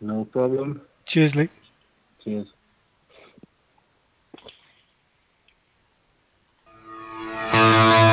[0.00, 0.80] No problem.
[1.06, 1.48] Cheers, Lee.
[2.22, 2.54] Cheers.
[7.52, 8.06] Hands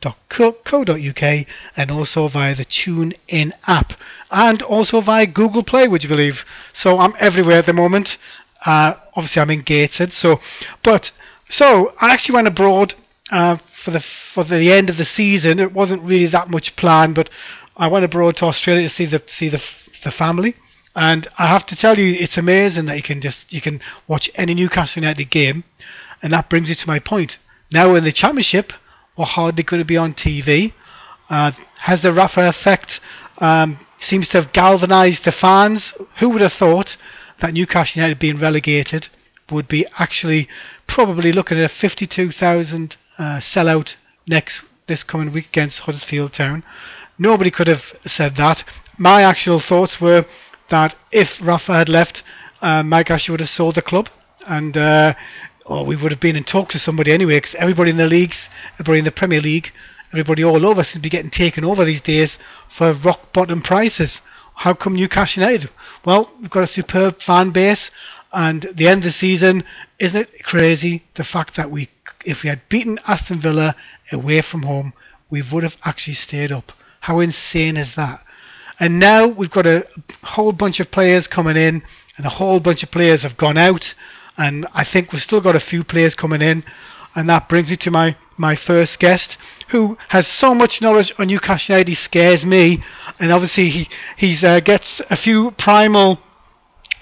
[0.00, 1.46] www.novaradio.co.uk
[1.76, 3.94] and also via the Tune In app
[4.30, 6.44] and also via Google Play, would you believe?
[6.72, 8.18] So I'm everywhere at the moment.
[8.64, 10.40] Uh, obviously, I'm in Gateshead, so
[10.82, 11.12] but
[11.48, 12.94] so I actually went abroad
[13.30, 14.04] uh, for the
[14.34, 15.58] for the end of the season.
[15.60, 17.30] It wasn't really that much planned, but
[17.76, 19.62] I went abroad to Australia to see the see the
[20.02, 20.56] the family.
[20.96, 24.28] And I have to tell you, it's amazing that you can just you can watch
[24.34, 25.62] any Newcastle United game,
[26.20, 27.38] and that brings you to my point.
[27.70, 28.72] Now in the Championship,
[29.18, 30.72] we're hardly going to be on TV.
[31.28, 33.00] Uh, has the Rafa effect
[33.38, 35.92] um, seems to have galvanised the fans?
[36.20, 36.96] Who would have thought
[37.40, 39.08] that Newcastle United being relegated
[39.50, 40.48] would be actually
[40.86, 43.94] probably looking at a 52,000 uh, sellout
[44.26, 46.62] next this coming week against Huddersfield Town?
[47.18, 48.62] Nobody could have said that.
[48.96, 50.26] My actual thoughts were
[50.70, 52.22] that if Rafa had left,
[52.62, 54.08] uh, Mike Ashley would have sold the club,
[54.46, 55.14] and uh,
[55.68, 58.38] or we would have been in talk to somebody anyway, because everybody in the leagues,
[58.74, 59.70] everybody in the Premier League,
[60.12, 62.38] everybody all over seems to be getting taken over these days
[62.76, 64.20] for rock bottom prices.
[64.54, 65.70] How come Newcastle United?
[66.04, 67.90] Well, we've got a superb fan base,
[68.32, 69.62] and the end of the season,
[69.98, 71.04] isn't it crazy?
[71.16, 71.90] The fact that we,
[72.24, 73.76] if we had beaten Aston Villa
[74.10, 74.94] away from home,
[75.30, 76.72] we would have actually stayed up.
[77.00, 78.24] How insane is that?
[78.80, 79.86] And now we've got a
[80.22, 81.82] whole bunch of players coming in,
[82.16, 83.94] and a whole bunch of players have gone out,
[84.38, 86.64] and I think we've still got a few players coming in,
[87.14, 89.36] and that brings me to my, my first guest,
[89.68, 92.82] who has so much knowledge on Newcastle United, he scares me,
[93.18, 96.20] and obviously he he's uh, gets a few primal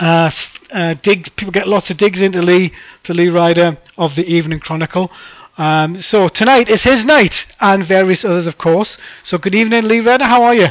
[0.01, 0.31] uh,
[0.73, 1.29] uh, digs.
[1.31, 2.73] People get lots of digs into Lee,
[3.05, 5.11] to Lee Ryder of the Evening Chronicle.
[5.59, 8.97] Um, so tonight is his night, and various others, of course.
[9.23, 10.25] So good evening, Lee Ryder.
[10.25, 10.69] How are you?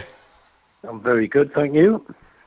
[0.84, 2.06] I'm very good, thank you.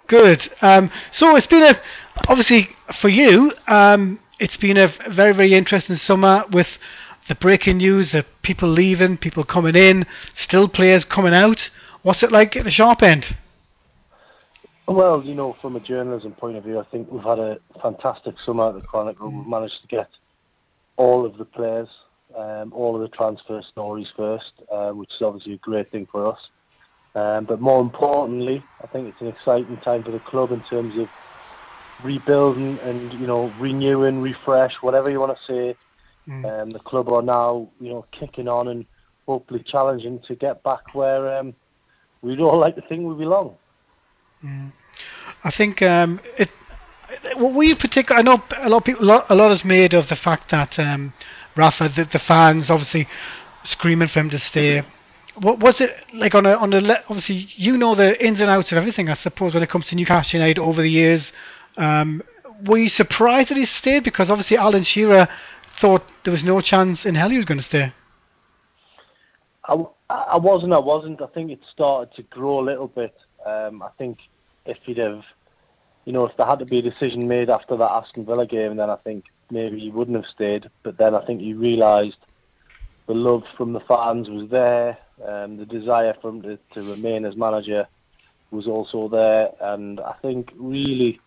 [0.08, 0.50] Good.
[0.62, 1.80] Um, so it's been a
[2.26, 2.68] obviously
[3.00, 3.52] for you.
[3.66, 6.68] Um, it's been a very very interesting summer with
[7.28, 11.70] the breaking news, the people leaving, people coming in, still players coming out.
[12.02, 13.36] What's it like at the sharp end?
[14.86, 18.38] Well, you know, from a journalism point of view, I think we've had a fantastic
[18.38, 19.30] summer at the Chronicle.
[19.30, 20.08] We've managed to get
[20.96, 21.90] all of the players,
[22.34, 26.26] um, all of the transfer stories first, uh, which is obviously a great thing for
[26.26, 26.48] us.
[27.14, 30.96] Um, but more importantly, I think it's an exciting time for the club in terms
[30.96, 31.08] of
[32.02, 35.76] rebuilding and you know renewing, refresh, whatever you want to say.
[36.28, 36.62] Mm.
[36.62, 38.86] Um, the club are now you know kicking on and
[39.26, 41.54] hopefully challenging to get back where um,
[42.22, 43.56] we'd all like to think we belong.
[44.44, 44.72] Mm.
[45.44, 46.50] I think um, it.
[47.36, 49.94] What we particular, I know a lot of people, a lot, a lot is made
[49.94, 51.14] of the fact that um,
[51.56, 53.08] Rafa, the, the fans, obviously
[53.64, 54.82] screaming for him to stay.
[55.34, 58.72] What was it like on a on a obviously you know the ins and outs
[58.72, 61.32] of everything I suppose when it comes to Newcastle United over the years.
[61.78, 62.22] Um,
[62.66, 65.28] were you surprised that he stayed because obviously Alan Shearer
[65.80, 67.92] thought there was no chance in hell he was going to stay.
[69.64, 70.72] I, I wasn't.
[70.72, 71.22] I wasn't.
[71.22, 73.14] I think it started to grow a little bit.
[73.44, 74.18] Um, I think
[74.66, 75.24] if he'd have,
[76.04, 78.76] you know, if there had to be a decision made after that Aston Villa game,
[78.76, 80.70] then I think maybe he wouldn't have stayed.
[80.82, 82.18] But then I think he realised
[83.06, 87.24] the love from the fans was there, um, the desire for him to, to remain
[87.24, 87.86] as manager
[88.50, 91.20] was also there, and I think really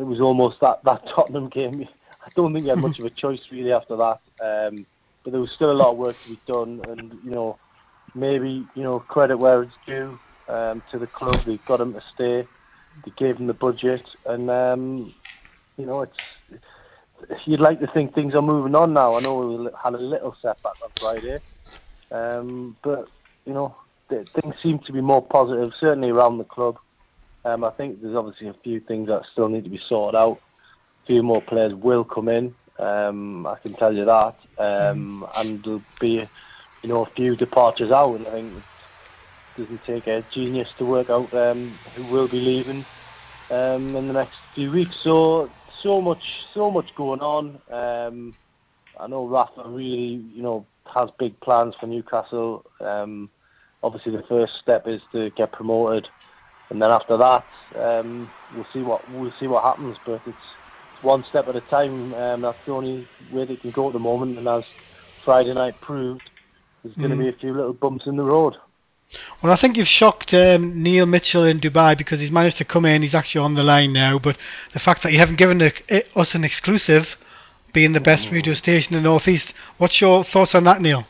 [0.00, 1.86] it was almost that that Tottenham game.
[2.26, 4.20] I don't think he had much of a choice really after that.
[4.42, 4.86] Um,
[5.24, 7.58] but there was still a lot of work to be done, and you know,
[8.14, 10.18] maybe you know credit where it's due
[10.48, 11.40] um, to the club.
[11.46, 12.46] They got him to stay.
[13.04, 15.14] They gave him the budget, and um,
[15.76, 16.18] you know it's.
[17.44, 19.16] You'd like to think things are moving on now.
[19.16, 21.38] I know we had a little setback on Friday,
[22.10, 23.08] um, but
[23.44, 23.76] you know
[24.08, 26.78] th- things seem to be more positive, certainly around the club.
[27.44, 30.40] Um, I think there's obviously a few things that still need to be sorted out.
[31.02, 32.54] A few more players will come in.
[32.78, 36.26] Um, I can tell you that, um, and there'll be,
[36.82, 38.14] you know, a few departures out.
[38.14, 42.40] And I think it doesn't take a genius to work out um, who will be
[42.40, 42.84] leaving
[43.50, 44.96] um, in the next few weeks.
[45.02, 45.50] So,
[45.82, 47.60] so much, so much going on.
[47.70, 48.34] Um,
[48.98, 52.64] I know Rafa really, you know, has big plans for Newcastle.
[52.80, 53.30] Um,
[53.82, 56.08] obviously, the first step is to get promoted,
[56.70, 57.44] and then after that,
[57.76, 59.98] um, we'll see what we'll see what happens.
[60.04, 60.54] But it's
[61.02, 62.14] one step at a time.
[62.14, 64.38] Um, that's the only way they can go at the moment.
[64.38, 64.64] And as
[65.24, 66.30] Friday night proved,
[66.82, 67.20] there's going to Mm.
[67.20, 68.56] be a few little bumps in the road.
[69.42, 72.84] Well, I think you've shocked um, Neil Mitchell in Dubai because he's managed to come
[72.84, 73.02] in.
[73.02, 74.18] He's actually on the line now.
[74.20, 74.36] But
[74.72, 75.72] the fact that you haven't given a,
[76.16, 77.16] us an exclusive,
[77.72, 81.06] being the best radio station in the Northeast, what's your thoughts on that, Neil?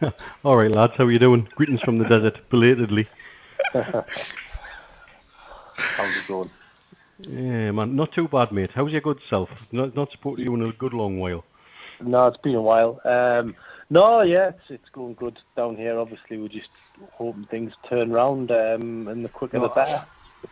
[0.44, 1.48] All right, lads, how are you doing?
[1.54, 3.08] Greetings from the desert, belatedly.
[3.72, 4.04] How's
[6.16, 6.50] it going?
[7.20, 8.70] Yeah, man, not too bad, mate.
[8.74, 9.50] How's your good self?
[9.72, 11.44] Not not to you in a good long while.
[12.02, 13.00] No, it's been a while.
[13.04, 13.54] Um,
[13.90, 15.98] no, yeah, it's, it's going good down here.
[15.98, 16.70] Obviously, we're just
[17.12, 20.06] hoping things turn round, um, and the quicker No, the better.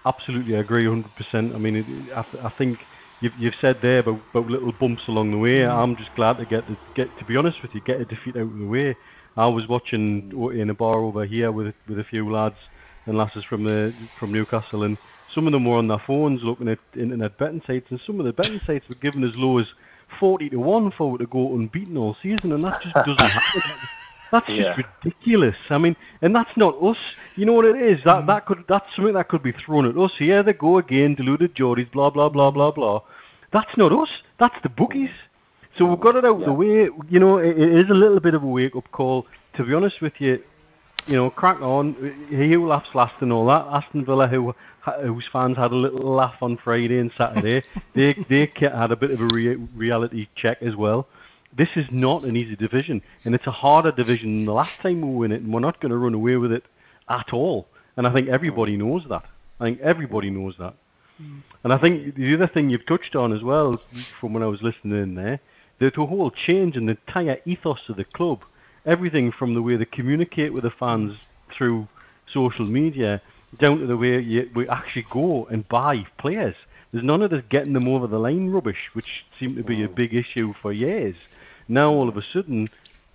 [0.04, 1.04] Absolutely, I agree 100%.
[1.34, 2.78] I mean, it, I, I think
[3.22, 5.66] you've, you've said there about, about little bumps along the way.
[5.66, 8.36] I'm just glad to get, the, get to be honest with you, get a defeat
[8.36, 8.96] out of the way.
[9.36, 12.56] I was watching in a bar over here with with a few lads
[13.08, 16.68] and lasses from the from Newcastle, and some of them were on their phones looking
[16.68, 19.72] at internet betting sites, and some of the betting sites were giving as low as
[20.20, 23.62] 40 to 1 for it to go unbeaten all season, and that just doesn't happen.
[24.30, 24.74] That's Yeah.
[24.76, 25.56] just ridiculous.
[25.70, 26.98] I mean, and that's not us.
[27.36, 28.04] You know what it is?
[28.04, 30.14] That that could that's something that could be thrown at us.
[30.18, 33.00] Here they go again, deluded Geordies, blah blah blah blah blah.
[33.52, 34.22] That's not us.
[34.38, 35.08] That's the bookies.
[35.78, 36.90] So we've got it out the way.
[37.08, 39.26] You know, it, it is a little bit of a wake up call.
[39.54, 40.42] To be honest with you,
[41.08, 42.26] you know, crack on.
[42.28, 43.66] He who laughs last and all that.
[43.66, 44.54] Aston Villa, who
[45.02, 47.64] whose fans had a little laugh on Friday and Saturday,
[47.94, 51.08] they they had a bit of a rea- reality check as well.
[51.56, 55.00] This is not an easy division, and it's a harder division than the last time
[55.00, 56.64] we win it, and we're not going to run away with it
[57.08, 57.66] at all.
[57.96, 59.24] And I think everybody knows that.
[59.58, 60.74] I think everybody knows that.
[61.16, 61.38] Hmm.
[61.64, 63.80] And I think the other thing you've touched on as well,
[64.20, 65.40] from when I was listening in there,
[65.78, 68.44] the, the whole change in the entire ethos of the club,
[68.84, 71.18] everything from the way they communicate with the fans
[71.56, 71.88] through
[72.26, 73.22] social media,
[73.58, 76.56] down to the way you, we actually go and buy players.
[76.92, 79.88] There's none of this getting them over the line rubbish, which seemed to be a
[79.88, 81.16] big issue for years.
[81.68, 82.70] Now all of a sudden,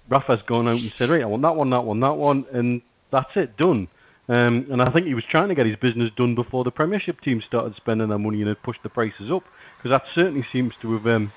[0.10, 2.82] Rafa's gone out and said, right, I want that one, that one, that one, and
[3.12, 3.88] that's it, done.
[4.30, 7.20] Um, and I think he was trying to get his business done before the Premiership
[7.22, 9.44] team started spending their money and had pushed the prices up,
[9.78, 11.34] because that certainly seems to have um,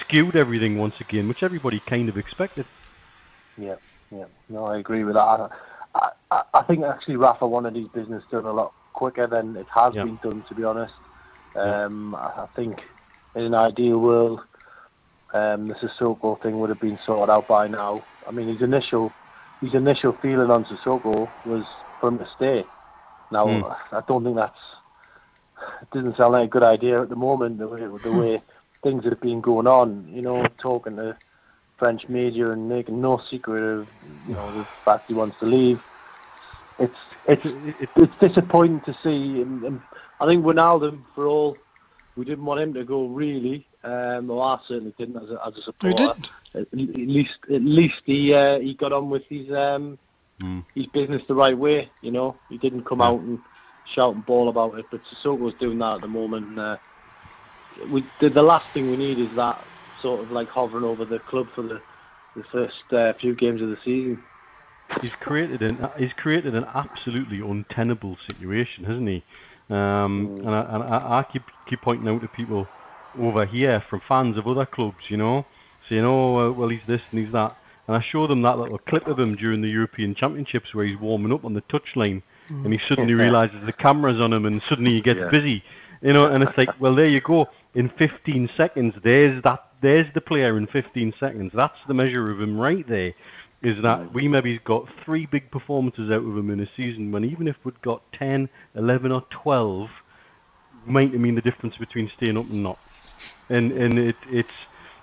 [0.00, 2.66] skewed everything once again, which everybody kind of expected.
[3.56, 3.76] Yeah,
[4.10, 4.26] yeah.
[4.48, 5.50] No, I agree with that.
[5.94, 9.68] I, I, I think actually Rafa wanted his business done a lot quicker than it
[9.74, 10.04] has Yeah.
[10.04, 10.94] been done, to be honest.
[11.54, 12.82] Um, I, I think
[13.34, 14.40] in an ideal world,
[15.32, 18.06] um, the Sissoko thing would have been sorted out by now.
[18.26, 19.16] I mean, his initial
[19.60, 21.66] his initial feeling on Sissoko was
[21.98, 22.68] for him to stay.
[23.30, 23.76] Now, Mm.
[23.92, 24.60] I don't think that's
[25.82, 27.58] it doesn't sound like a good idea at the moment.
[27.58, 28.42] The way the way
[28.82, 31.18] things have been going on, you know, talking to
[31.78, 33.88] French media and making no secret of
[34.26, 35.78] you know the fact he wants to leave.
[36.78, 37.42] It's it's
[37.96, 39.40] it's disappointing to see.
[39.42, 39.80] And, and
[40.20, 41.56] I think Ronaldo, for all
[42.16, 43.66] we didn't want him to go, really.
[43.84, 45.96] Um, well, I certainly didn't as a, as a We supporter.
[45.96, 46.28] didn't.
[46.54, 49.98] At, at least at least he uh, he got on with his um,
[50.42, 50.62] Mm.
[50.74, 51.90] his business the right way.
[52.02, 53.06] You know, he didn't come Yeah.
[53.06, 53.38] out and
[53.86, 54.84] shout and bawl about it.
[54.90, 56.48] But Sissoko's doing that at the moment.
[56.48, 56.76] And, uh,
[57.90, 59.64] we the, the last thing we need is that
[60.02, 61.80] sort of like hovering over the club for the
[62.36, 64.22] the first uh, few games of the season.
[65.00, 69.24] he's created an he's created an absolutely untenable situation, hasn't he?
[69.70, 72.68] Um, and I, and I, I keep keep pointing out to people
[73.18, 75.46] over here from fans of other clubs, you know,
[75.88, 77.56] saying, "Oh, uh, well, he's this and he's that,"
[77.88, 80.98] and I show them that little clip of him during the European Championships where he's
[80.98, 83.22] warming up on the touchline, and he suddenly Yeah.
[83.22, 85.30] realizes the camera's on him, and suddenly he gets Yeah.
[85.30, 85.64] busy,
[86.02, 87.48] you know, and it's like, well, there you go.
[87.74, 89.65] In 15 seconds, there's that.
[89.82, 91.52] There's the player in 15 seconds.
[91.54, 93.14] That's the measure of him right there
[93.62, 97.24] is that we maybe got three big performances out of him in a season when
[97.24, 99.88] even if we'd got 10, 11 or 12,
[100.86, 102.78] might mean the difference between staying up and not.
[103.48, 104.48] And and it it's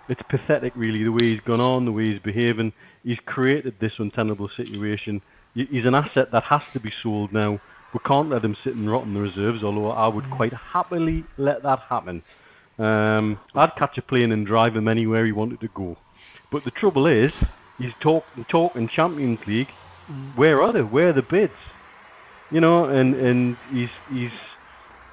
[0.10, 2.74] it's pathetic, really, the way he's gone on, the way he's behaving.
[3.04, 5.22] He's created this untenable situation.
[5.54, 7.60] He's an asset that has to be sold now.
[7.94, 11.24] We can't let him sit and rot in the reserves, although I would quite happily
[11.38, 12.24] let that happen.
[12.80, 15.98] Um, I'd catch a plane and drive him anywhere he wanted to go.
[16.52, 17.32] But the trouble is,
[17.78, 19.70] he's talking talking Champions League.
[20.10, 20.36] Mm.
[20.36, 20.82] Where are they?
[20.82, 21.54] Where are the bids?
[22.52, 24.32] You know, and and he's he's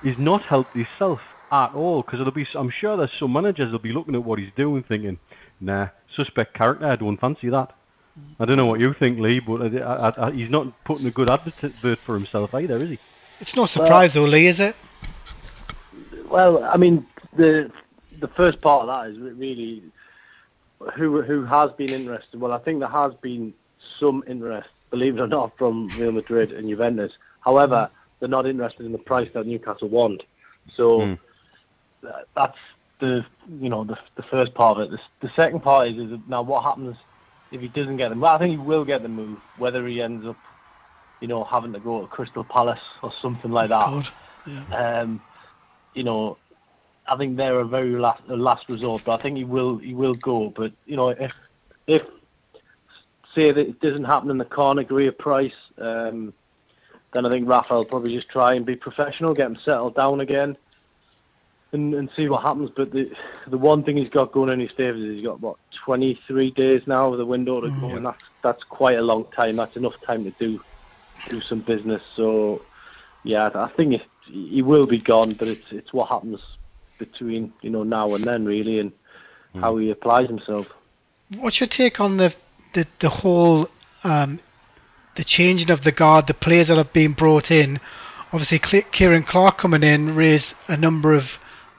[0.03, 1.21] he's not helped himself
[1.53, 4.39] at all because there'll be I'm sure there's some managers that'll be looking at what
[4.39, 5.19] he's doing thinking,
[5.61, 6.87] nah, suspect character.
[6.87, 7.73] I don't fancy that.
[8.19, 8.35] Mm.
[8.41, 11.07] I don't know what you think, Lee, but uh, I, I, I, he's not putting
[11.07, 12.99] a good advert for himself either, is he?
[13.41, 14.77] It's no surprise, though, Lee, is it?
[16.31, 17.07] Well, I mean,
[17.37, 17.71] the
[18.21, 19.83] the first part of that is really
[20.97, 22.41] who who has been interested.
[22.41, 23.55] Well, I think there has been
[23.99, 27.13] some interest, believe it or not, from Real Madrid and Juventus.
[27.41, 30.23] However, they're not interested in the price that Newcastle want.
[30.75, 31.17] So
[32.03, 32.59] tha- that's
[33.01, 33.25] the
[33.61, 34.91] you know the the first part of it.
[34.91, 36.97] The, the second part is, is now what happens
[37.53, 38.21] if he doesn't get them.
[38.21, 40.37] Well, I think he will get the move, whether he ends up
[41.21, 43.87] you know having to go to Crystal Palace or something like that.
[43.87, 44.05] God.
[44.47, 45.01] Yeah.
[45.01, 45.21] Um,
[45.95, 46.39] you know,
[47.11, 49.95] I think they're a very last, a last resort, but I think he will he
[49.95, 50.53] will go.
[50.55, 51.33] But you know, if
[51.89, 52.03] if
[53.35, 56.33] say that it doesn't happen and the can't agree a price, um,
[57.13, 60.21] then I think Rafa will probably just try and be professional, get him settled down
[60.21, 60.57] again,
[61.73, 62.71] and and see what happens.
[62.77, 63.11] But the
[63.49, 66.83] the one thing he's got going in his favour is he's got what 23 days
[66.87, 67.97] now with a window to go, Mm.
[67.97, 69.57] and that's that's quite a long time.
[69.57, 70.61] That's enough time to do
[71.29, 72.03] do some business.
[72.15, 72.63] So
[73.25, 76.41] yeah, I think it, he will be gone, but it's it's what happens
[77.01, 78.93] between you know now and then really, and
[79.55, 80.69] how he applies himself.
[81.37, 82.33] What's your take on the
[82.75, 83.69] the, the whole
[84.05, 84.39] um,
[85.17, 87.81] the changing of the guard, the players that have been brought in?
[88.33, 91.25] Obviously, Ciaran Clark coming in raised a number of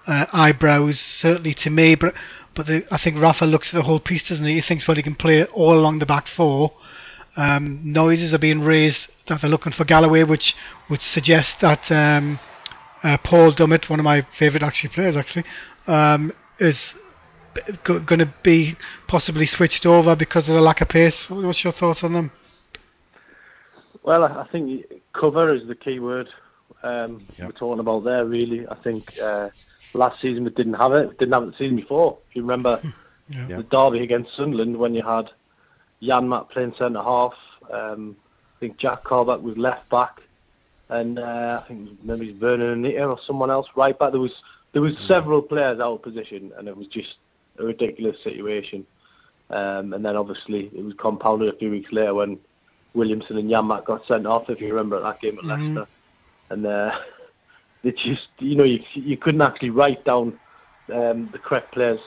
[0.06, 1.96] uh, eyebrows, certainly to me.
[1.96, 2.14] But
[2.54, 4.56] but the, I think Rafa looks at the whole piece, doesn't he?
[4.56, 6.74] He thinks well he can play all along the back four.
[7.38, 10.54] Um, noises are being raised that they're looking for Galloway, which
[10.90, 12.40] would suggest that um,
[13.04, 15.44] uh, Paul Dummett, one of my favourite actually players, actually,
[15.88, 16.78] um, is
[17.84, 18.78] going to be
[19.08, 21.30] possibly switched over because of the lack of pace.
[21.30, 22.32] What's your thoughts on them?
[24.04, 26.30] Well, I I think cover is the key word
[26.84, 27.46] um, Yeah.
[27.48, 28.26] we're talking about there.
[28.26, 29.50] Really, I think uh,
[29.94, 31.18] last season we didn't have it.
[31.20, 32.18] Didn't have it the season before.
[32.30, 32.80] If you remember
[33.28, 33.48] Yeah.
[33.48, 33.58] Yeah.
[33.58, 35.30] the derby against Sunderland when you had
[36.02, 37.34] Janmaat playing centre half.
[37.72, 38.16] Um,
[38.58, 40.22] I think Jack Colback was left back,
[40.92, 44.12] and uh, I think maybe Vurnon Anita or someone else right back.
[44.12, 44.44] There was
[44.74, 47.16] there was several players out of position, and it was just
[47.60, 48.86] a ridiculous situation.
[49.50, 52.40] Um, and then obviously it was compounded a few weeks later when
[52.94, 54.50] Williamson and Yamak got sent off.
[54.50, 55.76] If you remember that game at Mhm.
[55.76, 55.92] Leicester,
[56.50, 56.92] and uh,
[57.84, 60.38] it just you know you you couldn't actually write down
[60.94, 62.00] um, the correct players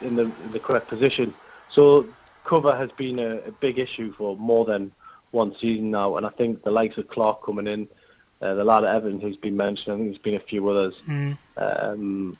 [0.00, 1.34] in the in the correct position.
[1.70, 2.06] So
[2.44, 4.92] cover has been a, a big issue for more than
[5.36, 7.86] one season now, and I think the likes of Clark coming in,
[8.40, 10.94] uh, the lad at Everton who's been mentioned, I think there's been a few others.
[11.08, 11.38] Mm.
[11.56, 12.38] Um,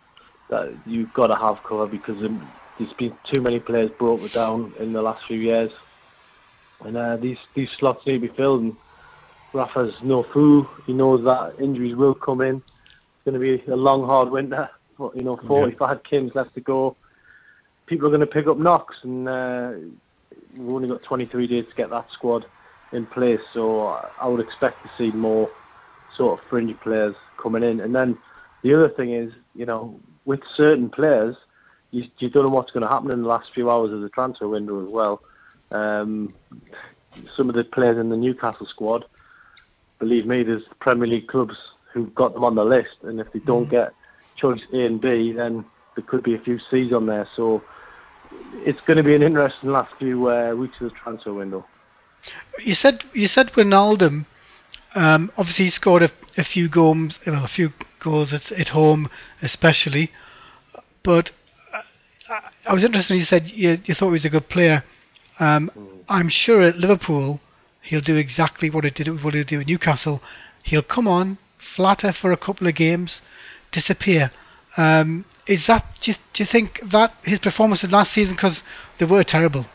[0.48, 4.92] that you've got to have cover because there's been too many players broken down in
[4.92, 5.72] the last few years,
[6.84, 8.62] and uh, these these slots need to be filled.
[8.62, 8.76] And
[9.52, 12.56] Rafa's no fool; he knows that injuries will come in.
[12.56, 14.70] It's going to be a long, hard winter.
[14.98, 16.96] But, You know, 45 games left to go.
[17.86, 19.72] People are going to pick up knocks, and uh,
[20.56, 22.46] we've only got 23 days to get that squad
[22.92, 23.40] in place.
[23.52, 23.88] So
[24.20, 25.50] I would expect to see more
[26.14, 27.80] sort of fringe players coming in.
[27.80, 28.18] And then
[28.62, 31.36] the other thing is, you know, with certain players,
[31.90, 34.08] you, you don't know what's going to happen in the last few hours of the
[34.10, 35.22] transfer window as well.
[35.70, 36.34] Um,
[37.34, 39.04] some of the players in the Newcastle squad,
[39.98, 41.56] believe me, there's Premier League clubs
[41.92, 43.92] who've got them on the list, and if they don't get
[44.36, 45.64] choice A and B, then
[45.94, 47.26] there could be a few C's on there.
[47.34, 47.62] So
[48.56, 51.64] it's going to be an interesting last few uh, weeks of the transfer window.
[52.64, 54.26] You said you said Wijnaldum.
[54.94, 59.10] Um, obviously, he scored a, a few goals, well, a few goals at, at home,
[59.42, 60.10] especially.
[61.02, 61.32] But
[61.72, 61.82] uh,
[62.30, 62.40] I,
[62.70, 63.12] I was interested.
[63.12, 64.84] when You said you, you thought he was a good player.
[65.38, 65.70] Um,
[66.08, 67.40] I'm sure at Liverpool
[67.82, 70.22] he'll do exactly what he did what he did at Newcastle.
[70.62, 73.20] He'll come on, flatter for a couple of games,
[73.70, 74.32] disappear.
[74.76, 78.62] Um, is that do you, do you think that his performance performances last season because
[78.98, 79.66] they were terrible?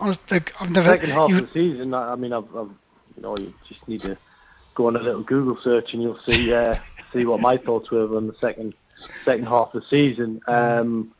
[0.00, 0.88] I've never.
[0.88, 2.70] second half you- of the season, I I mean, I've, I've,
[3.16, 4.16] you know, you just need to
[4.74, 6.76] go on a little Google search and you'll see uh,
[7.12, 8.74] see what my thoughts were on the second
[9.24, 10.40] second half of the season.
[10.46, 11.12] Um,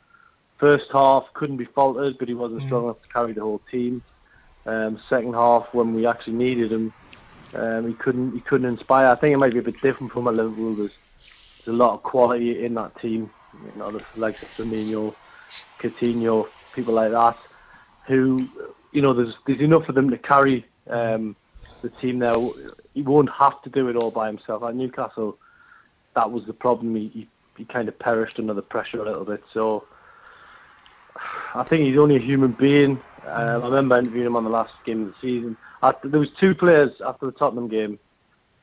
[0.57, 2.65] first half couldn't be faulted, but he wasn't Mm.
[2.67, 4.01] strong enough to carry the whole team.
[4.65, 6.91] Um, second half, when we actually needed him,
[7.53, 9.07] um, he couldn't he couldn't inspire.
[9.07, 10.75] I think it might be a bit different from at Liverpool.
[10.75, 10.91] There's,
[11.65, 13.29] there's a lot of quality in that team.
[13.53, 15.15] You know, the likes of Firmino,
[15.81, 17.37] Coutinho, people like that,
[18.07, 18.47] who
[18.91, 21.35] you know there's there's enough of them to carry um,
[21.81, 22.35] the team there.
[22.93, 24.63] He won't have to do it all by himself.
[24.63, 25.37] At Newcastle,
[26.15, 26.95] that was the problem.
[26.95, 29.43] He, he, he kind of perished under the pressure a little bit.
[29.53, 29.85] So
[31.53, 32.99] I think he's only a human being.
[33.25, 35.57] Um, I remember interviewing him on the last game of the season.
[35.81, 37.99] After, there was two players after the Tottenham game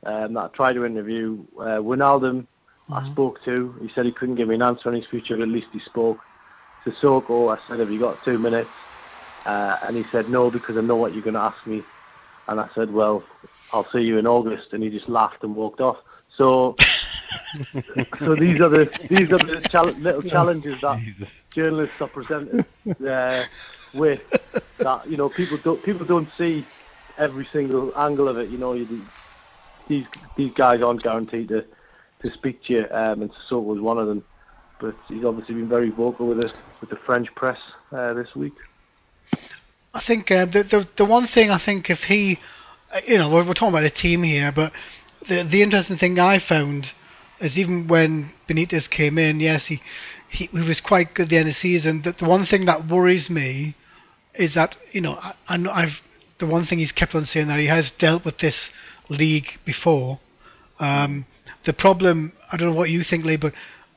[0.05, 1.45] um, that I tried to interview.
[1.59, 2.93] Uh, Wijnaldum, mm-hmm.
[2.93, 3.75] I spoke to.
[3.81, 5.81] He said he couldn't give me an answer on his future, but at least he
[5.81, 6.19] spoke.
[6.87, 8.71] Sissoko, I said, have you got two minutes?
[9.45, 11.85] Uh, and he said, no, because I know what you're going to ask me.
[12.49, 13.25] And I said, well,
[13.73, 14.73] I'll see you in August.
[14.73, 15.99] And he just laughed and walked off.
[16.37, 16.77] So,
[18.25, 21.29] so these are the these are the chal- little challenges that Jesus.
[21.55, 22.65] journalists are presented
[23.07, 23.45] uh,
[23.93, 24.21] with.
[24.79, 26.67] That you know, people don't people don't see
[27.19, 28.51] every single angle of it.
[28.51, 29.07] You know, you,
[29.89, 30.07] these
[30.37, 31.65] these guys aren't guaranteed to
[32.23, 34.25] to speak to you, um, and Sissoko was one of them.
[34.79, 37.59] But he's obviously been very vocal with us with the French press
[37.93, 38.57] uh, this week.
[39.95, 42.39] I think uh, the, the the one thing I think if he,
[42.93, 44.73] uh, you know, we're, we're talking about a team here, but
[45.29, 46.93] the the interesting thing I found
[47.41, 49.83] is even when Benitez came in, yes, he
[50.29, 52.03] he, he was quite good at the end of the season.
[52.03, 53.75] The, the one thing that worries me
[54.35, 56.01] is that you know I, I've
[56.39, 58.71] the one thing he's kept on saying that he has dealt with this
[59.09, 60.19] league before.
[60.81, 61.27] Um,
[61.65, 63.53] the problem, I don't know what you think, Lee, but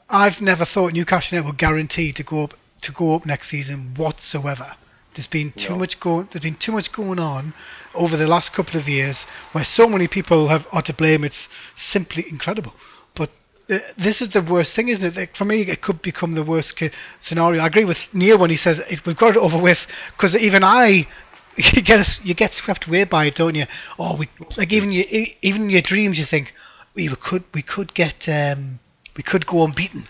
[0.10, 3.96] I've never thought Newcastle United were guaranteed to go up to go up next season
[3.96, 4.76] whatsoever.
[5.16, 5.78] There's been too no.
[5.78, 6.28] much going.
[6.32, 7.54] There's been too much going on
[7.94, 9.18] over the last couple of years,
[9.54, 11.24] where so many people have are to blame.
[11.24, 11.48] It's
[11.92, 12.74] simply incredible.
[13.16, 13.32] But
[13.70, 15.16] uh, this is the worst thing, isn't it?
[15.16, 16.82] Like, for me, it could become the worst
[17.22, 17.64] scenario.
[17.64, 19.80] I agree with Neil when he says it, we've got it over with,
[20.18, 21.08] because even I
[21.56, 23.68] you get you get swept away by it, don't you?
[23.98, 25.06] Oh, we like even you
[25.42, 26.20] even your dreams.
[26.20, 26.54] You think
[26.94, 28.80] we could we could get um,
[29.16, 30.10] we could go unbeaten.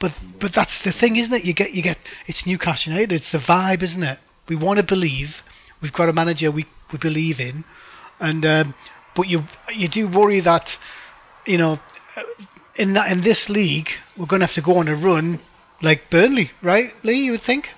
[0.00, 1.44] But but that's the thing, isn't it?
[1.44, 3.12] You get you get it's Newcastle United.
[3.12, 4.18] It's the vibe, isn't it?
[4.48, 5.36] We want to believe.
[5.80, 7.64] We've got a manager we we believe in,
[8.20, 8.74] and um,
[9.16, 10.68] but you you do worry that
[11.46, 11.80] you know
[12.76, 15.40] in that in this league we're going to have to go on a run
[15.82, 17.24] like Burnley, right, Lee?
[17.24, 17.68] You would think.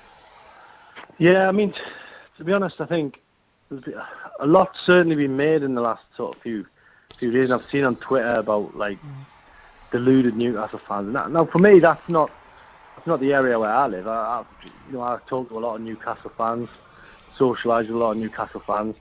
[1.18, 1.74] Yeah, I mean,
[2.38, 3.20] to be honest, I think
[4.40, 6.66] a lot certainly been made in the last sort of few
[7.18, 7.50] few days.
[7.50, 9.24] I've seen on Twitter about like mm
[9.92, 11.08] deluded Newcastle fans.
[11.08, 12.30] And that, now, for me, that's not
[12.96, 14.06] that's not the area where I live.
[14.06, 14.44] I, I
[14.88, 16.68] you know I talk to a lot of Newcastle fans,
[17.38, 18.96] socialise with a lot of Newcastle fans,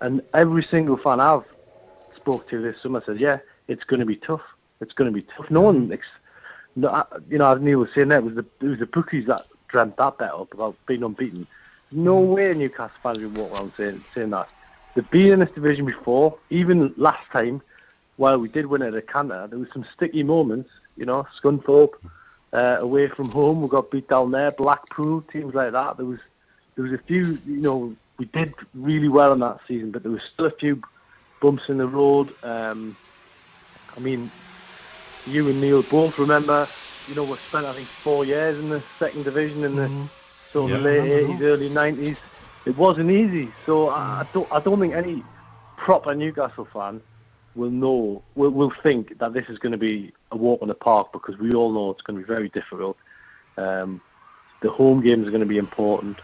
[0.00, 1.44] and every single fan I've
[2.16, 4.42] spoke to this summer says, yeah, it's going to be tough.
[4.80, 5.50] It's going to be tough.
[5.50, 6.06] No one, ex-
[6.76, 9.26] no, you know, as Neil was saying, there it was the it was the bookies
[9.26, 11.46] that dreamt that bet up about being unbeaten.
[11.90, 12.34] No mm.
[12.34, 14.48] way Newcastle fans would walk around saying saying that.
[14.94, 16.38] They've been in this division before.
[16.50, 17.62] Even last time,
[18.16, 20.70] while we did win at a canter, there was some sticky moments.
[20.96, 21.94] You know, Scunthorpe
[22.52, 24.52] uh, away from home, we got beat down there.
[24.52, 25.96] Blackpool, teams like that.
[25.96, 26.18] There was
[26.76, 27.38] there was a few.
[27.46, 30.80] You know, we did really well in that season, but there was still a few
[31.40, 32.32] bumps in the road.
[32.42, 32.96] Um,
[33.96, 34.30] I mean,
[35.26, 36.68] you and Neil both remember.
[37.08, 40.06] You know, we spent I think four years in the second division in the mm-hmm.
[40.52, 42.16] sort of yeah, late eighties, early nineties.
[42.66, 43.48] It wasn't easy.
[43.66, 45.24] So I don't I don't think any
[45.78, 47.00] proper Newcastle fan
[47.54, 50.74] will know, will, will think that this is going to be a walk in the
[50.74, 52.96] park because we all know it's going to be very difficult.
[53.56, 54.00] Um,
[54.62, 56.20] the home games are going to be important.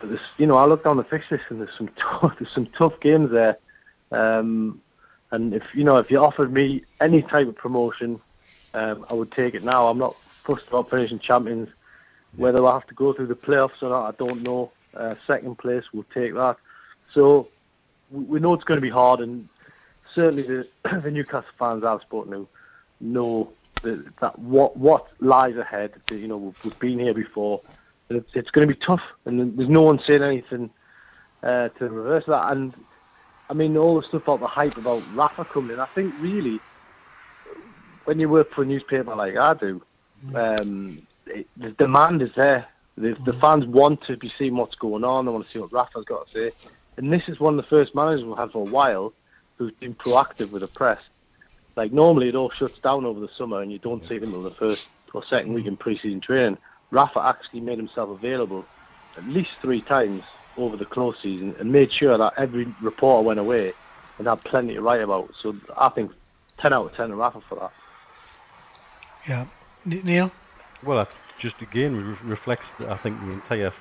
[0.00, 2.52] But this, you know, I look down the fixture list and there's some tough, there's
[2.52, 3.58] some tough games there.
[4.10, 4.80] Um,
[5.32, 8.20] and if you know, if you offered me any type of promotion,
[8.74, 9.86] um, I would take it now.
[9.86, 10.14] I'm not
[10.46, 11.68] fussed about finishing champions.
[12.36, 14.70] Whether I have to go through the playoffs or not, I don't know.
[14.94, 16.56] Uh, second place, we'll take that.
[17.12, 17.48] So
[18.10, 19.48] we know it's going to be hard, and
[20.14, 20.68] certainly the,
[21.02, 22.48] the Newcastle fans I've spoken to
[23.00, 25.94] know that, that what what lies ahead.
[26.08, 27.60] That, you know, we've, we've been here before.
[28.08, 30.70] It's, it's going to be tough, and there's no one saying anything
[31.42, 32.52] uh, to reverse that.
[32.52, 32.74] And
[33.48, 35.80] I mean, all the stuff about the hype about Rafa coming in.
[35.80, 36.60] I think really,
[38.04, 39.82] when you work for a newspaper like I do,
[40.34, 42.66] um, it, the demand is there.
[42.96, 43.40] The, the mm-hmm.
[43.40, 45.26] fans want to be seeing what's going on.
[45.26, 46.52] They want to see what Rafa's got to say.
[46.96, 49.12] And this is one of the first managers we've had for a while
[49.56, 51.00] who's been proactive with the press.
[51.76, 54.42] Like normally it all shuts down over the summer and you don't see them until
[54.42, 56.58] the first or second week in pre-season training.
[56.90, 58.64] Rafa actually made himself available
[59.16, 60.22] at least three times
[60.56, 63.72] over the close season and made sure that every reporter went away
[64.18, 65.30] and had plenty to write about.
[65.38, 66.12] So I think
[66.58, 67.72] 10 out of 10 to Rafa for that.
[69.28, 69.46] Yeah.
[69.84, 70.30] Neil?
[70.84, 73.72] Well, that just again reflects, I think, the entire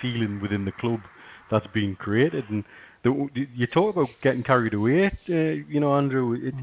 [0.00, 1.00] feeling within the club
[1.50, 2.48] that's being created.
[2.50, 2.64] And
[3.04, 6.32] the, you talk about getting carried away, uh, you know, Andrew.
[6.32, 6.54] It,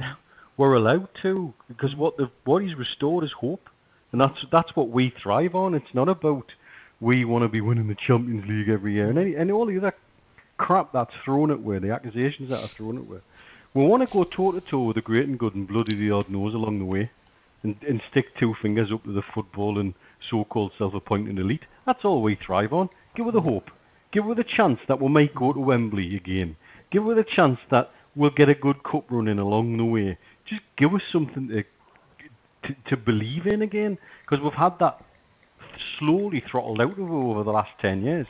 [0.57, 3.69] we're allowed to because what the what he's restored is hope,
[4.11, 5.73] and that's that's what we thrive on.
[5.73, 6.53] It's not about
[6.99, 9.77] we want to be winning the Champions League every year, and any, and all the
[9.77, 9.93] other
[10.57, 13.21] crap that's thrown at where the accusations that are thrown at where.
[13.73, 16.11] We want to go toe to toe with the great and good and bloody the
[16.11, 17.09] odd nose along the way,
[17.63, 21.65] and, and stick two fingers up to the football and so-called self-appointed elite.
[21.85, 22.89] That's all we thrive on.
[23.15, 23.71] Give her the hope.
[24.11, 26.57] Give her the chance that we might go to Wembley again.
[26.89, 30.17] Give her the chance that we'll get a good cup run in along the way.
[30.45, 31.63] Just give us something to
[32.63, 35.03] to, to believe in again, because we've had that
[35.97, 38.27] slowly throttled out of her over the last ten years,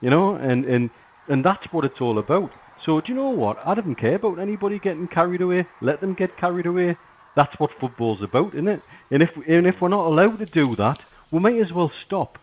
[0.00, 0.90] you know, and and
[1.28, 2.52] and that's what it's all about.
[2.80, 3.58] So do you know what?
[3.64, 5.66] I don't care about anybody getting carried away.
[5.80, 6.96] Let them get carried away.
[7.34, 8.82] That's what football's about, isn't it?
[9.10, 12.38] And if and if we're not allowed to do that, we might as well stop.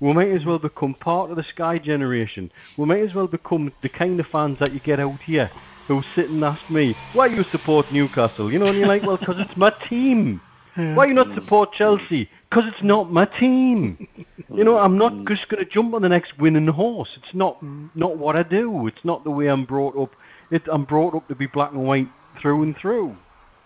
[0.00, 2.52] We might as well become part of the Sky generation.
[2.76, 5.50] We might as well become the kind of fans that you get out here
[5.88, 8.52] who sit and ask me, why you support Newcastle?
[8.52, 10.40] You know, and you're like, well, because it's my team.
[10.76, 12.30] Why you not support Chelsea?
[12.48, 14.06] Because it's not my team.
[14.48, 17.18] You know, I'm not just going to jump on the next winning horse.
[17.20, 17.60] It's not
[17.96, 18.86] not what I do.
[18.86, 20.14] It's not the way I'm brought up.
[20.52, 22.08] It, I'm brought up to be black and white
[22.40, 23.16] through and through.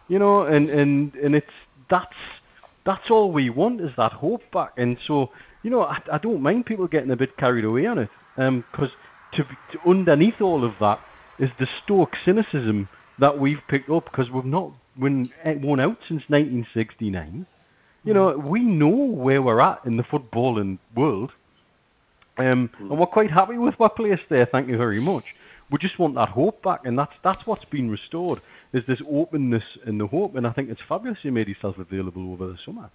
[0.09, 1.53] You know, and and and it's
[1.91, 2.17] that's
[2.85, 4.73] that's all we want is that hope back.
[4.79, 5.31] And so,
[5.63, 8.91] you know, I, I don't mind people getting a bit carried away on it, because
[9.33, 11.01] to, to underneath all of that
[11.39, 15.99] is the stoic cynicism that we've picked up because we've not won, eh, won out
[16.09, 17.47] since 1969.
[18.05, 21.33] You know, we know where we're at in the footballing world,
[22.37, 24.47] um, and we're quite happy with our place there.
[24.47, 25.25] Thank you very much.
[25.71, 28.43] We just want that hope back, and that's that's what's been restored.
[28.73, 32.33] Is this openness and the hope, and I think it's fabulous you made yourself available
[32.33, 32.91] over the summer.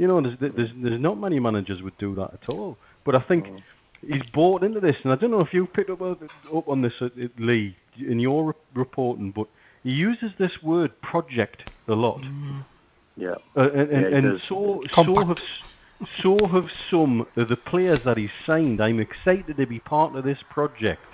[0.00, 2.78] You know, there's there's, there's not many managers would do that at all.
[3.04, 3.46] But I think
[4.00, 7.02] he's bought into this, and I don't know if you picked up, up on this,
[7.02, 9.46] uh, Lee, in your reporting, but
[9.82, 12.22] he uses this word project a lot.
[13.14, 13.34] Yeah.
[13.54, 14.42] Uh, and and, Yeah, he and does.
[14.44, 15.38] so so have
[16.22, 18.80] so have some of the players that he's signed.
[18.80, 21.04] I'm excited to be part of this project.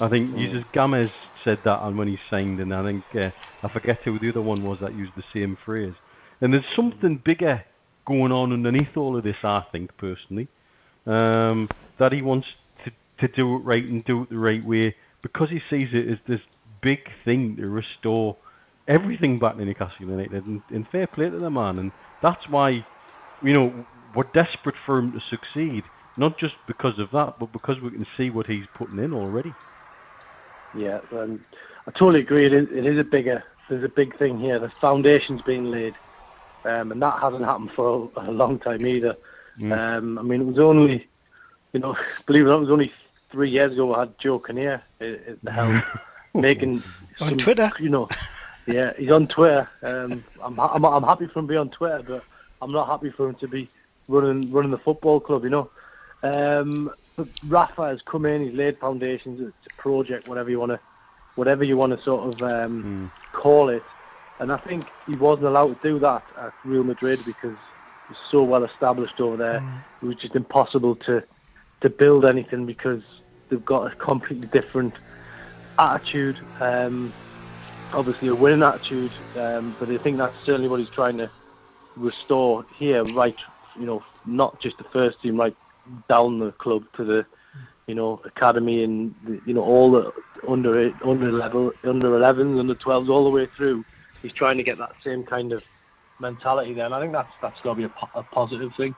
[0.00, 1.12] I think Jesus Gamez
[1.44, 3.30] said that on when he signed, and I think uh,
[3.62, 5.94] I forget who the other one was that used the same phrase.
[6.40, 7.64] And there's something bigger
[8.06, 9.36] going on underneath all of this.
[9.42, 10.48] I think personally
[11.06, 12.48] um, that he wants
[12.84, 16.08] to to do it right and do it the right way because he sees it
[16.08, 16.40] as this
[16.80, 18.36] big thing to restore
[18.86, 20.46] everything back to Newcastle United.
[20.46, 21.92] And, and fair play to the man, and
[22.22, 22.84] that's why
[23.42, 25.84] you know we're desperate for him to succeed.
[26.18, 29.52] Not just because of that, but because we can see what he's putting in already.
[30.74, 31.44] Yeah, um,
[31.86, 32.46] I totally agree.
[32.46, 34.58] It is, it is a bigger, there's a big thing here.
[34.58, 35.94] The foundation's being laid,
[36.66, 39.16] um, and that hasn't happened for a, a long time either.
[39.62, 41.08] Um, I mean, it was only,
[41.72, 42.92] you know, believe it or not, it was only
[43.30, 45.82] three years ago I had Joe Kinnear at, at the helm,
[46.34, 46.82] making
[47.20, 47.70] On some, Twitter.
[47.78, 48.08] You know,
[48.66, 49.68] yeah, he's on Twitter.
[49.82, 52.24] Um, I'm, I'm I'm happy for him to be on Twitter, but
[52.60, 53.68] I'm not happy for him to be
[54.08, 55.44] running running the football club.
[55.44, 55.70] You know,
[56.22, 58.44] um, but Rafa has come in.
[58.46, 59.40] He's laid foundations.
[59.40, 60.80] It's a project, whatever you want to,
[61.36, 63.82] whatever you want to sort of um, call it.
[64.40, 67.56] And I think he wasn't allowed to do that at Real Madrid because
[68.08, 69.82] he's so well established over there.
[70.02, 71.24] It was just impossible to
[71.82, 73.02] to build anything because
[73.50, 74.94] they've got a completely different
[75.78, 76.38] attitude.
[76.60, 77.12] Um,
[77.92, 81.30] obviously, a winning attitude, um, but I think that's certainly what he's trying to
[81.96, 83.04] restore here.
[83.04, 83.38] Right,
[83.78, 85.56] you know, not just the first team, right
[86.08, 87.26] down the club to the
[87.86, 90.12] you know academy and the, you know all the
[90.48, 93.84] under under level, under 11s, under 12s, all the way through.
[94.26, 95.62] He's trying to get that same kind of
[96.18, 98.92] mentality there, and I think that's that's got to be a, po- a positive thing.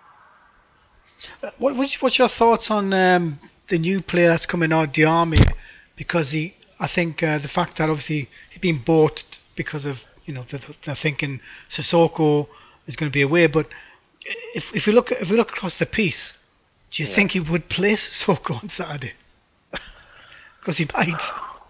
[1.59, 3.39] What, what's, your thoughts on um,
[3.69, 5.53] the new player that's coming out, Diame?
[5.97, 9.23] Because he, I think uh, the fact that obviously he's been bought
[9.55, 12.49] because of you know they're, they're thinking Sissoko
[12.87, 13.69] is going to be away, but
[14.55, 16.33] if if we look if we look across the piece,
[16.91, 19.13] do you think he would play Sissoko on Saturday?
[20.61, 21.21] Because he might.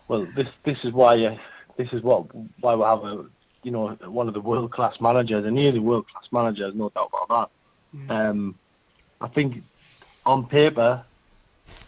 [0.06, 1.36] Well, this this is why uh,
[1.76, 2.26] this is what
[2.60, 3.26] why we have a
[3.62, 7.10] you know one of the world class managers, and nearly world class manager, no doubt
[7.22, 7.50] about
[8.08, 8.14] that.
[8.14, 8.58] Um,
[9.20, 9.62] I think
[10.24, 11.04] on paper,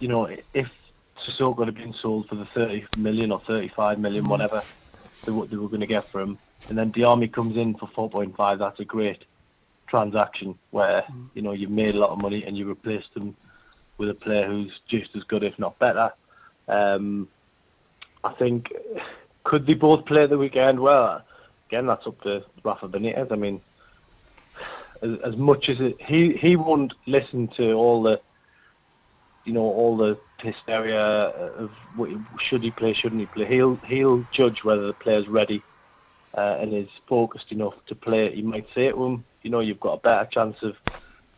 [0.01, 0.67] you know, if
[1.27, 4.63] Sissoko had been sold for the 30 million or 35 million, whatever
[5.27, 7.89] they, were- they were going to get for him, and then Diame comes in for
[8.11, 9.25] 4.5, that's a great
[9.89, 11.05] transaction where
[11.35, 13.37] you know you've made a lot of money and you replaced them
[13.99, 16.11] with a player who's just as good, if not better.
[16.69, 17.29] Um,
[18.25, 18.73] I think
[19.45, 20.79] could they both play the weekend?
[20.81, 21.23] Well,
[21.71, 23.31] again, that's up to Rafa Benitez.
[23.31, 23.61] I mean,
[25.03, 28.21] as, as much as it, he he won't listen to all the,
[29.45, 33.47] you know, all the hysteria of what, should he play, shouldn't he play.
[33.47, 35.63] He'll he'll judge whether the player's ready
[36.37, 38.35] uh, and is focused enough to play.
[38.35, 40.77] He might say to him, you know, you've got a better chance of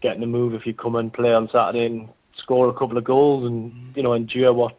[0.01, 3.05] getting a move if you come and play on Saturday and score a couple of
[3.05, 4.79] goals and you know endure what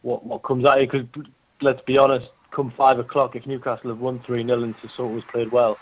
[0.00, 0.86] what what comes at you.
[0.86, 1.26] Because
[1.60, 5.52] let's be honest, come five o'clock, if Newcastle have won three 0 and Sissoko's played
[5.52, 5.78] well,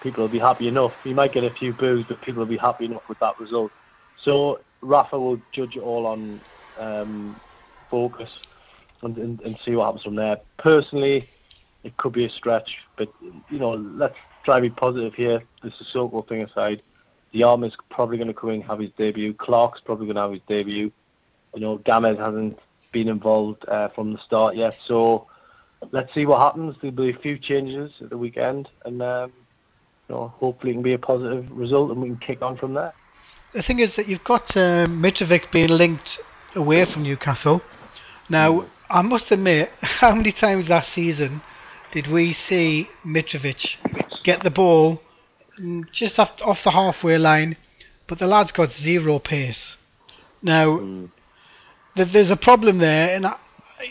[0.00, 0.92] people will be happy enough.
[1.02, 3.72] You might get a few boos, but people will be happy enough with that result.
[4.16, 6.40] So Rafa will judge it all on
[6.78, 7.40] um,
[7.90, 8.38] focus
[9.02, 10.38] and, and, and see what happens from there.
[10.56, 11.28] Personally,
[11.82, 13.12] it could be a stretch, but
[13.50, 15.42] you know, let's try to be positive here.
[15.62, 16.80] The Sissoko thing aside,
[17.34, 19.34] Diame is probably going to come in and have his debut.
[19.34, 20.92] Clark's probably going to have his debut.
[21.54, 22.56] You know, Gamez hasn't
[22.92, 25.26] been involved uh, from the start yet, so
[25.92, 26.76] let's see what happens.
[26.80, 29.32] There'll be a few changes at the weekend, and um,
[30.08, 32.74] you know, hopefully it can be a positive result, and we can kick on from
[32.74, 32.92] there.
[33.54, 36.20] The thing is that you've got um, Mitrovic being linked
[36.54, 37.62] away from Newcastle.
[38.28, 41.40] Now, I must admit, how many times last season
[41.92, 43.76] did we see Mitrovic
[44.22, 45.00] get the ball
[45.58, 47.56] mm, just off, off the halfway line,
[48.06, 49.76] but the lad's got zero pace.
[50.42, 51.10] Now, Mm.
[51.96, 53.36] th- there's a problem there, and I,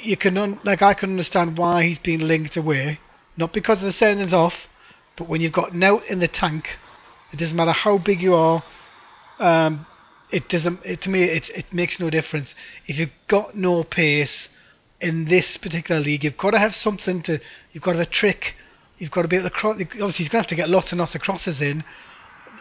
[0.04, 3.00] you can un- like I can understand why he's been linked away,
[3.36, 4.54] not because of the sendings off,
[5.15, 6.78] but when you've got Nout in the tank,
[7.32, 8.63] it doesn't matter how big you are.
[9.39, 9.86] Um,
[10.32, 10.86] it doesn't.
[10.86, 12.54] It, to me, it it makes no difference
[12.86, 14.50] if you've got no pace
[15.00, 16.23] in this particular league.
[16.23, 17.39] You've got to have something to.
[17.71, 18.56] You've got to have a trick.
[18.97, 19.80] You've got to be able to cross.
[19.80, 21.84] Obviously, he's going to have to get lots and lots of crosses in.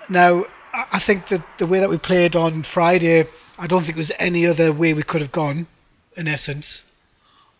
[0.08, 3.94] Now, I I think that the way that we played on Friday, I don't think
[3.94, 5.66] there was any other way we could have gone,
[6.16, 6.82] in essence.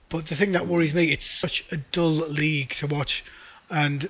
[0.09, 3.25] But the thing that worries me, it's such a dull league to watch,
[3.71, 4.09] and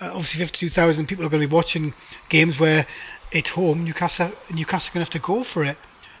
[0.00, 1.94] uh, obviously 52,000 people are going to be watching
[2.28, 2.86] games where
[3.32, 3.84] it's home.
[3.84, 5.76] Newcastle, Newcastle are going to have to go for it.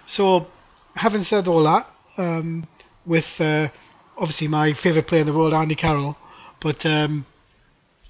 [0.06, 0.48] So,
[0.94, 2.66] having said all that, um,
[3.06, 3.68] with uh,
[4.16, 6.16] obviously my favourite player in the world, Andy Carroll,
[6.60, 7.26] but um,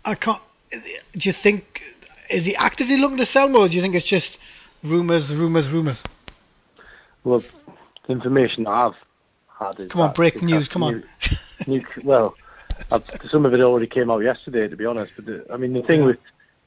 [0.05, 0.41] I can't.
[0.71, 0.81] Do
[1.29, 1.83] you think
[2.31, 3.67] is he actively looking to sell more?
[3.67, 4.39] Or do you think it's just
[4.83, 6.03] rumours, rumours, rumours?
[7.25, 7.45] Well,
[8.07, 8.97] the information I've
[9.63, 10.69] had is Come on, breaking news.
[10.69, 11.05] Come on.
[11.67, 12.35] New, well,
[12.91, 15.13] I've, some of it already came out yesterday, to be honest.
[15.17, 16.19] But the, I mean, the thing with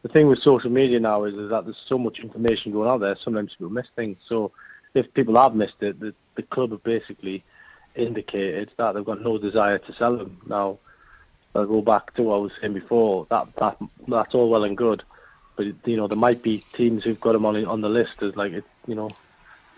[0.03, 2.99] the thing with social media now is, is that there's so much information going out
[2.99, 3.15] there.
[3.19, 4.17] Sometimes people miss things.
[4.27, 4.51] So
[4.93, 7.43] if people have missed it, the, the club have basically
[7.95, 10.39] indicated that they've got no desire to sell them.
[10.47, 10.79] Now,
[11.55, 13.27] I'll go back to what I was saying before.
[13.29, 13.77] That that
[14.07, 15.03] that's all well and good,
[15.55, 18.35] but you know there might be teams who've got them on on the list as
[18.35, 19.09] like you know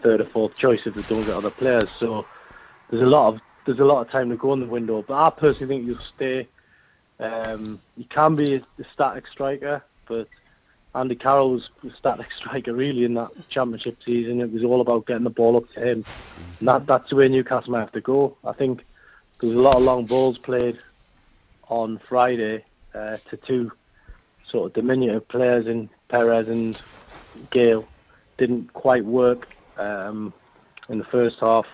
[0.03, 1.89] third or fourth choice if they don't get other players.
[1.99, 2.25] So
[2.89, 5.03] there's a lot of there's a lot of time to go in the window.
[5.05, 6.47] But I personally think you'll stay.
[7.19, 8.61] Um, you can be a,
[8.93, 10.27] static striker, but
[10.95, 14.39] Andy Carroll was a static striker really in that championship season.
[14.39, 16.05] It was all about getting the ball up to him.
[16.59, 18.37] And that that's where Newcastle might have to go.
[18.45, 18.85] I think
[19.41, 20.77] there was a lot of long balls played
[21.67, 22.63] on Friday
[22.95, 23.71] uh, to two
[24.47, 26.77] sort of diminutive players in Perez and
[27.51, 27.85] Gayle.
[28.37, 29.47] Didn't quite work
[29.77, 30.33] um,
[30.89, 31.65] in the first half.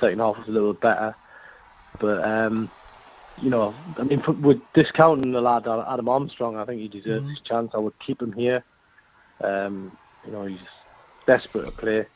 [0.00, 1.14] Second half was a little better,
[2.00, 2.70] but um,
[3.36, 7.40] you know, I mean, with discounting the lad Adam Armstrong, I think he deserves his
[7.40, 7.72] chance.
[7.74, 8.64] I would keep him here.
[9.42, 10.58] Um, you know, he's
[11.26, 12.06] desperate to play.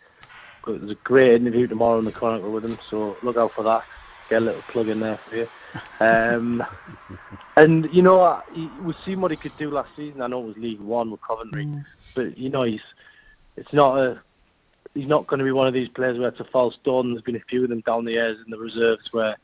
[0.64, 3.64] But There's a great interview tomorrow in the Chronicle with him, so look out for
[3.64, 3.82] that.
[4.28, 5.46] Get a little plug in there for you.
[6.00, 6.62] Um,
[7.56, 10.22] and you know, he, we've seen what he could do last season.
[10.22, 11.68] I know it was League One with Coventry,
[12.14, 12.82] but you know, he's
[13.56, 14.22] it's not a
[14.96, 17.12] he's not going to be one of these players where it's a false dawn.
[17.12, 19.36] There's been a few of them down the years in the reserves where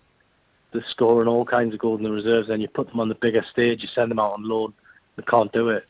[0.72, 2.48] they're scoring all kinds of goals in the reserves.
[2.48, 4.72] Then you put them on the bigger stage, you send them out on loan,
[5.16, 5.86] they can't do it.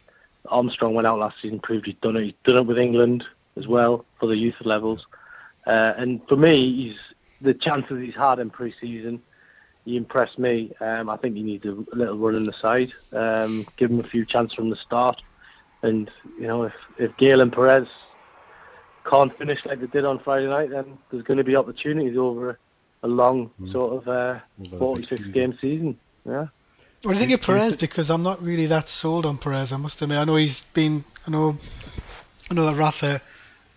[0.47, 2.25] Armstrong went out last season, proved he'd done it.
[2.25, 3.25] He's done it with England
[3.57, 5.07] as well for the youth levels.
[5.67, 6.99] Uh, and for me, he's
[7.41, 9.23] the chances he's had in pre-season.
[9.85, 10.73] He impressed me.
[10.81, 12.93] Um, I think he needs a little run in the side.
[13.13, 15.23] Um, give him a few chances from the start.
[15.83, 17.89] And you know, if if Gayle and Perez
[19.05, 22.59] can't finish like they did on Friday night, then there's going to be opportunities over
[23.03, 24.41] a long sort of uh,
[24.79, 25.99] 46 game season.
[26.25, 26.47] Yeah.
[27.03, 27.77] What do you think of Perez?
[27.77, 29.73] Because I'm not really that sold on Perez.
[29.73, 30.19] I must admit.
[30.19, 31.05] I know he's been.
[31.27, 31.59] I know.
[32.49, 33.21] I know that Rafa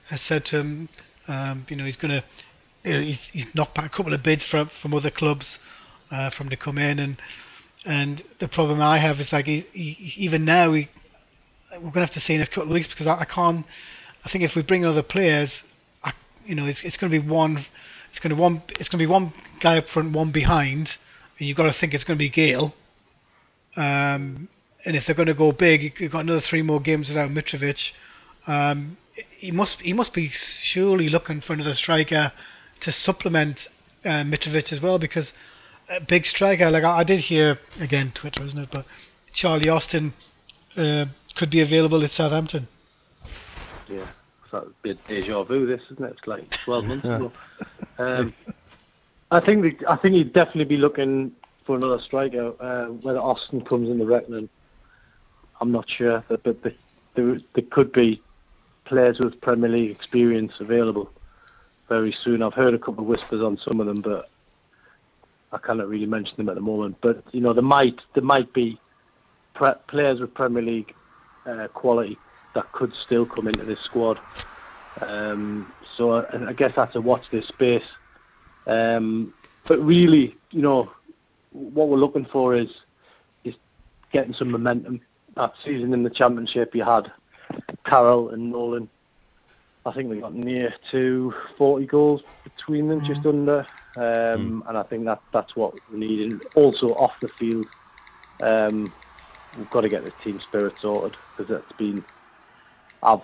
[0.09, 0.89] has said to him.
[1.27, 2.23] Um, you know, he's gonna.
[2.83, 5.57] You know, he's, he's knocked back a couple of bids from from other clubs
[6.11, 7.17] uh, from to come in, and
[7.83, 10.87] and the problem I have is like he, he, even now he,
[11.73, 13.65] we're gonna have to see in a couple of weeks because I, I can't.
[14.25, 15.51] I think if we bring in other players,
[16.03, 16.11] I,
[16.45, 17.65] you know, it's it's going to be one.
[18.09, 18.63] It's going to one.
[18.79, 20.89] It's going to be one guy up front, one behind,
[21.37, 22.73] and you've got to think it's going to be Gayle.
[23.75, 24.49] Um,
[24.83, 27.91] and if they're going to go big, you've got another three more games without Mitrovic.
[28.47, 28.97] Um,
[29.37, 32.31] he must he must be surely looking for another striker
[32.81, 33.67] to supplement
[34.03, 35.31] uh, Mitrovic as well because
[35.87, 38.85] a big striker like I, I did hear again Twitter isn't it but
[39.33, 40.13] Charlie Austin
[40.75, 42.67] uh, could be available at Southampton.
[43.87, 44.07] Yeah.
[44.53, 46.13] a bit deja vu, this isn't it?
[46.17, 47.31] It's like 12 months ago.
[47.97, 48.33] Um,
[49.31, 51.31] I think the, I think he'd definitely be looking
[51.65, 52.53] for another striker.
[52.59, 54.49] Uh, whether Austin comes in the reckoning,
[55.61, 56.21] I'm not sure.
[56.27, 56.75] But, but the,
[57.15, 58.21] there, there could be
[58.83, 61.09] players with Premier League experience available
[61.87, 62.43] very soon.
[62.43, 64.29] I've heard a couple of whispers on some of them, but
[65.51, 66.97] I cannot really mention them at the moment.
[67.01, 68.79] But you know, there might there might be
[69.53, 70.93] pre- players with Premier League
[71.45, 72.17] uh, quality
[72.55, 74.19] that could still come into this squad.
[75.01, 77.83] Um, so I, I guess that's a watch this space.
[78.65, 79.33] Um,
[79.67, 80.91] but really, you know,
[81.51, 82.73] what we're looking for is
[83.43, 83.55] is
[84.11, 85.01] getting some momentum.
[85.35, 87.11] That season in the championship, you had
[87.85, 88.89] Carroll and Nolan.
[89.85, 93.67] I think they got near to 40 goals between them, just under.
[93.97, 96.31] Um, And I think that that's what we need.
[96.31, 97.67] And also off the field,
[98.41, 98.93] um,
[99.57, 102.03] we've got to get the team spirit sorted because it's been.
[103.01, 103.21] I've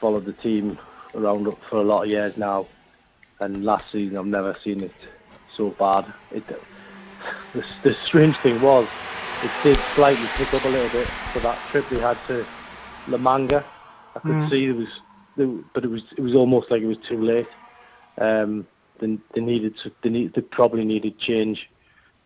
[0.00, 0.78] followed the team
[1.14, 2.68] around for a lot of years now,
[3.40, 4.94] and last season I've never seen it
[5.56, 6.12] so bad.
[6.30, 6.46] It,
[7.54, 8.88] the, the strange thing was,
[9.42, 12.46] it did slightly pick up a little bit for that trip we had to
[13.06, 13.66] La Manga.
[14.16, 14.50] I could Mm.
[14.50, 15.02] see there was,
[15.36, 17.50] there, but it was it was almost like it was too late.
[18.20, 18.66] Um,
[19.00, 21.70] they, they needed to, they need they probably needed change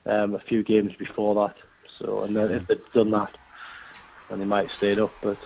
[0.06, 1.56] um, a few games before that.
[1.98, 3.36] So and then if they'd done that,
[4.28, 5.16] then they might have stayed up.
[5.20, 5.38] But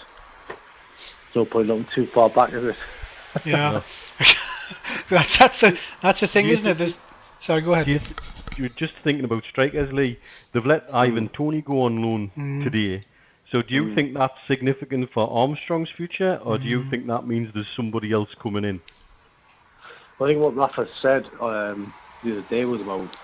[1.37, 2.77] no point looking too far back at it.
[3.45, 3.83] Yeah.
[5.11, 6.79] that's that's the that's the thing, you isn't it?
[6.79, 6.95] There's,
[7.47, 7.87] sorry, go ahead.
[7.87, 8.01] You,
[8.57, 10.19] you're just thinking about strikers, Lee.
[10.53, 12.65] They've let Ivan Toney go on loan Mm.
[12.65, 13.05] today.
[13.53, 17.53] So do you think that's significant for Armstrong's future, or do you think that means
[17.55, 18.81] there's somebody else coming in?
[20.21, 21.93] I think what Rafa said um,
[22.25, 23.15] the other day was about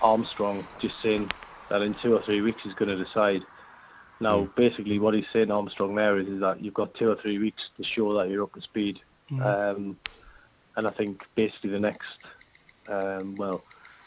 [0.00, 1.30] Armstrong just saying
[1.68, 3.44] that in two or three weeks he's going to decide.
[4.22, 7.38] Now, basically, what he's saying Armstrong there is, is that you've got two or three
[7.38, 9.00] weeks to show that you're up to speed.
[9.42, 9.98] Um,
[10.76, 12.18] and I think basically the next,
[12.88, 13.62] um, well,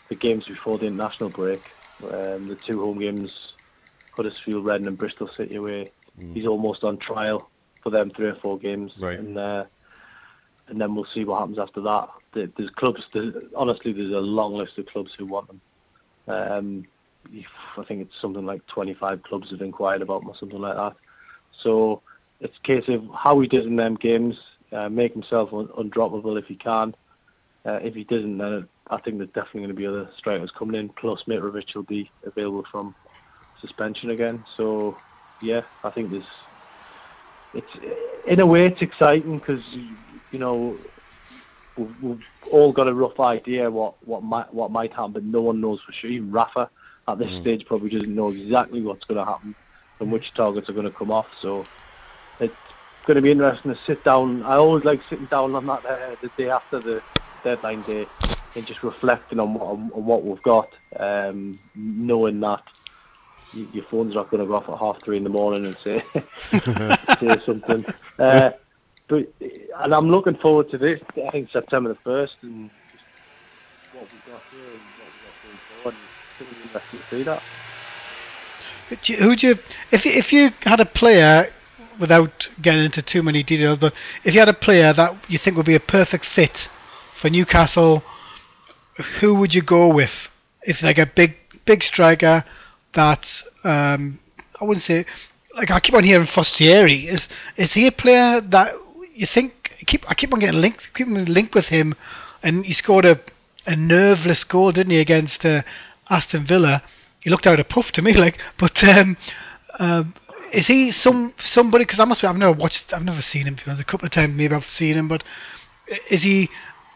[0.10, 1.62] the games before the international break,
[2.04, 3.54] um, the two home games,
[4.15, 5.91] Huddersfield, Reading, and Bristol City away,
[6.34, 7.49] he's almost on trial
[7.84, 8.93] for them three or four games.
[8.99, 9.19] Right.
[9.19, 9.65] And uh,
[10.67, 12.10] and then we'll see what happens after that.
[12.34, 13.06] There's clubs.
[13.13, 15.62] There's, honestly, there's a long list of clubs who want them.
[16.28, 16.86] Um,
[17.77, 20.95] I think it's something like 25 clubs have inquired about or something like that.
[21.51, 22.01] So
[22.39, 24.39] it's a case of how he does in them games.
[24.71, 26.93] Uh, make himself un- undroppable if he can.
[27.65, 30.79] Uh, if he doesn't, then I think there's definitely going to be other strikers coming
[30.79, 30.89] in.
[30.89, 32.93] Plus, Mitrovic will be available from
[33.61, 34.43] suspension again.
[34.57, 34.97] So
[35.41, 36.27] yeah, I think there's.
[37.53, 37.71] It's
[38.27, 39.63] in a way it's exciting because
[40.31, 40.77] you know
[41.77, 42.19] we've, we've
[42.51, 45.81] all got a rough idea what what might what might happen, but no one knows
[45.85, 46.09] for sure.
[46.09, 46.69] Even Rafa
[47.07, 49.55] at this stage probably doesn't know exactly what's going to happen
[49.99, 51.27] and which targets are going to come off.
[51.39, 51.65] So
[52.39, 52.55] it's
[53.05, 54.43] going to be interesting to sit down.
[54.43, 57.01] I always like sitting down on that uh, the day after the
[57.43, 58.07] deadline day
[58.55, 62.63] and just reflecting on what on, on what we've got, um, knowing that
[63.53, 65.77] y- your phone's not going to go off at half three in the morning and
[65.83, 66.03] say
[67.19, 67.85] say something.
[68.17, 68.49] Uh,
[69.07, 70.99] but and I'm looking forward to this.
[71.27, 73.05] I think September the first and just
[73.91, 75.95] what we've got here and what we've got going forward.
[79.02, 79.60] Do you- Who'd you,
[79.91, 81.52] if you, if you had a player,
[82.00, 83.93] without getting into too many details, but
[84.24, 86.67] if you had a player that you think would be a perfect fit
[87.19, 88.04] for Newcastle,
[89.19, 90.12] who would you go with?
[90.63, 92.43] If like a big big striker
[92.93, 93.26] that
[93.63, 94.19] um,
[94.60, 95.06] I wouldn't say
[95.56, 97.08] like I keep on hearing Forestieri.
[97.08, 98.76] Is is he a player that
[99.13, 101.95] you think keep I keep on getting linked keep on linked with him,
[102.43, 103.19] and he scored a
[103.67, 105.62] a nerveless goal, didn't he, against uh,
[106.09, 106.83] Aston Villa?
[107.19, 108.39] He looked out of puff to me, like.
[108.57, 109.17] But um,
[109.79, 110.13] um,
[110.51, 111.85] is he some somebody?
[111.85, 112.27] Because I must be.
[112.27, 112.93] I've never watched.
[112.93, 113.57] I've never seen him.
[113.67, 115.07] A couple of times, maybe I've seen him.
[115.07, 115.23] But
[116.09, 116.49] is he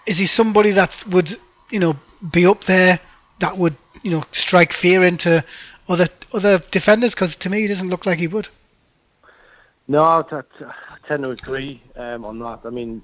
[0.06, 1.96] is he somebody that would you know
[2.32, 3.00] be up there?
[3.42, 5.44] That would you know strike fear into
[5.88, 7.14] other other defenders?
[7.14, 8.48] Because to me, he doesn't look like he would.
[9.88, 12.60] No, I, I, I tend to agree um, on that.
[12.64, 13.02] I mean,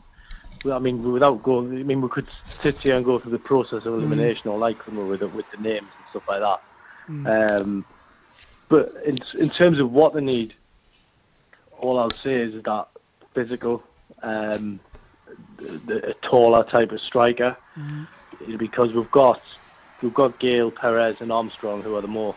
[0.64, 2.28] well, I mean, without going, I mean, we could
[2.64, 5.58] sit here and go through the process of elimination, or like with the, with the
[5.62, 6.62] names and stuff like that.
[7.28, 7.86] Um,
[8.70, 10.56] but in in terms of what they need,
[11.80, 12.88] all I'll say is that
[13.34, 13.84] physical,
[14.24, 14.80] um,
[15.58, 17.56] the, the, a taller type of striker,
[18.58, 19.42] because we've got
[20.02, 22.36] we've got Gayle, Perez, and Armstrong, who are the more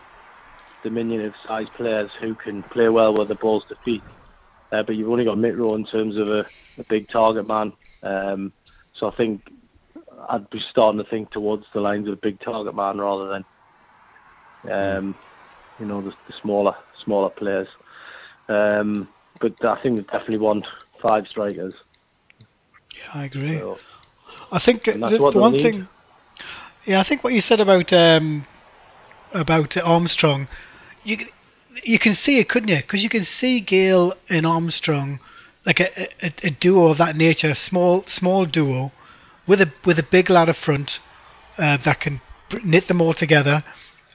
[0.83, 4.03] diminutive sized players who can play well with the balls to feet.
[4.71, 6.45] Uh, but you've only got Mitro in terms of a,
[6.77, 7.73] a big target man.
[8.03, 8.53] Um,
[8.93, 9.51] so I think
[10.29, 13.45] I'd be starting to think towards the lines of a big target man rather than,
[14.71, 15.15] um,
[15.79, 17.67] you know, the, the smaller smaller players.
[18.47, 19.07] Um,
[19.39, 20.67] but I think we definitely want
[21.01, 21.73] five strikers.
[22.39, 23.57] Yeah, I agree.
[23.57, 23.77] So,
[24.51, 25.63] I think that's the, what the one need.
[25.63, 25.87] thing.
[26.85, 28.45] Yeah, I think what you said about um,
[29.33, 30.47] about Armstrong,
[31.03, 31.27] you
[31.83, 32.77] you can see it, couldn't you?
[32.77, 35.19] Because you can see Gayle and Armstrong,
[35.65, 38.91] like a, a, a duo of that nature, a small small duo,
[39.47, 40.99] with a with a big lad up front
[41.57, 42.21] uh, that can
[42.63, 43.63] knit them all together,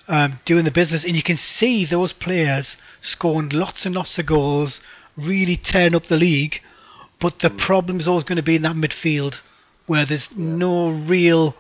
[0.08, 4.26] um, doing the business, and you can see those players scoring lots and lots of
[4.26, 4.80] goals,
[5.16, 6.60] really tearing up the league.
[7.20, 9.40] But the problem is always going to be in that midfield,
[9.86, 11.54] where there's no real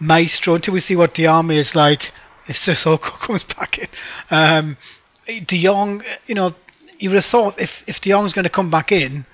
[0.00, 2.12] maestro until we see what Diame is like
[2.46, 3.88] if Sissoko comes back in.
[4.30, 4.76] Um,
[5.28, 6.54] De Jong, you know,
[6.98, 9.26] you would have thought if if De Jong's going to come back in,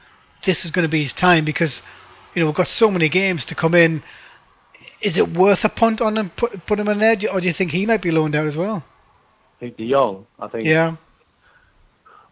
[0.45, 1.80] this is going to be his time because
[2.34, 4.03] you know we've got so many games to come in.
[5.01, 7.53] Is it worth a punt on him, put put him in there, or do you
[7.53, 8.84] think he might be loaned out as well?
[9.57, 10.26] I think De Jong.
[10.38, 10.66] I think.
[10.66, 10.97] Yeah,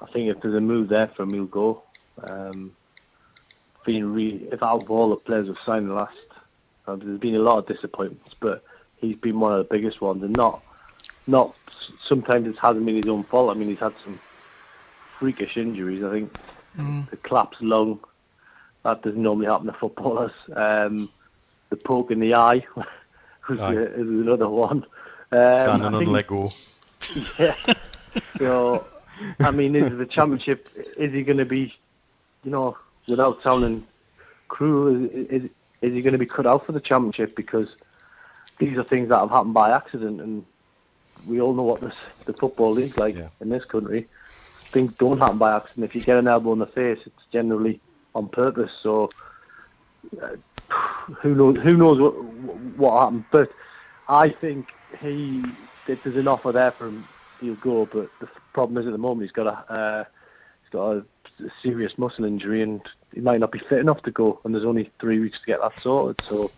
[0.01, 1.85] I think if there's a move there for him, he'll go.
[2.23, 2.73] Um,
[3.87, 6.17] being re- if out of all the players we've signed the last,
[6.87, 8.63] uh, there's been a lot of disappointments, but
[8.97, 10.63] he's been one of the biggest ones, and not,
[11.27, 11.55] not.
[12.03, 13.55] Sometimes it hasn't been his own fault.
[13.55, 14.21] I mean, he's had some
[15.19, 16.03] freakish injuries.
[16.05, 16.33] I think
[16.79, 17.11] mm.
[17.11, 18.01] the collapsed lung
[18.85, 20.33] that doesn't normally happen to footballers.
[20.55, 21.09] Um,
[21.71, 22.65] the poke in the eye
[23.49, 24.85] was, uh, is another one.
[25.31, 26.51] Um, and think- Lego.
[27.39, 27.55] yeah.
[28.39, 28.87] So,
[29.41, 30.69] I mean, is the championship?
[30.97, 31.73] Is he going to be,
[32.45, 32.77] you know,
[33.09, 33.87] without sounding
[34.49, 35.51] cruel, is, is,
[35.81, 37.35] is he going to be cut out for the championship?
[37.35, 37.75] Because
[38.61, 40.45] these are things that have happened by accident, and
[41.27, 41.95] we all know what this,
[42.27, 43.29] the football league like Yeah.
[43.41, 44.09] in this country.
[44.73, 45.85] Things don't happen by accident.
[45.85, 47.81] If you get an elbow in the face, it's generally
[48.15, 48.73] on purpose.
[48.83, 49.11] So,
[50.23, 50.37] uh,
[51.21, 51.59] who knows?
[51.63, 52.15] Who knows what
[52.79, 53.25] what happened?
[53.31, 53.51] But
[54.09, 54.67] I think
[54.99, 55.43] he
[55.87, 57.07] there's an offer there for him,
[57.41, 57.87] he'll go.
[57.93, 60.05] But the problem is at the moment he's got a uh,
[60.63, 61.05] he's got a
[61.63, 62.81] serious muscle injury and
[63.13, 64.41] he might not be fit enough to go.
[64.45, 66.25] And there's only three weeks to get that sorted.
[66.29, 66.51] So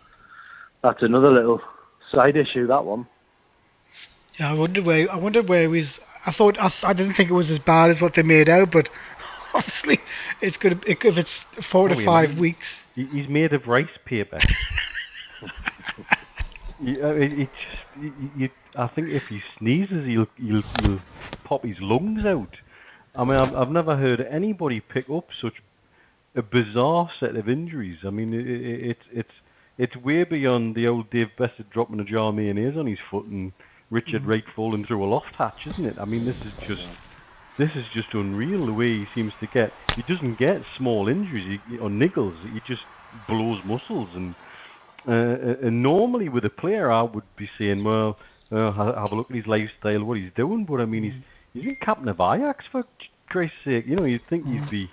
[0.81, 1.61] that's another little
[2.11, 2.67] side issue.
[2.67, 3.07] That one.
[4.39, 4.51] Yeah.
[4.51, 5.99] I wondered where I wondered where he was.
[6.25, 8.71] I thought I, I didn't think it was as bad as what they made out,
[8.71, 8.89] but
[9.53, 9.99] obviously
[10.41, 11.29] it's good if it's
[11.71, 12.39] four Oh, to five man.
[12.39, 12.65] weeks.
[12.95, 14.39] He's made of rice paper.
[16.81, 20.99] You- uh, it, it just, you, I think if he sneezes, he'll, he'll, he'll
[21.45, 22.57] pop his lungs out.
[23.15, 25.63] I mean, I've, I've never heard anybody pick up such
[26.35, 27.99] a bizarre set of injuries.
[28.03, 29.33] I mean, it, it, it's it's
[29.77, 33.25] it's way beyond the old Dave Beasant dropping a jar of mayonnaise on his foot
[33.25, 33.53] and
[33.89, 35.97] Richard Wright falling through a loft hatch, isn't it?
[35.99, 36.87] I mean, this is just
[37.57, 39.71] this is just unreal the way he seems to get.
[39.95, 42.35] He doesn't get small injuries he, or niggles.
[42.53, 42.83] He just
[43.27, 44.35] blows muscles and.
[45.07, 48.17] Uh, and normally with a player, I would be saying, well,
[48.51, 50.65] uh, have a look at his lifestyle, what he's doing.
[50.65, 51.13] But I mean, he's
[51.53, 52.85] he's been captain of Ajax for
[53.29, 53.85] Christ's sake.
[53.85, 54.89] You know, you'd think he'd be.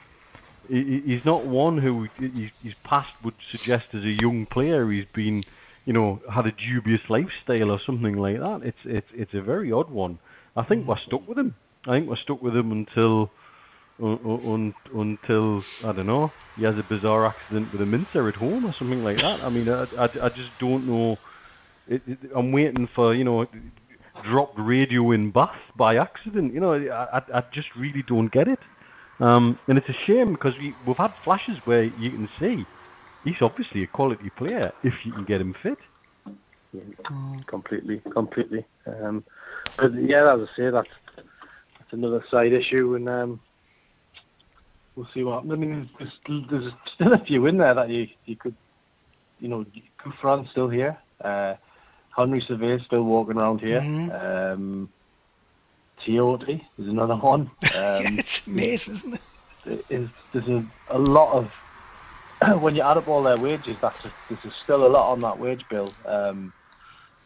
[0.68, 5.06] he- he- He's not one who his past would suggest as a young player he's
[5.14, 5.44] been,
[5.84, 8.60] you know, had a dubious lifestyle or something like that.
[8.62, 10.18] It's it's it's a very odd one.
[10.56, 11.54] I think we're stuck with him.
[11.86, 13.30] I think we're stuck with him until
[14.00, 18.34] un, un, until I don't know he has a bizarre accident with a mincer at
[18.34, 19.42] home or something like that.
[19.42, 21.18] I mean, I, I, I just don't know.
[21.88, 23.46] It, it, I'm waiting for you know
[24.22, 26.52] dropped radio in Bath by accident.
[26.52, 28.58] You know, I, I, just really don't get it.
[29.20, 32.66] Um, and it's a shame because we, we've had flashes where you can see
[33.24, 35.78] he's obviously a quality player if you can get him fit.
[37.46, 38.64] completely, completely.
[38.86, 39.24] Um,
[39.78, 43.40] but yeah, as I say, that's that's another side issue, and um,
[44.96, 45.52] we'll see what happens.
[45.52, 48.54] I mean, there's, there's, there's still a few in there that you you could,
[49.40, 49.64] you know,
[50.02, 50.98] Gouffran's still here.
[51.22, 51.54] Uh,
[52.16, 53.80] Henri Saivet's still walking around here.
[53.80, 54.54] Mhm.
[54.54, 54.88] Um,
[56.00, 57.50] Tiote is another one.
[57.62, 59.20] yeah, Um, it's amazing, isn't it?
[59.64, 61.48] there is there's a, a lot of
[62.60, 65.38] when you add up all their wages, that's a, there's still a lot on that
[65.38, 65.92] wage bill.
[66.06, 66.52] Um,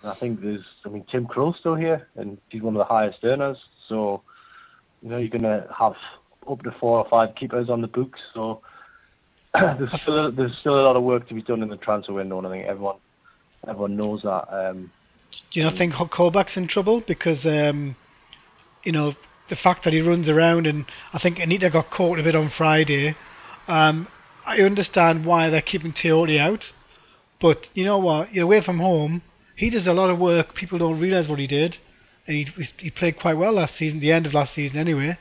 [0.03, 2.85] and I think there's, I mean, Tim Krul's still here, and he's one of the
[2.85, 3.63] highest earners.
[3.89, 4.23] So,
[5.03, 5.95] you know, you're going to have
[6.49, 8.21] up to four or five keepers on the books.
[8.35, 8.61] So
[9.55, 12.13] there's still a, there's still a lot of work to be done in the transfer
[12.13, 12.97] window, and I think everyone
[13.67, 14.47] everyone knows that.
[14.53, 14.93] Um,
[15.51, 17.97] Do you not think Colback's in trouble because um,
[18.85, 19.15] you know
[19.49, 22.51] the fact that he runs around and I think Anita got caught a bit on
[22.57, 23.17] Friday.
[23.69, 24.09] Um,
[24.47, 26.73] I understand why they're keeping Tiote out,
[27.41, 28.33] but you know what?
[28.33, 29.23] You're away from home.
[29.57, 30.55] He does a lot of work.
[30.55, 31.79] People don't realise what he did,
[32.27, 33.99] and he he played quite well last season.
[34.01, 35.19] The end of last season, anyway.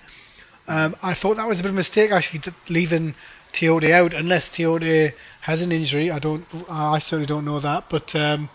[0.68, 3.16] Um, I thought that was a bit of a mistake actually, leaving
[3.54, 6.12] Tiote out unless Tiote has an injury.
[6.12, 6.46] I don't.
[6.70, 8.50] I certainly don't know that, but um,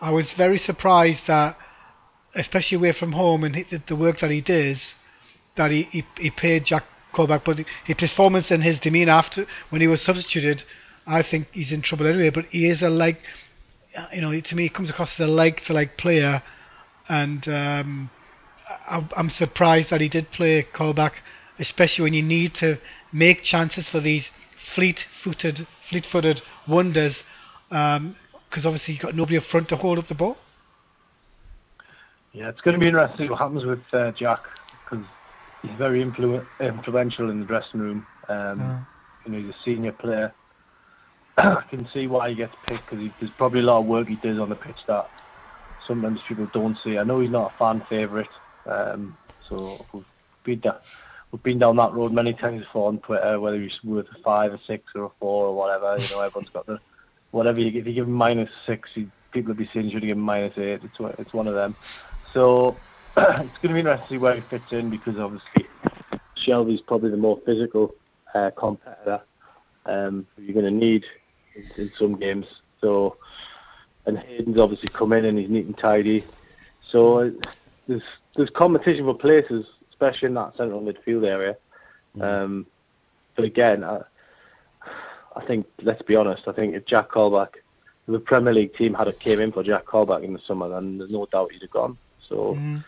[0.00, 1.56] I was very surprised that,
[2.34, 4.80] especially away from home and he, the work that he does,
[5.56, 9.80] that he, he, he paid Jack Colback, but his performance and his demeanour after when
[9.80, 10.64] he was substituted
[11.06, 12.30] I think he's in trouble anyway.
[12.30, 13.20] But he is a like,
[14.12, 16.42] you know, to me, he comes across as a like for like player,
[17.08, 18.10] and um,
[18.88, 21.12] I'm surprised that he did play Colback,
[21.58, 22.78] especially when you need to
[23.12, 24.30] make chances for these
[24.74, 27.16] fleet-footed, fleet-footed wonders,
[27.68, 30.38] because obviously you've got nobody up front to hold up the ball.
[32.32, 34.46] Yeah, it's going to be interesting what happens with uh, Jack
[34.84, 35.04] because
[35.62, 38.06] he's very influ- influential in the dressing room.
[38.28, 38.60] Um.
[39.24, 40.34] You know, he's a senior player.
[41.36, 44.16] I can see why he gets picked because there's probably a lot of work he
[44.16, 45.10] does on the pitch that
[45.78, 46.98] sometimes people don't see.
[46.98, 48.32] I know he's not a fan favourite,
[48.66, 50.04] um, so we've
[50.44, 50.80] been, da-
[51.30, 54.52] we've been down that road many times before on Twitter, whether he's worth a five,
[54.52, 55.98] a six, or a four, or whatever.
[55.98, 56.80] You know, everyone's got the
[57.30, 57.60] whatever.
[57.60, 60.10] You, if you give him minus six, he, people will be saying you should give
[60.16, 60.82] him minus eight.
[60.84, 61.76] It's one- it's one of them.
[62.32, 62.80] So
[63.16, 65.66] it's going to be interesting to see where he fits in because obviously
[66.36, 67.94] Shelvey's probably the more physical
[68.34, 69.20] uh, competitor
[69.86, 71.04] um, you're going to need
[71.54, 72.46] in, in some games.
[72.80, 73.18] So
[74.06, 76.24] and Hayden's obviously come in and he's neat and tidy.
[76.88, 77.30] So uh,
[77.86, 78.02] there's
[78.36, 81.56] there's competition for places, especially in that central midfield area.
[82.20, 82.66] Um,
[83.36, 84.00] but again, I,
[85.36, 86.48] I think let's be honest.
[86.48, 87.56] I think if Jack Colback,
[88.06, 90.98] if the Premier League team had came in for Jack Colback in the summer, then
[90.98, 91.98] there's no doubt he'd have gone.
[92.28, 92.84] So Mm.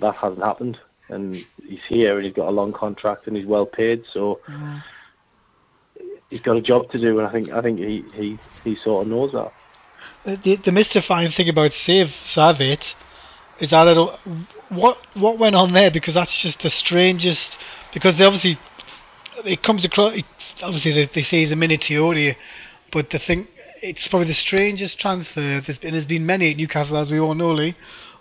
[0.00, 3.66] that hasn't happened, and he's here and he's got a long contract and he's well
[3.66, 4.04] paid.
[4.06, 4.82] So Mm.
[6.28, 9.06] he's got a job to do, and I think I think he he, he sort
[9.06, 9.52] of knows that.
[10.26, 12.94] Uh, The, the mystifying thing about Save Saivet
[13.60, 14.18] is that I don't,
[14.68, 17.56] what what went on there because that's just the strangest
[17.92, 18.58] because they obviously
[19.44, 20.14] it comes across
[20.62, 21.78] obviously they, they say he's a mini
[22.92, 23.46] but the thing
[23.82, 27.34] it's probably the strangest transfer there's been there's been many at Newcastle as we all
[27.34, 27.74] know Lee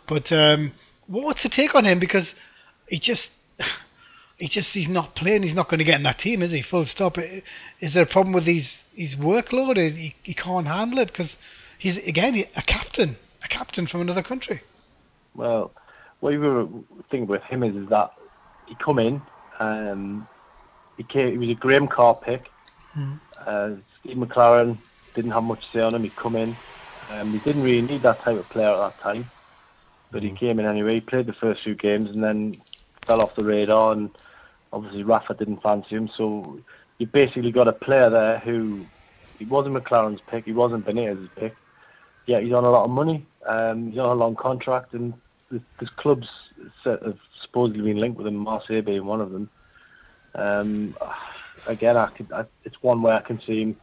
[0.10, 0.74] but um,
[1.08, 2.34] what's the take on him because
[2.88, 3.30] he just
[4.38, 6.62] he just he's not playing he's not going to get in that team is he
[6.62, 11.08] full stop is there a problem with his his workload he, he can't handle it
[11.08, 11.36] because
[11.78, 14.62] he's again a captain a captain from another country
[15.36, 15.72] Well,
[16.20, 16.68] what you were
[17.10, 18.12] thinking with him is, is that
[18.66, 19.22] he come in,
[19.60, 20.28] um,
[20.98, 22.50] he came, he was a Graham Carr pick.
[22.98, 23.20] Mhm.
[23.46, 24.78] Uh, Steve McClaren
[25.16, 26.04] didn't have much say on him.
[26.04, 26.56] He come in.
[27.10, 29.30] Um, he didn't really need that type of player at that time,
[30.12, 30.96] but he came in anyway.
[30.96, 32.62] He played the first few games and then
[33.06, 33.94] fell off the radar.
[33.94, 34.10] And
[34.74, 36.60] obviously Rafa didn't fancy him, so
[36.98, 38.86] you basically got a player there who
[39.38, 40.46] he wasn't McClaren's pick.
[40.46, 41.56] He wasn't Benitez's pick.
[42.26, 43.26] Yeah, he's on a lot of money.
[43.48, 45.14] Um, he's on a long contract, and
[45.50, 46.30] there's, there's clubs
[46.84, 49.50] that have supposedly been linked with him, Marseille being one of them.
[50.36, 50.96] Um,
[51.68, 53.78] again, I could, I, it's one way I can see him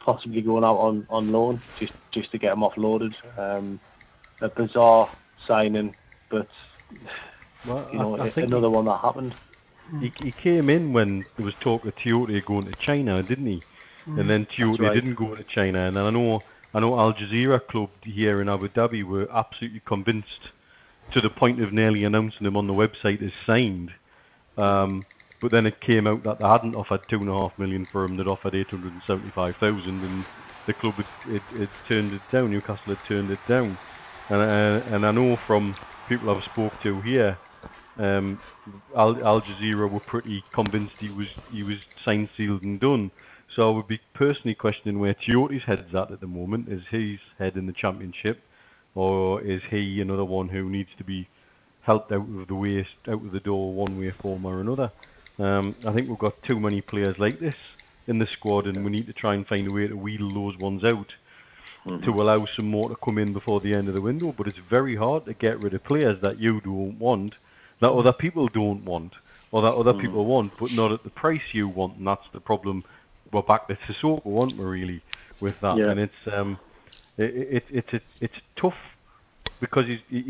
[0.00, 3.14] possibly going out on, on loan just just to get him offloaded.
[3.38, 3.80] Um,
[4.40, 5.10] a bizarre
[5.46, 5.94] signing,
[6.30, 6.48] but
[7.66, 9.34] Well, you know, I, I think another one that happened.
[10.00, 13.62] he, he came in when there was talk of Tiote going to China, didn't he?
[14.06, 14.94] And then Tiote right.
[14.94, 15.88] didn't go to China.
[15.88, 20.52] And I know I know Al Jazira Club here in Abu Dhabi were absolutely convinced
[21.12, 23.92] to the point of nearly announcing him on the website as signed.
[24.56, 25.06] Um,
[25.40, 28.04] but then it came out that they hadn't offered two and a half million for
[28.04, 30.24] him; they'd offered eight hundred and seventy-five thousand, and
[30.66, 32.50] the club had it, it turned it down.
[32.50, 33.78] Newcastle had turned it down,
[34.28, 35.76] and uh, and I know from
[36.08, 37.38] people I've spoke to here,
[37.98, 38.40] um,
[38.96, 43.10] Al, Al Jazira were pretty convinced he was he was signed, sealed, and done.
[43.48, 46.68] So I would be personally questioning where Tiote's head's at at the moment.
[46.68, 48.40] Is his head in the championship,
[48.94, 51.28] or is he another one who needs to be
[51.82, 54.90] helped out of the way, out of the door, one way, form or another?
[55.38, 57.56] Um, I think we've got too many players like this
[58.08, 60.58] in the squad, and we need to try and find a way to wheedle those
[60.58, 61.14] ones out
[61.86, 64.34] to allow some more to come in before the end of the window.
[64.36, 67.36] But it's very hard to get rid of players that you don't want,
[67.80, 69.14] that other people don't want,
[69.52, 71.98] or that other people want, but not at the price you want.
[71.98, 72.84] And that's the problem.
[73.32, 74.64] We're back to Sissoko, aren't we?
[74.64, 75.02] Really,
[75.40, 75.90] with that, Yeah.
[75.90, 76.58] and it's um,
[77.18, 78.76] it, it, it's it's it's tough
[79.60, 80.22] because he's he,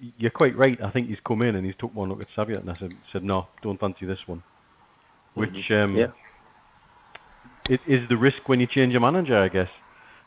[0.00, 0.80] he, you're quite right.
[0.82, 2.92] I think he's come in and he's took one look at Saivet and I said
[3.12, 4.42] said no, don't fancy this one.
[5.34, 6.08] Which um, Yeah.
[7.68, 9.70] it is the risk when you change a manager, I guess.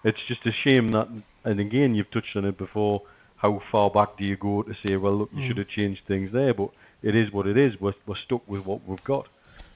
[0.05, 1.09] It's just a shame that,
[1.43, 3.01] and again, you've touched on it before.
[3.37, 6.31] How far back do you go to say, well, look, you should have changed things
[6.31, 6.53] there?
[6.53, 6.69] But
[7.01, 7.81] it is what it is.
[7.81, 9.27] We're, we're stuck with what we've got,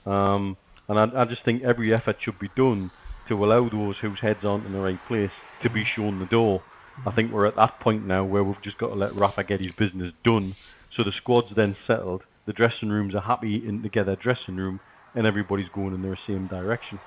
[0.05, 0.55] um,
[0.87, 2.91] and I, I just think every effort should be done
[3.27, 5.31] to allow those whose heads aren't in the right place
[5.63, 6.61] to be shown the door.
[7.07, 9.61] I think we're at that point now where we've just got to let Rafa get
[9.61, 10.55] his business done,
[10.91, 14.79] so the squad's then settled, the dressing rooms are happy in together dressing room,
[15.15, 16.99] and everybody's going in their same direction.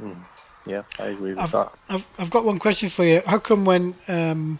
[0.00, 0.22] Mm.
[0.66, 1.72] Yeah, I agree with I've, that.
[1.88, 3.22] I've, I've got one question for you.
[3.24, 4.58] How come when um,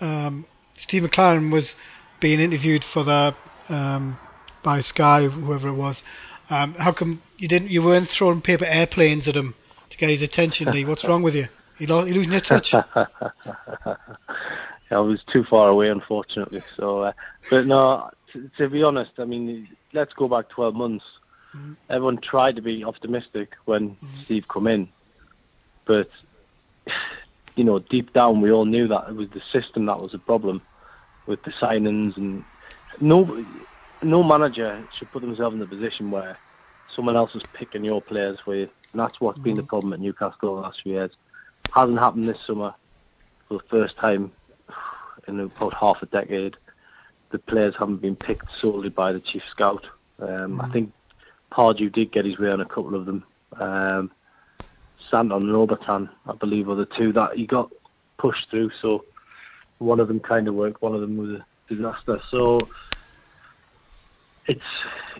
[0.00, 0.46] um,
[0.76, 1.74] Steve McClaren was
[2.20, 3.34] being interviewed for the
[3.68, 4.18] um,
[4.62, 6.02] by Sky, whoever it was,
[6.50, 9.54] um, how come you didn't you weren't throwing paper airplanes at him
[9.90, 10.84] to get his attention, Lee.
[10.84, 11.48] What's wrong with you?
[11.78, 12.72] You lo- you losing your touch?
[14.90, 16.62] I was too far away, unfortunately.
[16.76, 17.12] So, uh,
[17.50, 21.04] but no, t- to be honest, I mean, let's go back 12 months.
[21.56, 21.76] Mhm.
[21.88, 24.24] Everyone tried to be optimistic when Mhm.
[24.24, 24.88] Steve come in,
[25.86, 26.08] but
[27.56, 30.18] you know, deep down, we all knew that it was the system that was the
[30.18, 30.62] problem
[31.26, 32.44] with the signings, and
[33.00, 33.44] no,
[34.02, 36.38] no manager should put themselves in the position where
[36.88, 38.68] someone else is picking your players for you.
[38.92, 39.68] And that's what's been the Mhm.
[39.68, 41.16] problem at Newcastle over the last few years.
[41.72, 42.74] Hasn't happened this summer
[43.48, 44.32] for the first time
[45.28, 46.56] in about half a decade.
[47.30, 49.86] The players haven't been picked solely by the chief scout.
[50.18, 50.72] Um, I Mhm.
[50.72, 50.92] think
[51.50, 53.24] Pardew did get his way on a couple of them.
[53.58, 54.10] Um,
[55.10, 57.70] Santon and I believe, are the two that he got
[58.18, 58.70] pushed through.
[58.80, 59.04] So
[59.78, 62.20] one of them kind of worked, one of them was a disaster.
[62.30, 62.68] So
[64.46, 64.60] it's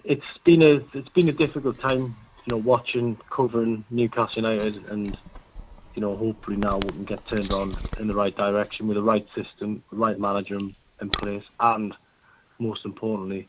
[0.05, 5.17] it's been a it's been a difficult time, you know, watching covering Newcastle United, and
[5.95, 9.03] you know, hopefully now we can get turned on in the right direction with the
[9.03, 11.95] right system, the right manager in, in place, and
[12.59, 13.49] most importantly,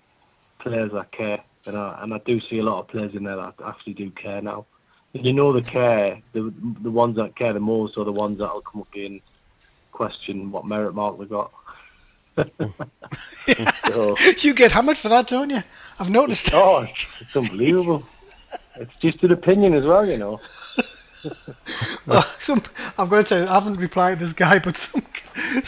[0.60, 1.44] players that care.
[1.66, 4.12] And I, and I do see a lot of players in there that actually do
[4.12, 4.66] care now.
[5.14, 6.52] You know, the care, the
[6.82, 9.22] the ones that care the most are the ones that will come up and
[9.92, 11.52] question what merit mark they got.
[13.88, 15.62] so, you get hammered for that, don't you?
[16.00, 16.50] I've noticed.
[16.52, 18.04] Oh, it's, it's unbelievable.
[18.76, 20.40] It's just an opinion as well, you know.
[22.06, 22.62] Oh, some,
[22.98, 25.06] I'm going to tell you, I haven't replied to this guy, but some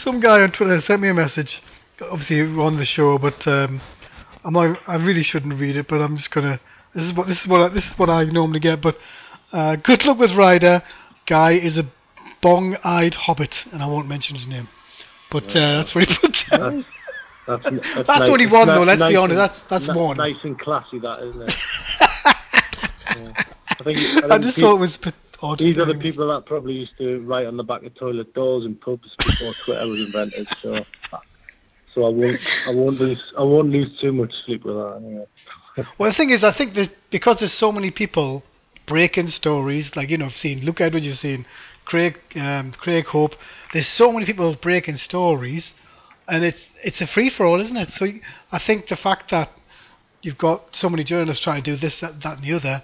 [0.04, 1.62] some guy on Twitter sent me a message.
[2.02, 3.80] Obviously, on the show, but um,
[4.44, 5.88] I'm not, I really shouldn't read it.
[5.88, 6.60] But I'm just gonna.
[6.94, 8.82] This is what this is what I, this is what I normally get.
[8.82, 8.98] But
[9.52, 10.82] uh, good luck with Ryder.
[11.26, 11.86] Guy is a
[12.42, 14.68] bong-eyed hobbit, and I won't mention his name.
[15.30, 16.84] But uh, that's what he put down.
[17.46, 19.36] That's, that's, that's, That's nice- only one, though, let's be and- honest,
[19.68, 20.16] that's- that's one.
[20.16, 21.54] Nice and classy, that isn't it?
[23.16, 23.44] Yeah.
[23.70, 24.98] I think, I, think I just pe- thought it was
[25.40, 25.58] odd.
[25.58, 28.66] these are the people that probably used to write on the back of toilet doors
[28.66, 30.46] in pubs before Twitter was invented.
[30.60, 30.84] So,
[31.94, 34.96] so I won't, I won't lose, I won't lose too much sleep with that.
[35.02, 35.26] Anyway.
[35.98, 38.42] Well, the thing is, I think that because there's so many people
[38.86, 41.46] breaking stories, like you know, I've seen Luke Edwards, you've seen
[41.84, 43.34] Craig, um, Craig Hope.
[43.72, 45.74] There's so many people breaking stories,
[46.28, 47.92] and it's it's a free for all, isn't it?
[47.92, 48.10] So
[48.52, 49.50] I think the fact that
[50.22, 52.82] you've got so many journalists trying to do this, that, that, and the other,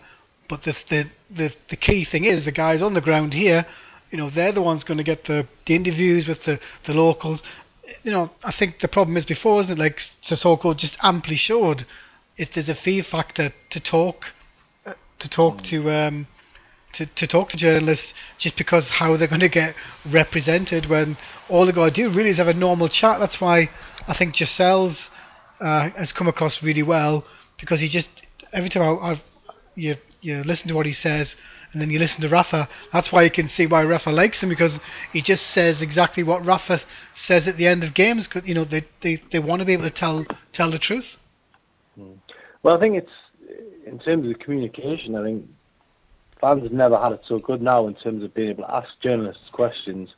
[0.48, 3.66] but the the the, the key thing is the guys on the ground here.
[4.10, 7.42] You know, they're the ones going to get the, the interviews with the, the locals.
[8.02, 9.78] You know, I think the problem is before, isn't it?
[9.78, 11.86] Like the so-called just amply showed
[12.36, 14.41] if there's a fear factor to talk uh,
[15.22, 16.26] to talk to um
[16.94, 21.16] to, to talk to journalists just because how they're going to get represented when
[21.48, 23.18] all they've got to do really is have a normal chat.
[23.18, 23.70] That's why
[24.06, 25.08] I think Lascelles
[25.60, 27.24] uh, has come across really well
[27.58, 28.10] because he just
[28.52, 29.22] every time I, I,
[29.74, 31.34] you you listen to what he says
[31.72, 32.68] and then you listen to Rafa.
[32.92, 34.78] That's why you can see why Rafa likes him because
[35.14, 36.82] he just says exactly what Rafa
[37.14, 38.26] says at the end of games.
[38.26, 41.06] 'cause, you know they, they, they want to be able to tell tell the truth.
[42.62, 43.12] Well, I think it's
[43.86, 45.16] in terms of communication.
[45.16, 45.46] I think
[46.40, 48.98] fans have never had it so good now in terms of being able to ask
[49.00, 50.14] journalists questions.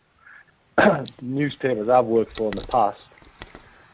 [1.22, 3.00] Newspapers I've worked for in the past,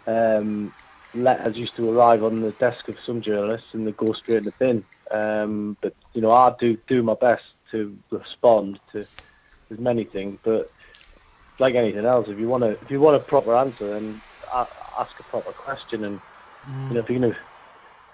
[0.07, 0.72] um,
[1.14, 4.45] letters used to arrive on the desk of some journalists and they go straight in
[4.45, 4.84] the bin.
[5.11, 9.01] Um, but you know, I do do my best to respond to
[9.70, 10.38] as many things.
[10.45, 10.70] But
[11.59, 14.20] like anything else, if you want to if you want a proper answer, then
[14.53, 16.05] ask a proper question.
[16.05, 16.20] And
[16.88, 17.38] you know, if you're going to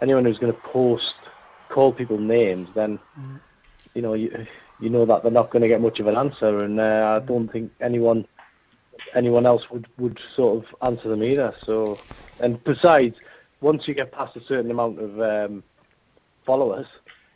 [0.00, 1.28] anyone who's going to post
[1.68, 3.40] call people names, then Mm.
[3.94, 4.46] you know you
[4.78, 7.26] you know that they're not going to get much of an answer, and uh, I
[7.26, 8.26] don't think anyone
[9.14, 11.54] anyone else would would sort of answer them either.
[11.64, 12.00] So,
[12.40, 13.16] and besides,
[13.60, 15.64] once you get past a certain amount of um,
[16.44, 16.86] followers,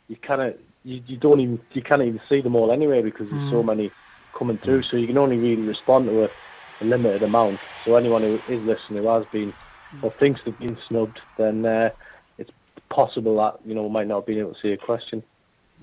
[0.07, 3.29] you kind of you, you don't even you can't even see them all anyway because
[3.29, 3.67] there's so Mm.
[3.67, 3.93] many
[4.37, 4.83] coming through.
[4.83, 6.29] So you can only really respond to a,
[6.81, 7.61] a limited amount.
[7.83, 9.53] So anyone who is listening who has been
[10.01, 11.89] or thinks they've been snubbed, then uh,
[12.91, 15.23] possible that you know might not be able to see a question.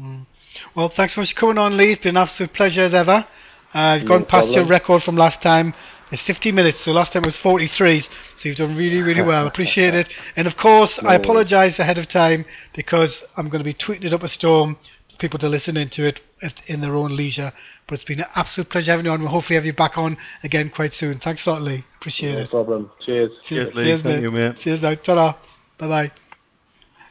[0.00, 0.26] Mm.
[0.74, 1.92] Well, thanks so much for coming on, Lee.
[1.92, 3.26] It's been an absolute pleasure as ever.
[3.74, 5.74] Uh, you've No gone past your record from last time.
[6.10, 8.08] It's 50 minutes, so last time was 43, so
[8.42, 9.46] you've done really, really well.
[9.54, 10.08] Appreciate it.
[10.36, 14.04] And of course, No I apologise ahead of time because I'm going to be tweeting
[14.04, 14.78] it up a storm
[15.10, 16.20] for people to listen into it
[16.66, 17.52] in their own leisure.
[17.86, 19.20] But it's been an absolute pleasure having you on.
[19.20, 21.18] We'll hopefully have you back on again quite soon.
[21.18, 21.84] Thanks a lot, Lee.
[21.96, 22.42] Appreciate no it.
[22.44, 22.90] No problem.
[23.00, 23.32] Cheers.
[23.44, 23.84] Cheers, Lee.
[23.84, 24.22] Cheers, Thank mate.
[24.22, 24.58] you, mate.
[24.60, 24.94] Cheers, now.
[24.94, 25.34] Ta-ra.
[25.76, 26.27] Bye-bye.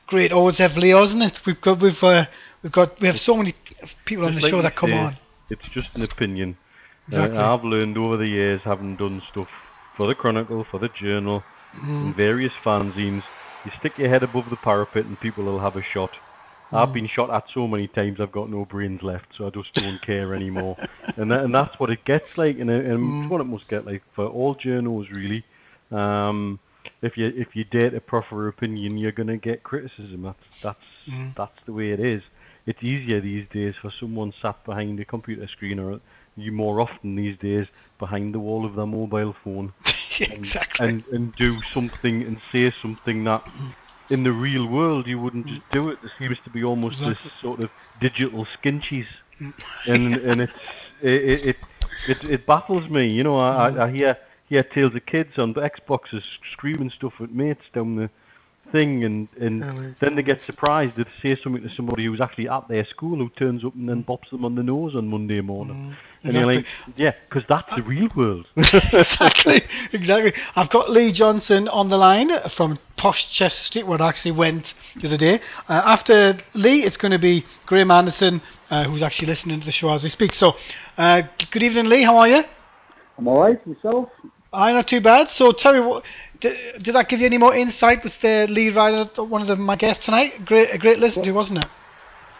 [0.08, 0.32] Great.
[0.32, 1.40] Always have Leo, isn't it?
[1.46, 2.26] We've got, we've, uh,
[2.64, 3.54] we've got, we have so many
[4.06, 5.18] people on the like show that come say, on.
[5.50, 6.58] It's just an opinion.
[7.12, 7.38] Uh, Exactly.
[7.40, 9.48] I've learned over the years, having done stuff
[9.96, 11.44] for the Chronicle, for the Journal,
[11.76, 12.06] Mm.
[12.06, 13.24] and various fanzines,
[13.66, 16.12] you stick your head above the parapet and people will have a shot.
[16.72, 19.74] I've been shot at so many times I've got no brains left, so I just
[19.74, 20.76] don't care anymore.
[21.18, 23.86] and that, and that's what it gets like, and, and it's what it must get
[23.86, 25.46] like for all journals really.
[25.92, 26.60] Um,
[27.02, 30.24] if you if you dare to proffer opinion, you're gonna get criticism.
[30.24, 31.36] That's that's Mm.
[31.36, 32.24] that's the way it is.
[32.66, 36.02] It's easier these days for someone sat behind a computer screen, or
[36.36, 37.68] you more often these days
[38.00, 39.74] behind the wall of their mobile phone,
[40.20, 40.88] Yeah, exactly.
[40.88, 43.44] and and do something and say something that
[44.10, 46.02] in the real world you wouldn't just do it.
[46.02, 47.32] There seems to be almost Exactly.
[47.32, 47.70] this sort of
[48.00, 49.08] digital skinchies,
[49.86, 50.54] and and it's
[51.02, 51.58] it it
[52.06, 53.08] it, it baffles me.
[53.08, 54.18] You know, I, I, I hear
[54.48, 58.10] hear tales of kids on the Xboxes screaming stuff at mates down the
[58.72, 62.50] thing, and and Yeah, then they get surprised they say something to somebody who's actually
[62.50, 65.42] at their school who turns up and then bops them on the nose on Monday
[65.42, 65.96] morning.
[66.24, 68.48] And you're like, yeah, because that's the real world.
[68.58, 70.34] exactly, exactly.
[70.56, 74.74] I've got Lee Johnson on the line from Posh Chester Street, where I actually went
[75.00, 75.40] the other day.
[75.70, 79.72] Uh, after Lee, it's going to be Graham Anderson, uh, who's actually listening to the
[79.72, 80.34] show as we speak.
[80.34, 80.56] So,
[80.98, 81.22] uh,
[81.52, 82.04] good evening, Lee.
[82.04, 82.44] How are you?
[83.18, 84.10] I'm alright, yourself?
[84.54, 85.30] I'm not too bad.
[85.32, 86.04] So, tell me, what,
[86.40, 89.56] did, did that give you any more insight with the Lee Ryder, one of the,
[89.56, 90.46] my guests tonight?
[90.46, 91.70] Great, a great listen to, wasn't it?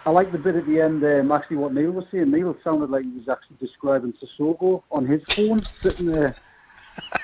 [0.06, 2.32] I like the bit at the end, there, um, actually, what Neil was saying.
[2.32, 6.34] Neil sounded like he was actually describing Sissoko on his phone, sitting there,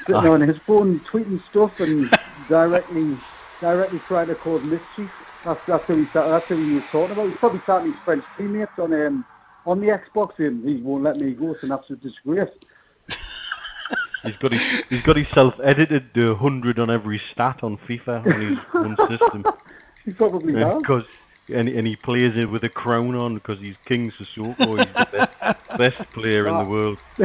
[0.05, 2.11] sitting on his phone, tweeting stuff and
[2.49, 3.17] directly
[3.61, 5.09] directly trying to cause mischief.
[5.45, 7.29] That's, that's, who he, that's who he was talking about.
[7.29, 9.25] He's probably talking to his French teammates on um,
[9.65, 11.53] on the Xbox, and he won't let me go.
[11.53, 12.49] It's an absolute disgrace.
[14.23, 18.41] He's got his, he's got himself edited the hundred on every stat on FIFA on
[18.41, 19.45] his own system.
[20.05, 20.79] He probably has.
[20.79, 21.05] Because
[21.49, 24.85] and, and he plays it with a crown on because he's King Sissoko.
[24.85, 26.97] He's the best, best player in the world.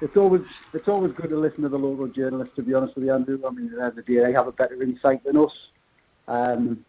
[0.00, 2.54] it's always it's always good to listen to the local journalists.
[2.56, 4.32] To be honest with you, Andrew, I mean, at the end of the day, they
[4.32, 5.52] have a better insight than us.
[6.28, 6.84] Um,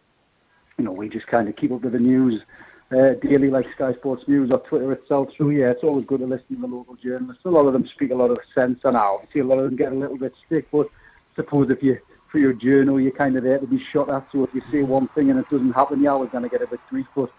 [0.76, 2.42] you know, we just kind of keep up with the news
[2.90, 5.28] uh, daily, like Sky Sports News or Twitter itself.
[5.36, 7.44] So yeah, it's always good to listen to the local journalists.
[7.44, 9.76] A lot of them speak a lot of sense, and obviously a lot of them
[9.76, 10.68] get a little bit stick.
[10.72, 10.88] But
[11.36, 11.98] suppose if you
[12.30, 14.26] for your journal, you're kind of there to be shot at.
[14.32, 16.62] So if you say one thing and it doesn't happen, you're always going to get
[16.62, 17.06] a bit grief.
[17.14, 17.30] But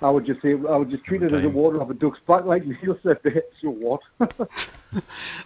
[0.00, 2.20] I would just say I would just treat it as a water off a duck's
[2.26, 3.18] back, like Neil said.
[3.60, 4.00] So what?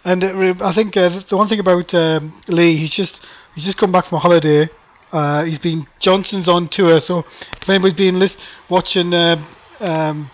[0.05, 3.77] And uh, I think uh, the one thing about um, Lee, he's just he's just
[3.77, 4.69] come back from a holiday.
[5.13, 7.19] Uh, he's been Johnson's on tour, so
[7.61, 8.35] if anybody's been lis-
[8.67, 9.41] watching uh,
[9.79, 10.31] um,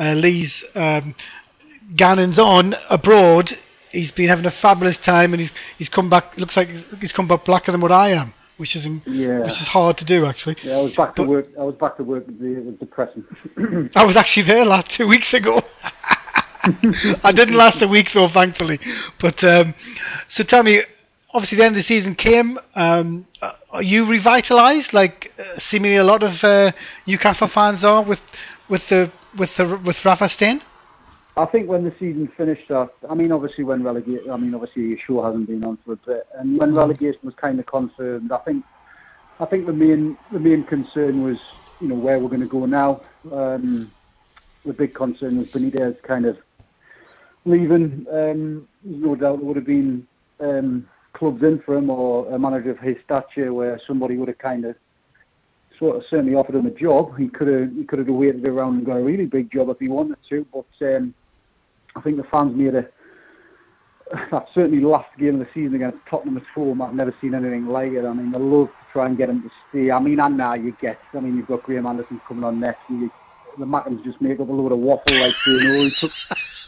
[0.00, 1.14] uh, Lee's um,
[1.94, 3.56] Gannon's on abroad,
[3.92, 6.36] he's been having a fabulous time, and he's he's come back.
[6.36, 6.68] Looks like
[7.00, 9.40] he's come back blacker than what I am, which is Yeah.
[9.44, 10.56] which is hard to do actually.
[10.64, 11.46] Yeah, I was back to work.
[11.56, 12.24] I was back to work.
[12.28, 13.24] It was depressing.
[13.94, 15.62] I was actually there last two weeks ago.
[17.22, 18.80] I didn't last a week though, thankfully.
[19.20, 19.74] But um,
[20.28, 20.82] so tell me,
[21.32, 22.58] obviously the end of the season came.
[22.74, 23.26] Um,
[23.74, 26.70] are you revitalised, like uh, seemingly a lot of uh,
[27.06, 28.20] Newcastle fans are with
[28.68, 30.62] with the with the with Rafa Stein?
[31.36, 34.84] I think when the season finished, uh, I mean, obviously when relegation, I mean, obviously
[34.84, 38.30] your show hasn't been on for a bit, and when relegation was kind of confirmed,
[38.30, 38.64] I think,
[39.40, 41.38] I think the main the main concern was,
[41.80, 43.00] you know, where we're going to go now.
[43.32, 43.92] Um,
[44.64, 46.38] the big concern was Benitez kind of
[47.44, 48.06] leaving.
[48.08, 50.06] Um, there's no doubt there would have been
[50.38, 54.38] um, clubs in for him or a manager of his stature where somebody would have
[54.38, 54.76] kind of
[55.78, 57.16] sort of certainly offered him a job.
[57.16, 59.78] He could have he could have waited around and got a really big job if
[59.78, 60.46] he wanted to.
[60.52, 61.14] But um,
[61.96, 62.88] I think the fans made a
[64.30, 66.82] that certainly last game of the season against Tottenham at home.
[66.82, 68.04] I've never seen anything like it.
[68.04, 69.90] I mean, they love to try and get him to stay.
[69.90, 70.98] I mean, and now you get.
[71.14, 72.82] I mean, you've got Graham Anderson coming on next.
[72.88, 73.10] And you,
[73.58, 76.12] the Mackems just make up a load of waffle like saying, "Oh, he took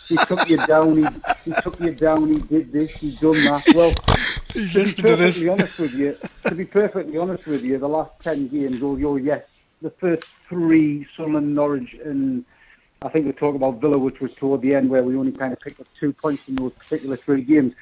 [0.09, 0.97] he took you down.
[0.97, 2.29] He, he took you down.
[2.33, 2.91] He did this.
[3.01, 3.95] He done that." Well,
[4.57, 6.17] He's to be perfectly honest with you,
[6.47, 9.45] to be perfectly honest with you, the last ten games, oh, oh yes,
[9.83, 12.43] the first three, Sunderland, Norwich, and
[13.03, 15.53] I think we talk about Villa, which was toward the end, where we only kind
[15.53, 17.75] of picked up two points in those particular three games.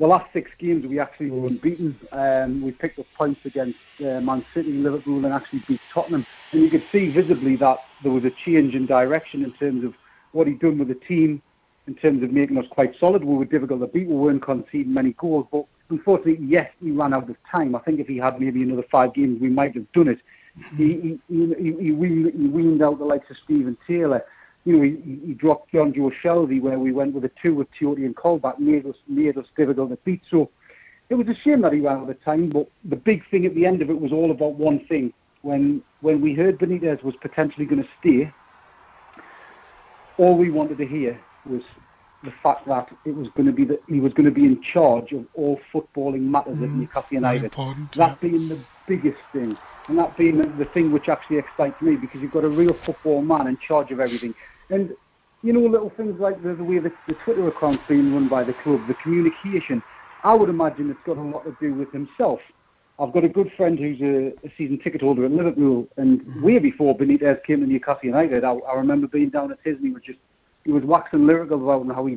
[0.00, 1.94] The last six games, we actually were unbeaten.
[2.12, 6.24] Um, we picked up points against uh, Man City, Liverpool, and actually beat Tottenham.
[6.52, 9.92] And you could see visibly that there was a change in direction in terms of
[10.32, 11.42] what he'd done with the team,
[11.86, 13.22] in terms of making us quite solid.
[13.22, 14.08] We were difficult to beat.
[14.08, 17.74] We weren't conceding many goals, but unfortunately, yes, he ran out of time.
[17.74, 20.20] I think if he had maybe another five games, we might have done it.
[20.78, 24.24] He, he, he, he, he, weaned, he weaned out the likes of Steven Taylor.
[24.64, 27.68] You know, he, he dropped John Joe Shelby where we went with a two with
[27.78, 30.22] Tiote and Colback, made us made us difficult to beat.
[30.30, 30.50] So
[31.08, 33.54] it was a shame that he ran out of time, but the big thing at
[33.54, 35.12] the end of it was all about one thing.
[35.42, 38.30] When when we heard Benitez was potentially going to stay,
[40.18, 41.62] all we wanted to hear was
[42.22, 44.60] the fact that it was going to be that he was going to be in
[44.62, 47.44] charge of all footballing matters at Mm, Newcastle very United.
[47.44, 48.58] important, That being the
[48.90, 49.50] biggest thing,
[49.88, 52.76] and that being the, the thing which actually excites me because you've got a real
[52.86, 54.34] football man in charge of everything.
[54.68, 54.84] And
[55.42, 58.42] you know, little things like the, the way the, the Twitter account's being run by
[58.44, 59.82] the club, the communication.
[60.22, 62.40] I would imagine it's got a lot to do with himself.
[62.98, 66.42] I've got a good friend who's a, a season ticket holder at Liverpool, and Mm-hmm.
[66.42, 69.86] way before Benitez came to Newcastle United, I, I remember being down at his and
[69.86, 70.18] he was just
[70.64, 72.14] he was waxing lyrical about how he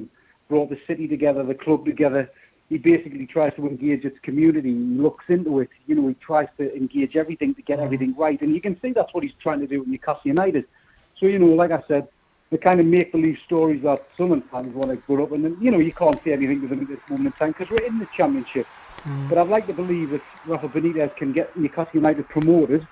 [0.49, 2.29] brought the city together, the club together.
[2.69, 4.69] He basically tries to engage its community.
[4.69, 5.69] He looks into it.
[5.85, 7.85] You know, he tries to engage everything to get mm-hmm.
[7.85, 10.65] everything right, and you can see that's what he's trying to do with Newcastle United.
[11.15, 12.07] So you know, like I said,
[12.53, 15.71] the kind of make-believe stories that Sunderland fans want to put up, and then, you
[15.71, 17.97] know, you can't say anything to them at this moment in time because we're in
[17.97, 18.67] the Championship.
[18.99, 19.29] Mm-hmm.
[19.29, 22.87] But I'd like to believe that Rafa Benitez can get Newcastle United promoted,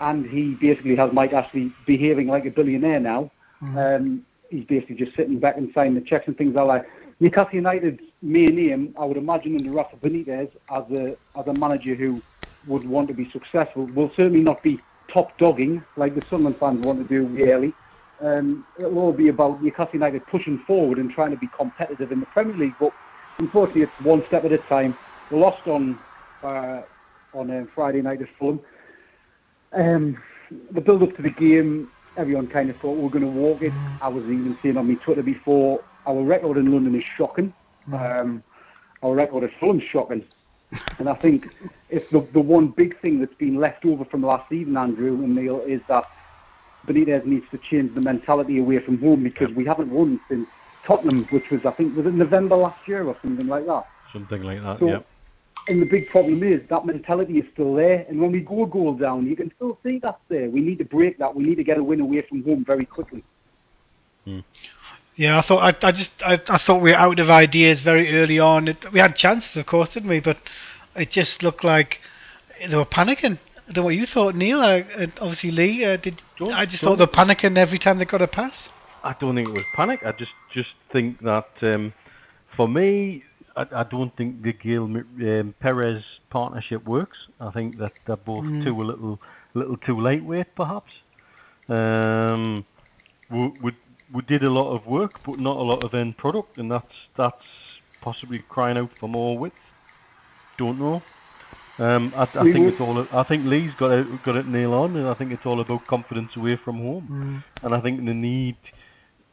[0.00, 3.30] and he basically has Mike Ashley behaving like a billionaire now.
[3.62, 3.78] Mm-hmm.
[3.78, 6.90] Um, he's basically just sitting back and signing the checks and things like that.
[7.20, 11.94] Newcastle United's main aim, I would imagine, under Rafa Benitez as a as a manager
[11.94, 12.22] who
[12.66, 14.80] would want to be successful, will certainly not be
[15.12, 17.72] top dogging like the Sunderland fans want to do yearly.
[18.20, 22.20] Um, it'll all be about Newcastle United pushing forward and trying to be competitive in
[22.20, 22.74] the Premier League.
[22.78, 22.92] But
[23.38, 24.96] unfortunately, it's one step at a time.
[25.30, 25.98] We lost on
[26.42, 26.82] uh,
[27.34, 28.60] on um, Friday night at Fulham.
[29.72, 30.16] Um,
[30.70, 33.62] the build up to the game, everyone kind of thought we were going to walk
[33.62, 33.72] it.
[34.02, 37.54] I was even saying on my Twitter before, our record in London is shocking.
[37.92, 38.42] Um,
[39.02, 40.24] our record at Fulham's shocking.
[40.98, 41.46] And I think
[41.88, 45.34] it's the, the one big thing that's been left over from last season, Andrew and
[45.34, 46.04] Neil, is that
[46.86, 50.46] Benitez needs to change the mentality away from home because we haven't won since
[50.86, 53.86] Tottenham, which was, I think, was it November last year or something like that.
[54.12, 54.98] Something like that, So, yeah.
[55.68, 58.06] And the big problem is that mentality is still there.
[58.08, 60.48] And when we go a goal down, you can still see that's there.
[60.50, 61.34] We need to break that.
[61.34, 63.22] We need to get a win away from home very quickly.
[65.16, 68.14] Yeah, I thought I, I just I, I thought we were out of ideas very
[68.16, 68.68] early on.
[68.68, 70.20] It, we had chances, of course, didn't we?
[70.20, 70.38] But
[70.94, 71.98] it just looked like
[72.60, 73.38] they were panicking.
[73.68, 74.60] I don't know what you thought, Neil.
[74.60, 75.84] Uh, uh, obviously, Lee.
[75.84, 78.68] Uh, did Don't- I just thought they were panicking every time they got a pass?
[79.02, 80.00] I don't think it was panic.
[80.04, 81.92] I just just think that um,
[82.56, 83.24] for me,
[83.58, 87.28] I, I don't think the Gil um, Perez partnership works.
[87.40, 89.18] I think that they're both too a little
[89.54, 90.92] little too lightweight, perhaps.
[91.68, 92.64] Um,
[93.30, 93.72] we, we
[94.12, 96.94] we did a lot of work, but not a lot of end product, and that's
[97.16, 97.44] that's
[98.00, 99.54] possibly crying out for more width.
[100.56, 101.02] Don't know.
[101.78, 103.06] Um, I, I think it's all.
[103.12, 105.86] I think Lee's got it got it nail on, and I think it's all about
[105.86, 107.06] confidence away from home.
[107.62, 108.56] And I think the need,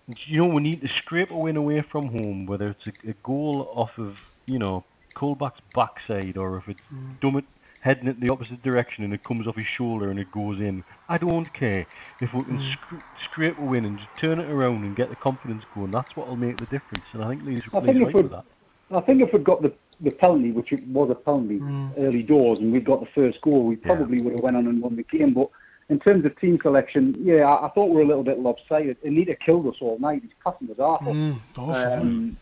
[0.08, 3.14] you know, we need to scrape a win away from home, whether it's a, a
[3.24, 4.84] goal off of you know
[5.16, 7.20] Colback's backside or if it's mm.
[7.20, 7.46] Dummett
[7.82, 10.84] heading it the opposite direction and it comes off his shoulder and it goes in.
[11.08, 11.86] I don't care
[12.20, 12.72] if we can mm.
[12.74, 15.92] scr- scrape a win and just turn it around and get the confidence going.
[15.92, 17.06] That's what will make the difference.
[17.14, 18.46] And I think Lee's, I Lee's think if right we with that.
[18.92, 21.94] I think if we'd got the the penalty, which it was a penalty mm.
[21.98, 24.82] early doors, and we'd got the first goal, we probably would have went on and
[24.82, 25.34] won the game.
[25.34, 25.50] But
[25.90, 28.98] in terms of team selection, yeah, I, I thought we were a little bit lopsided.
[29.04, 30.24] Anita killed us all night.
[30.24, 31.14] His passing was awful.
[31.14, 31.40] Mm.
[31.58, 32.38] Um,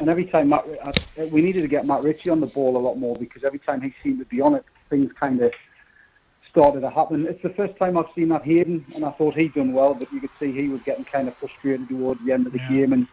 [0.00, 2.78] and every time Matt, I, we needed to get Matt Ritchie on the ball a
[2.78, 5.52] lot more because every time he seemed to be on it, things kind of
[6.48, 7.26] started to happen.
[7.26, 10.12] It's the first time I've seen that Hayden, and I thought he'd done well, but
[10.12, 12.68] you could see he was getting kind of frustrated towards the end of the Yeah.
[12.70, 12.92] game.
[12.94, 13.06] And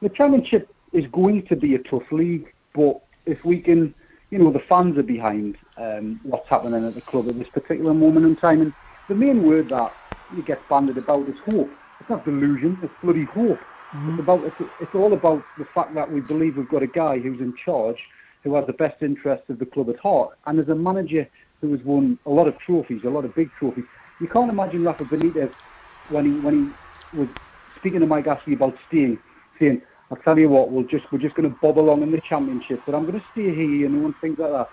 [0.00, 3.94] the championship is going to be a tough league, but if we can,
[4.30, 7.92] you know, the fans are behind um, what's happening at the club at this particular
[7.92, 8.62] moment in time.
[8.62, 8.72] And
[9.08, 9.92] the main word that
[10.34, 11.70] you get banded about is hope.
[12.00, 13.58] It's not delusion, it's bloody hope.
[13.94, 14.18] It's mm.
[14.18, 17.40] about it's, it's all about the fact that we believe we've got a guy who's
[17.40, 17.98] in charge,
[18.42, 21.28] who has the best interests of the club at heart, and as a manager
[21.60, 23.84] who has won a lot of trophies, a lot of big trophies.
[24.20, 25.52] You can't imagine Rafa Benitez
[26.08, 26.74] when he when
[27.12, 27.28] he was
[27.78, 29.18] speaking to Mike Ashley about staying,
[29.58, 32.20] saying, "I'll tell you what, we'll just we're just going to bob along in the
[32.20, 34.68] championship, but I'm going to stay here," know, and things like that.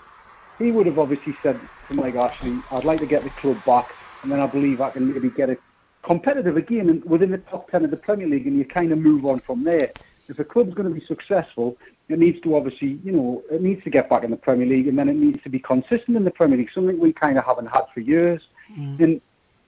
[0.58, 1.60] He would have obviously said
[1.90, 3.88] to Mike Ashley, "I'd like to get the club back,
[4.24, 5.60] and then I believe I can maybe get it
[6.04, 8.98] competitive again and within the top 10 of the Premier League and you kind of
[8.98, 9.92] move on from there.
[10.28, 11.76] If a club's going to be successful,
[12.08, 14.88] it needs to obviously, you know, it needs to get back in the Premier League
[14.88, 17.46] and then it needs to be consistent in the Premier League, something we kind of
[17.46, 18.44] haven't had for years.
[18.78, 19.00] Mm.
[19.00, 19.22] And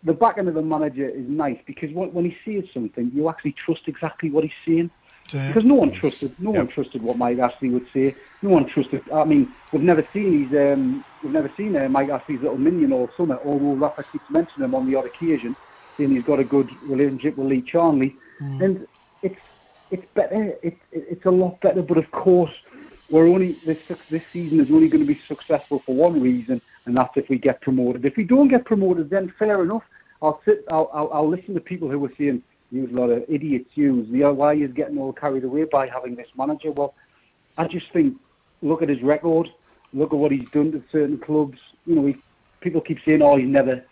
[0.04, 3.54] the backing of the manager is nice because when, when he says something, you actually
[3.54, 4.92] trust exactly what he's saying.
[5.34, 5.48] Yeah.
[5.48, 8.16] Because no one trusted, no one trusted what Mike Ashley would say.
[8.42, 9.02] No one trusted.
[9.14, 12.92] I mean, we've never seen his, um, we've never seen uh, Mike Ashley's little minion
[12.92, 13.40] all summer.
[13.46, 15.56] Although Rafa keeps mentioning him on the odd occasion,
[15.98, 18.88] saying he's got a good relationship with Lee Charnley, and
[19.22, 19.40] it's
[19.92, 20.54] it's better.
[20.64, 21.82] It, it, it's a lot better.
[21.82, 22.54] But of course,
[23.10, 23.78] we're only this
[24.10, 27.38] this season is only going to be successful for one reason, and that's if we
[27.38, 28.06] get promoted.
[28.06, 29.84] If we don't get promoted, then fair enough.
[30.22, 30.66] I'll sit.
[30.72, 32.44] I'll I'll, I'll listen to people who are saying
[32.74, 33.70] a lot of idiots.
[33.76, 36.72] Use the why is getting all carried away by having this manager.
[36.72, 36.94] Well,
[37.58, 38.16] I just think
[38.62, 39.50] look at his record.
[39.94, 41.60] Look at what he's done to certain clubs.
[41.86, 42.16] You know, he
[42.62, 43.84] people keep saying, "Oh, he's never,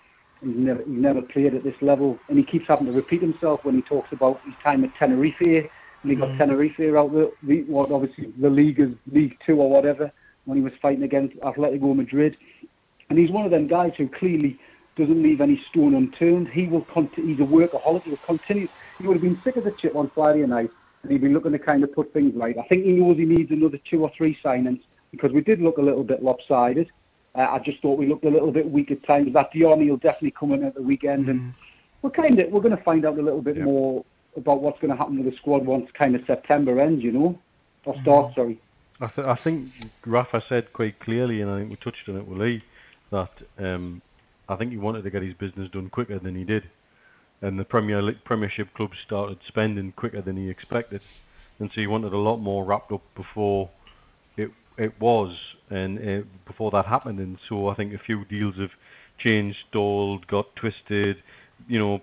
[0.42, 3.66] he's never, he's never played at this level," and he keeps having to repeat himself
[3.66, 6.38] when he talks about his time at Tenerife, and he got Mhm.
[6.38, 10.12] Tenerife out the, the what obviously the league is League Two or whatever
[10.46, 12.38] when he was fighting against Atletico Madrid,
[13.10, 14.58] and he's one of them guys who clearly
[15.00, 16.48] doesn't leave any stone unturned.
[16.50, 17.36] He will continue.
[17.36, 18.04] He's a workaholic.
[18.04, 18.68] He will continue.
[19.00, 20.70] He would have been sick as a chip on Friday night,
[21.02, 22.56] and he'd be looking to kind of put things right.
[22.58, 24.82] I think he knows he needs another two or three signings
[25.12, 26.92] because we did look a little bit lopsided.
[27.36, 29.34] Uh, I just thought we looked a little bit weak at times.
[29.34, 31.54] That Dion will definitely come in at the weekend, and
[32.02, 33.64] we're kind of we're going to find out a little bit Yeah.
[33.64, 34.04] more
[34.36, 37.40] about what's going to happen with the squad once kind of September ends, you know,
[37.86, 38.34] or start.
[38.36, 38.60] Sorry.
[39.02, 39.70] I, th- I think
[40.06, 42.64] Rafa said quite clearly, and I think we touched on it with Lee,
[43.12, 44.02] that um,
[44.50, 46.70] I think he wanted to get his business done quicker than he did,
[47.42, 51.02] and the Premier League, Premiership clubs started spending quicker than he expected,
[51.60, 53.70] and so he wanted a lot more wrapped up before
[54.36, 58.58] it it was, and uh, before that happened, and so I think a few deals
[58.58, 58.72] have
[59.20, 61.22] changed, stalled, got twisted.
[61.68, 62.02] You know,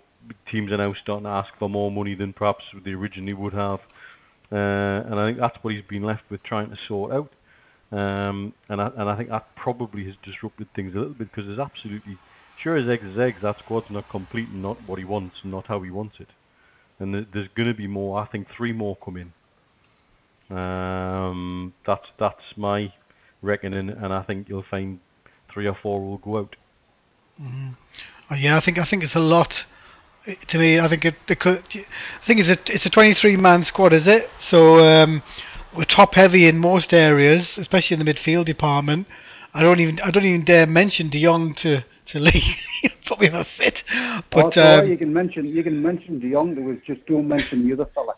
[0.49, 3.81] teams are now starting to ask for more money than perhaps they originally would have.
[4.53, 7.33] Uh, and I think that's what he's been left with trying to sort out.
[7.91, 11.47] Um, and I, and I think that probably has disrupted things a little bit because
[11.47, 12.19] there's absolutely
[12.59, 15.53] sure as eggs as eggs that squad's not complete and not what he wants and
[15.53, 16.29] not how he wants it.
[16.99, 18.19] And there- there's going to be more.
[18.21, 19.33] I think three more come in.
[20.57, 22.93] Um, that's that's my
[23.43, 25.01] reckoning, and I think you'll find
[25.49, 26.57] three or four will go out.
[28.31, 29.65] Uh, yeah, I think I think it's a lot.
[30.49, 31.15] To me, I think it.
[31.29, 34.29] it could, I think it's a it's a 23 man squad, is it?
[34.39, 35.23] So um,
[35.77, 39.07] we're top heavy in most areas, especially in the midfield department.
[39.53, 42.57] I don't even I don't even dare mention De Jong to to Lee.
[42.83, 43.83] He'll Probably have a fit.
[44.31, 46.55] But also, Oh, you um, can mention you can mention De Jong.
[46.55, 48.15] There was just don't mention the other fella.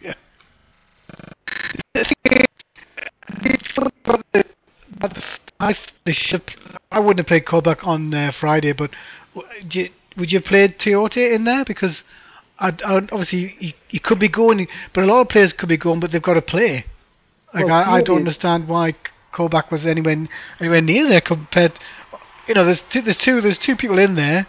[0.00, 0.14] yeah.
[1.94, 2.48] I think
[5.60, 6.42] I they should,
[6.90, 8.90] I wouldn't have played Colback on uh, Friday, but
[9.70, 11.64] you, would you have played Tiote in there?
[11.64, 12.02] Because
[12.58, 15.76] I, I, obviously he, he could be going, but a lot of players could be
[15.76, 16.86] going, but they've got to play.
[17.52, 18.94] Like Well, I, I don't understand why
[19.32, 20.26] Colback was anywhere
[20.60, 21.72] anywhere near there compared.
[22.46, 24.46] You know, there's two, there's two there's two people in there,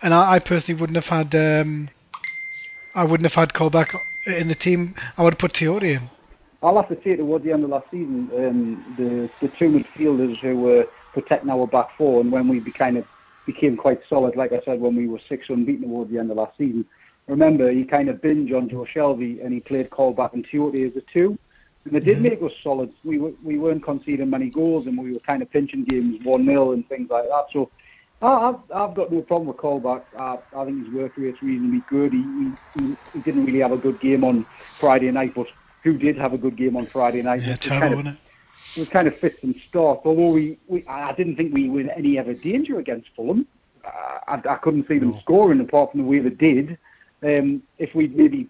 [0.00, 1.90] and I, I personally wouldn't have had um,
[2.94, 3.94] I wouldn't have had Colback
[4.26, 4.94] in the team.
[5.16, 6.10] I would have put Tiote in.
[6.62, 10.38] I'll have to say towards the end of last season, um, the the two midfielders
[10.38, 13.04] who were protecting our back four, and when we be kind of
[13.46, 16.36] became quite solid, like I said, when we were six unbeaten towards the end of
[16.36, 16.84] last season.
[17.26, 20.96] Remember, he kind of binged on Joe Shelvey, and he played Colback and Tiote as
[20.96, 21.38] a two,
[21.84, 22.22] and it did Mhm.
[22.22, 22.92] make us solid.
[23.04, 26.44] We were, we weren't conceding many goals, and we were kind of pinching games one
[26.46, 27.46] 0 and things like that.
[27.52, 27.70] So.
[28.24, 30.04] I've, I've got no problem with Colback.
[30.16, 32.12] I, I think his work rate's reasonably good.
[32.12, 32.22] He,
[32.76, 34.46] he, he, didn't really have a good game on
[34.78, 35.48] Friday night, but
[35.82, 37.40] who did have a good game on Friday night?
[37.42, 38.20] Yeah, terrible, kind of, wasn't it?
[38.76, 40.02] it was kind of fits and starts.
[40.04, 43.44] Although we, we, I didn't think we were in any ever danger against Fulham.
[43.84, 45.18] Uh, I, I couldn't see them No.
[45.18, 46.78] scoring apart from the way they did.
[47.24, 48.48] Um, if we'd maybe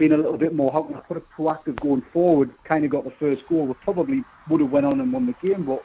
[0.00, 2.90] been a little bit more, how can I put it, proactive going forward, kind of
[2.90, 5.66] got the first goal, we probably would have went on and won the game.
[5.66, 5.84] But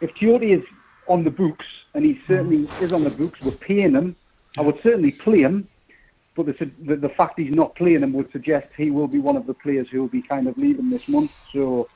[0.00, 0.64] if Tiote is
[1.08, 2.84] on the books, and he certainly mm-hmm.
[2.84, 4.16] is on the books, we're paying him,
[4.56, 5.68] I would certainly play him.
[6.36, 9.36] But the, the, the fact he's not playing him would suggest he will be one
[9.36, 11.30] of the players who will be kind of leaving this month.
[11.52, 11.88] So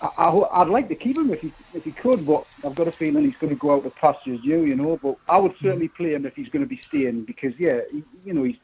[0.00, 2.92] I, I'd like to keep him if he if he could, but I've got a
[2.92, 5.00] feeling he's going to go out to pastures you, you know.
[5.02, 5.66] But I would mm-hmm.
[5.66, 8.58] certainly play him if he's going to be staying because yeah, he, you know he's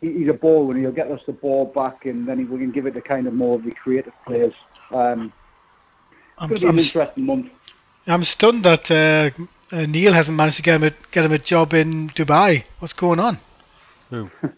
[0.00, 2.58] he- he's a ball and he'll get us the ball back, and then he, we
[2.58, 4.54] can give it to kind of more of the creative players.
[4.92, 5.32] Um,
[6.38, 7.46] I'm, it's going to be I'm, an interesting month.
[8.06, 9.30] I'm stunned that uh,
[9.74, 12.64] uh, Neil hasn't managed to get him a, get him a job in Dubai.
[12.78, 13.40] What's going on?
[14.10, 14.30] Who?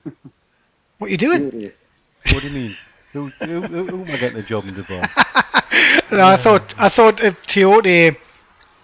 [0.99, 1.73] What are you doing?
[2.31, 2.77] What do you mean?
[3.13, 5.01] Who, who, who, who am I getting a job in Dubai?
[6.13, 8.17] no, I thought I thought if Tiote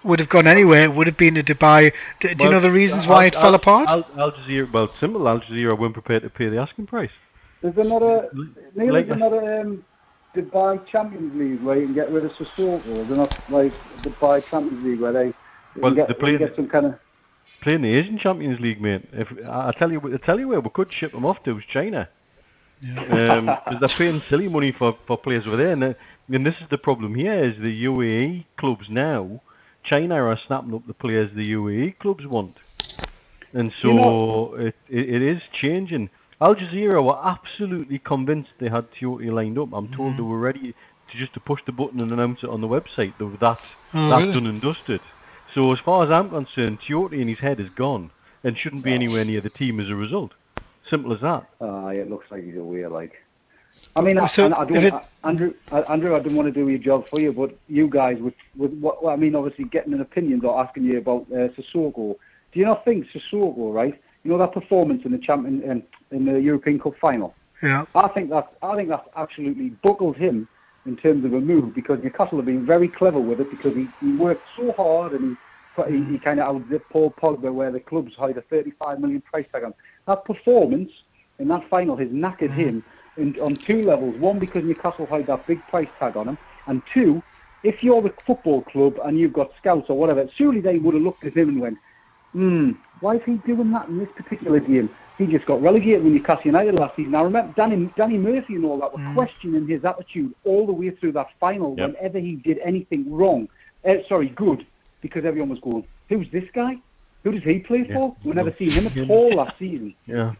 [0.04, 1.92] would have gone anywhere, it would have been to Dubai.
[2.20, 3.88] D- do you know the reasons Al- why it Al- fell apart?
[3.88, 5.28] Al, Al Jazira, well, it's simple.
[5.28, 7.10] Al Jazira weren't prepared to pay the asking price.
[7.62, 9.84] There's another L- Neil, like- there's another um,
[10.34, 12.82] Dubai Champions League where you can get rid of Sissoko.
[13.08, 13.72] They're not like
[14.02, 15.34] Dubai Champions League where they, you
[15.82, 16.94] Well, get, they where you play get some kind of
[17.60, 19.02] Playing the Asian Champions League, mate.
[19.12, 21.58] If I I tell you, I tell you where we could ship them off to
[21.58, 22.08] is China.
[23.10, 25.94] Um, 'cause they're paying silly money for, for players over there, and, uh,
[26.32, 29.40] and this is the problem here: is the UAE clubs now,
[29.88, 32.58] China are snapping up the players the UAE clubs want,
[33.54, 36.10] and so You know- it, it it is changing.
[36.40, 39.70] Al Jazira were absolutely convinced they had Tiote lined up.
[39.72, 40.74] I'm told they were ready
[41.10, 43.14] to just to push the button and announce it on the website.
[43.18, 43.58] They were that
[43.94, 44.32] Oh, that really?
[44.34, 45.00] done and dusted.
[45.54, 48.10] So as far as I'm concerned, Tiote in his head is gone
[48.44, 50.34] and shouldn't be anywhere near the team as a result.
[50.84, 51.48] Simple as that.
[51.60, 52.86] Uh, it looks like he's away.
[52.86, 53.14] Like
[53.98, 54.94] I mean, I, So, and I don't, it-
[55.24, 58.34] Andrew, Andrew, I didn't want to do your job for you, but you guys, with,
[58.56, 62.16] with what I mean, obviously getting an opinion or asking you about uh, Sissoko.
[62.52, 64.00] Do you not think Sissoko, right?
[64.22, 65.82] You know that performance in the champion in,
[66.16, 67.34] in the European Cup final.
[67.62, 67.86] Yeah.
[67.94, 70.48] I think that I think that's absolutely buckled him
[70.86, 73.88] in terms of a move because Newcastle have been very clever with it because he,
[74.00, 75.36] he worked so hard and he
[75.88, 79.46] he, he kind of outdipped Paul Pogba where the clubs had a 35 million price
[79.52, 79.74] tag on.
[80.06, 80.90] That performance
[81.38, 82.82] in that final has knackered him
[83.18, 84.16] in, on two levels.
[84.18, 87.22] One because Newcastle had that big price tag on him, and two,
[87.62, 91.02] if you're the football club and you've got scouts or whatever, surely they would have
[91.02, 91.78] looked at him and went,
[92.32, 94.90] hmm, why is he doing that in this particular game?
[95.18, 97.14] He just got relegated with Newcastle United last season.
[97.16, 100.90] I remember Danny, Danny Murphy and all that were questioning his attitude all the way
[100.90, 101.94] through that final Yep.
[101.96, 103.48] whenever he did anything wrong.
[103.84, 104.64] Uh, sorry, good,
[105.00, 106.76] because everyone was going, who's this guy?
[107.24, 108.16] Who does he play for?
[108.24, 109.94] We've never seen him at all last season.
[110.06, 110.34] Yeah.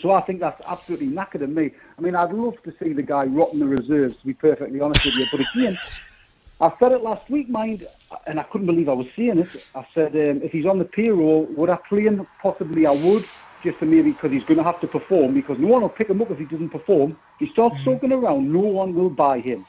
[0.00, 1.72] So I think that's absolutely knackered at me.
[1.96, 5.04] I mean, I'd love to see the guy rotting the reserves, to be perfectly honest
[5.04, 5.26] with you.
[5.30, 5.78] But again,
[6.60, 7.86] I said it last week, mind,
[8.26, 9.48] and I couldn't believe I was saying it.
[9.74, 12.26] I said, um, if he's on the payroll, would I play him?
[12.40, 13.24] Possibly I would,
[13.62, 16.08] just to maybe because he's going to have to perform, because no one will pick
[16.08, 17.16] him up if he doesn't perform.
[17.40, 19.66] If he starts soaking around, no one will buy him.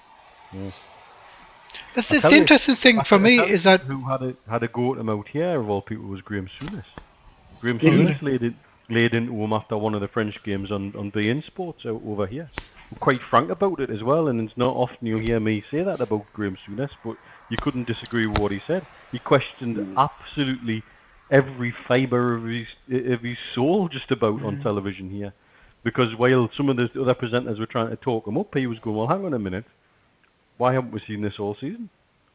[1.95, 4.21] That's, I that's tell the you- interesting thing I for me is that who had
[4.21, 6.85] a had a go at him out here of all people was Graham Souness.
[7.61, 7.99] Graham Did he?
[7.99, 8.53] Souness laid it
[8.89, 12.27] laid into him after one of the French games on on beIN Sports out over
[12.27, 12.49] here.
[12.91, 15.83] I'm Quite frank about it as well, and it's not often you hear me say
[15.83, 17.17] that about Graham Souness, but
[17.47, 18.85] you couldn't disagree with what he said.
[19.11, 19.95] He questioned Mm.
[19.95, 20.83] absolutely
[21.29, 22.67] every fibre of his
[23.13, 24.45] of his soul just about Mm.
[24.45, 25.33] on television here.
[25.83, 28.79] Because while some of the other presenters were trying to talk him up, he was
[28.79, 29.65] going, "Well, hang on a minute,
[30.57, 31.89] why haven't we seen this all season?"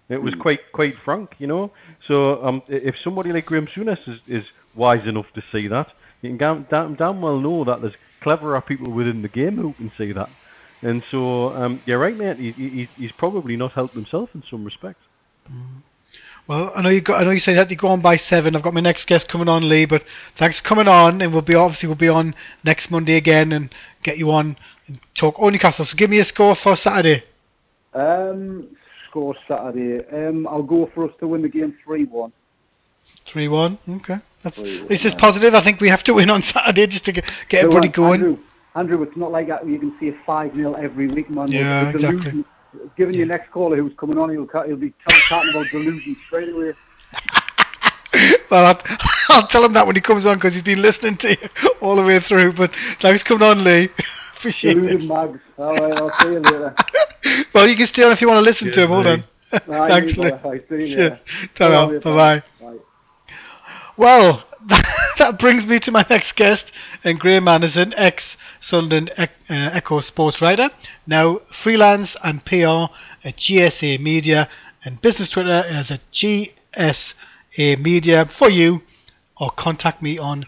[0.08, 1.72] It was quite quite frank, you know.
[2.06, 6.30] So um, if somebody like Graham Souness is, is wise enough to see that, you
[6.30, 9.90] can damn, damn, damn well know that there's cleverer people within the game who can
[9.96, 10.28] see that.
[10.82, 12.38] And so um, you're right, mate.
[12.38, 15.06] He, he, he's probably not helped himself in some respects.
[16.46, 17.22] Well, I know you got.
[17.22, 18.54] I know you said that you go on by seven.
[18.54, 19.86] I've got my next guest coming on, Lee.
[19.86, 20.04] But
[20.36, 23.74] thanks for coming on, and we'll be obviously we'll be on next Monday again and
[24.02, 25.86] get you on and talk all Newcastle.
[25.86, 27.24] So give me a score for Saturday.
[27.94, 28.76] Um,
[29.14, 30.04] score Saturday.
[30.08, 32.32] Um, I'll go for us to win the game 3 1.
[33.26, 33.78] Three one.
[33.88, 35.54] Okay, that's Three one, this is positive.
[35.54, 38.20] I think we have to win on Saturday just to get, get everybody going.
[38.20, 38.38] Andrew,
[38.74, 41.48] Andrew, it's not like that you can see a 5 0 every week, man.
[41.48, 42.18] Yeah, exactly.
[42.18, 42.44] delusion-
[42.96, 44.92] Given your next caller who's coming on, he'll, he'll be
[45.30, 46.72] talking about delusion straight away.
[48.50, 48.98] well, I'll,
[49.28, 51.48] I'll tell him that when he comes on because he's been listening to you
[51.80, 52.54] all the way through.
[52.54, 53.90] But thanks for coming on, Lee.
[54.44, 55.06] Appreciate Deluded it.
[55.06, 55.40] mags.
[55.56, 56.74] All right, I'll see you later.
[57.54, 58.90] well, you can stay on if you want to listen to Cheers, him.
[58.90, 59.12] Hold Lee.
[59.12, 59.24] on.
[59.66, 60.94] Bye, Thanks, mate, Lee.
[60.94, 61.18] Cheers.
[61.58, 62.42] Bye Bye-bye.
[63.96, 64.44] Well,
[65.18, 66.64] that brings me to my next guest,
[67.02, 70.68] and Graham Anderson, ex Sunderland ec- uh, Echo sports writer,
[71.06, 72.92] now freelance and PR
[73.24, 74.50] at GSA Media,
[74.84, 78.82] and business Twitter is at GSA Media for you,
[79.38, 80.44] or contact me on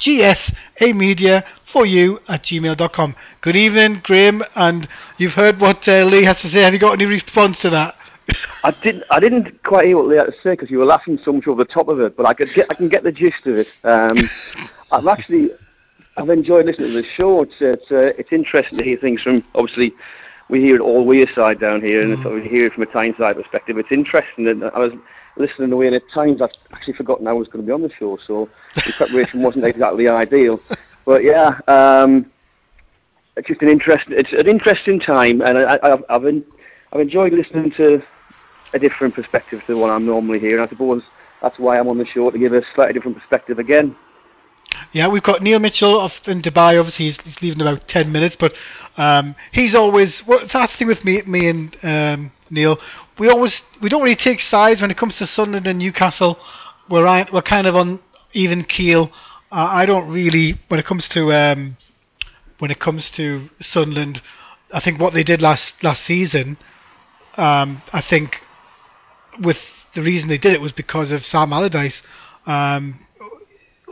[0.00, 3.14] GSA Media for you at gmail.com.
[3.42, 4.88] Good evening, Graham, and
[5.18, 6.62] you've heard what uh, Lee has to say.
[6.62, 7.96] Have you got any response to that?
[8.64, 9.04] I didn't.
[9.10, 11.46] I didn't quite hear what Lee had to say because you were laughing so much
[11.46, 12.16] over the top of it.
[12.16, 12.66] But I could get.
[12.70, 13.68] I can get the gist of it.
[13.84, 14.18] Um,
[14.92, 15.50] I've actually.
[16.16, 17.42] I've enjoyed listening to the show.
[17.42, 19.44] It's it's uh, it's interesting to hear things from.
[19.54, 19.92] Obviously,
[20.48, 23.36] we hear it all Wearside down here, and so we hear it from a Tyneside
[23.36, 23.78] perspective.
[23.78, 24.48] It's interesting.
[24.48, 24.92] And I was
[25.36, 27.90] listening away, and at times I've actually forgotten I was going to be on the
[27.90, 30.60] show, so the preparation wasn't exactly ideal.
[31.06, 31.58] But yeah.
[31.66, 32.30] Um,
[33.36, 34.14] it's just an interesting.
[34.16, 36.44] It's an interesting time, and I, I, I've en-
[36.92, 38.02] I've enjoyed listening to
[38.74, 40.62] a different perspective to the one I'm normally hearing.
[40.62, 41.02] I suppose
[41.40, 43.96] that's why I'm on the show to give a slightly different perspective again.
[44.92, 46.78] Yeah, we've got Neil Mitchell off in Dubai.
[46.78, 48.54] Obviously, he's, he's leaving in about ten minutes, but
[48.96, 50.24] um, he's always.
[50.26, 52.78] Well, that's the thing with me, me and um, Neil.
[53.18, 56.38] We always we don't really take sides when it comes to Sunderland and Newcastle.
[56.88, 58.00] We're we're kind of on
[58.32, 59.10] even keel.
[59.52, 61.76] Uh, I don't really when it comes to um,
[62.58, 64.22] when it comes to Sunderland.
[64.72, 66.56] I think what they did last last season.
[67.36, 68.40] Um, I think
[69.40, 69.58] with
[69.94, 72.02] the reason they did it was because of Sam Allardyce.
[72.46, 73.00] Um,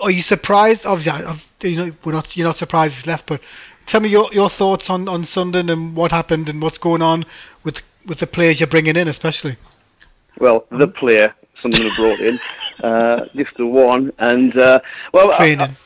[0.01, 0.87] are you surprised?
[0.87, 2.37] Obviously, I- you know, we're not.
[2.37, 3.41] You're not surprised he's left, but
[3.87, 7.27] tell me your your thoughts on on Sunderland and what happened and what's going on
[7.65, 7.79] with
[8.09, 9.57] with the players you're bringing in, especially.
[10.41, 12.41] Well, the player, someone who brought in,
[12.83, 14.81] uh, just the one, and uh,
[15.13, 15.77] well, I, I,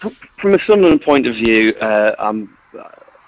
[0.40, 2.56] from a Sunderland point of view, uh, I'm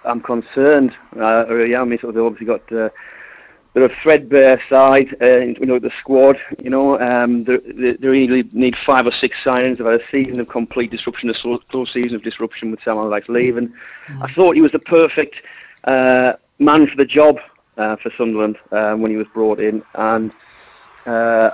[0.04, 0.94] I'm concerned.
[1.16, 1.90] Uh, I really am.
[1.90, 2.72] Sort of, they've obviously got.
[2.72, 2.90] Uh,
[3.72, 8.06] they're a threadbare side, uh, you know, the squad, you know, um, they, they they
[8.06, 9.78] really need five or six signings.
[9.78, 12.98] They've had a season of complete disruption, a slow, slow season of disruption with Sam
[12.98, 13.72] Allardyce leaving.
[14.22, 15.42] I thought he was the perfect
[15.82, 17.40] uh, man for the job
[17.76, 20.32] uh, for Sunderland um, when he was brought in, and
[21.06, 21.50] uh,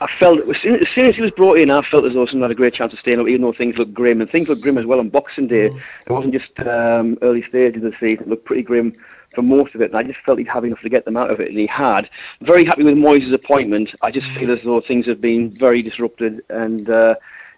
[0.00, 2.26] I felt as soon, as soon as he was brought in, I felt as though
[2.26, 4.48] Sunderland had a great chance of staying up, even though things looked grim, and things
[4.48, 5.70] looked grim as well on Boxing Day.
[5.70, 5.80] Mm.
[6.06, 8.96] It wasn't just um, early stages of the season; it looked pretty grim
[9.34, 11.30] for most of it, and I just felt he'd have enough to get them out
[11.30, 12.08] of it, and he had.
[12.42, 13.94] Very happy with Moyes' appointment.
[14.02, 17.14] I just feel as though things have been very disrupted, and uh,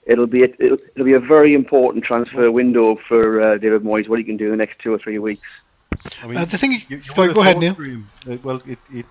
[0.06, 4.09] it'll be a, it'll, it'll be a very important transfer window for uh, David Moyes.
[4.09, 5.47] What he can do in the next two or three weeks.
[6.22, 7.74] I mean, Uh, the thing is- you, you sorry, go ahead, Neil.
[7.74, 9.06] Graham, uh, well, it, it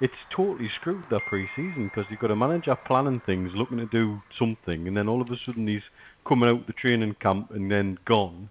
[0.00, 4.22] it's totally screwed that pre-season because you've got a manager planning things, looking to do
[4.38, 5.82] something, and then all of a sudden he's
[6.24, 8.48] coming out the training camp and then gone.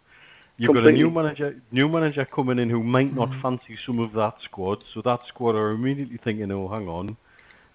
[0.58, 3.42] You've got a new manager, new manager coming in who might not Mm-hmm.
[3.42, 7.16] fancy some of that squad, so that squad are immediately thinking, "Oh, hang on."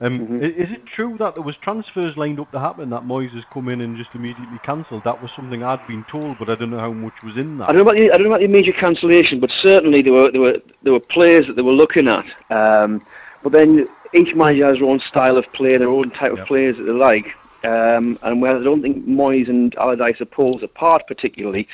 [0.03, 0.43] Um, Mhm.
[0.43, 3.69] Is it true that there was transfers lined up to happen that Moyes has come
[3.69, 5.05] in and just immediately cancelled?
[5.05, 7.69] That was something I'd been told, but I don't know how much was in that.
[7.69, 10.13] I don't know about the, I don't know about the immediate cancellation, but certainly there
[10.13, 12.25] were there were there were players that they were looking at.
[12.51, 13.01] Um,
[13.45, 16.39] but then each manager has their own style of play, their own type Yep.
[16.41, 17.37] of players that they like.
[17.65, 21.69] Um, and where I don't think Moyes and Allardyce are poles apart particularly.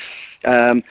[0.44, 0.82] Um,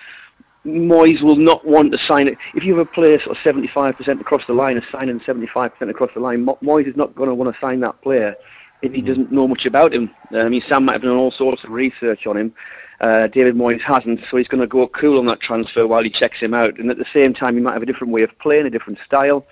[0.65, 2.37] Moyes will not want to sign it.
[2.53, 6.11] If you have a player sort of 75% across the line, a signing 75% across
[6.13, 8.35] the line, Mo- Moyes is not going to want to sign that player
[8.81, 10.13] if he doesn't know much about him.
[10.31, 12.53] I mean, Sam might have done all sorts of research on him.
[12.99, 16.09] Uh, David Moyes hasn't, so he's going to go cool on that transfer while he
[16.09, 16.77] checks him out.
[16.77, 18.99] And at the same time, he might have a different way of playing, a different
[19.05, 19.45] style.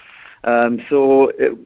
[0.44, 1.58] Um, so it,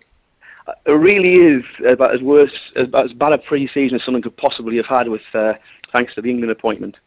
[0.86, 4.78] it really is about as worse, about as bad a pre-season as someone could possibly
[4.78, 5.54] have had with, uh,
[5.92, 6.98] thanks to the England appointment.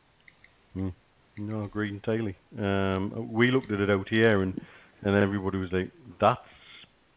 [1.38, 2.36] No, agree entirely.
[2.59, 4.60] Um, we looked at it out here, and
[5.02, 5.90] and everybody was like,
[6.20, 6.40] "That's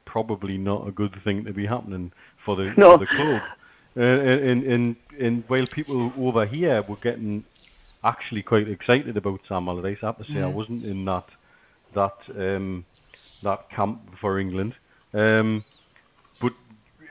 [0.05, 2.11] probably not a good thing to be happening
[2.45, 2.91] for the No.
[2.91, 3.41] for the club."
[3.97, 7.43] Uh, and and and while people over here were getting
[8.03, 10.53] actually quite excited about Sam Allardyce, I have to say I Mhm.
[10.53, 11.27] wasn't in that
[11.93, 12.85] that um,
[13.43, 14.75] that camp for England.
[15.13, 15.63] Um,
[16.39, 16.53] but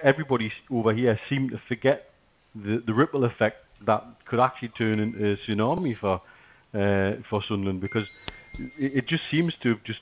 [0.02, 2.10] everybody over here seemed to forget
[2.55, 6.22] the the ripple effect that could actually turn into a tsunami for
[6.75, 8.09] Uh, for Sunderland because
[8.59, 10.01] it, it just seems to have just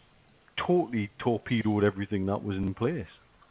[0.56, 3.10] totally torpedoed everything that was in place.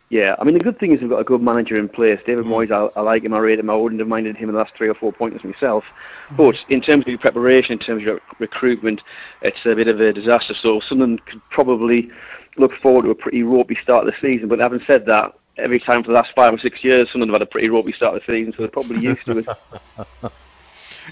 [0.09, 2.19] Yeah, I mean the good thing is we've got a good manager in place.
[2.25, 2.49] David mm.
[2.49, 3.69] Moyes, I, I like him, I rate him.
[3.69, 5.83] I wouldn't have minded him in the last three or four pointers myself.
[6.31, 6.37] Mm.
[6.37, 9.03] But in terms of your preparation, in terms of your recruitment,
[9.43, 10.55] it's a bit of a disaster.
[10.55, 12.09] So Sunderland could probably
[12.57, 14.49] look forward to a pretty ropey start of the season.
[14.49, 17.41] But having said that, every time for the last five or six years, Sunderland have
[17.41, 19.45] had a pretty ropey start of the season, so they're probably used to it.
[20.21, 20.29] Do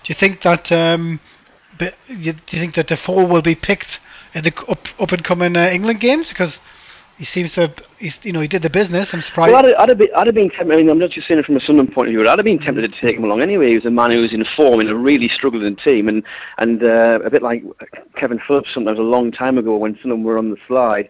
[0.06, 1.39] you think that um, but you,
[1.78, 4.00] do you think that Defoe will be picked
[4.34, 6.60] in the up up and coming uh, England games because
[7.18, 9.14] he seems to he's, you know he did the business.
[9.14, 9.52] I'm surprised.
[9.52, 11.40] Well, I'd, I'd, have been, I'd have been tempted, I mean, I'm not just saying
[11.40, 13.42] it from a Sunderland point of view, I'd have been tempted to take him along
[13.42, 13.70] anyway.
[13.70, 16.24] He was a man who was in form in a really struggling team, and,
[16.58, 17.64] and uh, a bit like
[18.16, 21.10] Kevin Phillips sometimes a long time ago when Sunderland were on the slide.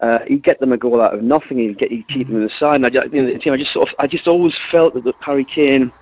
[0.00, 1.58] Uh, he'd get them a goal out of nothing.
[1.58, 2.82] He'd get he'd keep them in the side.
[2.82, 5.04] And I, you know, the team, I just sort of, I just always felt that,
[5.04, 5.92] that Harry Kane.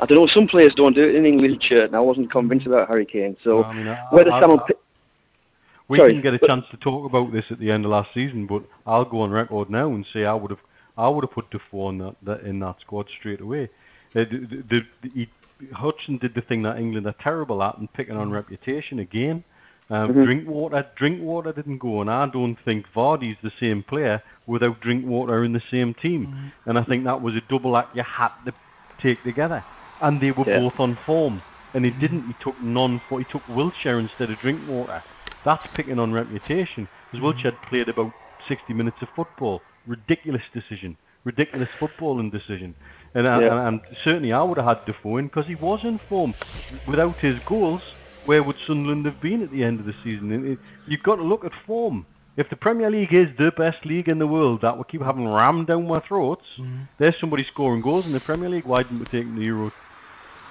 [0.00, 0.26] I don't know.
[0.26, 3.36] Some players don't do it in English shirt, and I wasn't convinced about Harry Kane.
[3.42, 4.58] So I mean, I- whether I-
[5.88, 8.12] We Sorry, didn't get a chance to talk about this at the end of last
[8.12, 10.60] season, but I'll go on record now and say I would have
[10.98, 13.70] I would have put Defoe in that, that in that squad straight away.
[14.14, 15.28] Uh, the, the, the, he,
[15.72, 19.44] Hodgson did the thing that England are terrible at and picking on reputation again.
[19.90, 20.24] Um, Mhm.
[20.24, 25.52] Drinkwater, Drinkwater didn't go, and I don't think Vardy's the same player without Drinkwater in
[25.54, 26.52] the same team.
[26.66, 28.52] And I think that was a double act you had to
[28.98, 29.64] take together.
[30.00, 30.60] And they were Yeah.
[30.60, 31.42] both on form.
[31.74, 32.26] And he didn't.
[32.26, 33.00] He took non.
[33.10, 35.02] He took Wilshere instead of Drinkwater.
[35.44, 36.88] That's picking on reputation.
[37.10, 37.62] Because Wilshere had mm.
[37.68, 38.12] played about
[38.46, 39.62] 60 minutes of football.
[39.86, 40.96] Ridiculous decision.
[41.24, 42.74] Ridiculous footballing decision.
[43.14, 43.66] And, I, Yeah.
[43.68, 46.34] and, and certainly I would have had Defoe in because he was in form.
[46.86, 47.82] Without his goals,
[48.24, 50.30] where would Sunderland have been at the end of the season?
[50.32, 52.06] And it, you've got to look at form.
[52.36, 55.26] If the Premier League is the best league in the world that we keep having
[55.26, 56.86] rammed down my throats, mm.
[56.98, 58.64] there's somebody scoring goals in the Premier League.
[58.64, 59.72] Why didn't we take the Euro,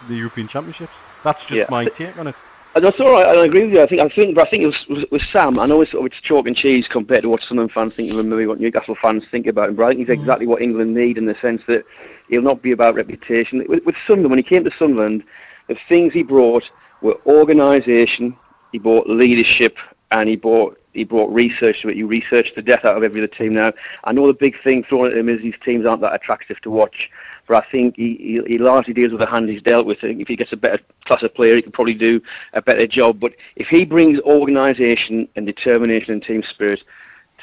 [0.07, 0.93] the European Championships?
[1.23, 1.65] That's just Yeah.
[1.69, 2.35] my take on it.
[2.75, 3.25] Uh, That's all right.
[3.25, 3.81] I agree with you.
[3.81, 5.57] I think, I think, but I think it was, was with Sam.
[5.57, 8.29] I know it's, it's chalk and cheese compared to what Sunderland fans think of him,
[8.29, 9.75] maybe what Newcastle fans think about him.
[9.75, 11.85] But I think he's exactly what England need in the sense that
[12.29, 13.65] he'll not be about reputation.
[13.67, 15.23] With, with Sunderland, when he came to Sunderland,
[15.67, 16.69] the things he brought
[17.01, 18.37] were organisation,
[18.71, 19.77] he brought leadership,
[20.11, 21.95] and he brought he brought research to it.
[21.95, 23.53] He researched the death out of every other team.
[23.53, 23.71] Now,
[24.03, 26.71] I know the big thing thrown at him is these teams aren't that attractive to
[26.71, 27.11] watch,
[27.47, 30.03] but I think he, he, he largely deals with the hand he's dealt with.
[30.03, 32.19] If he gets a better class of player, he can probably do
[32.53, 33.19] a better job.
[33.19, 36.83] But if he brings organisation and determination and team spirit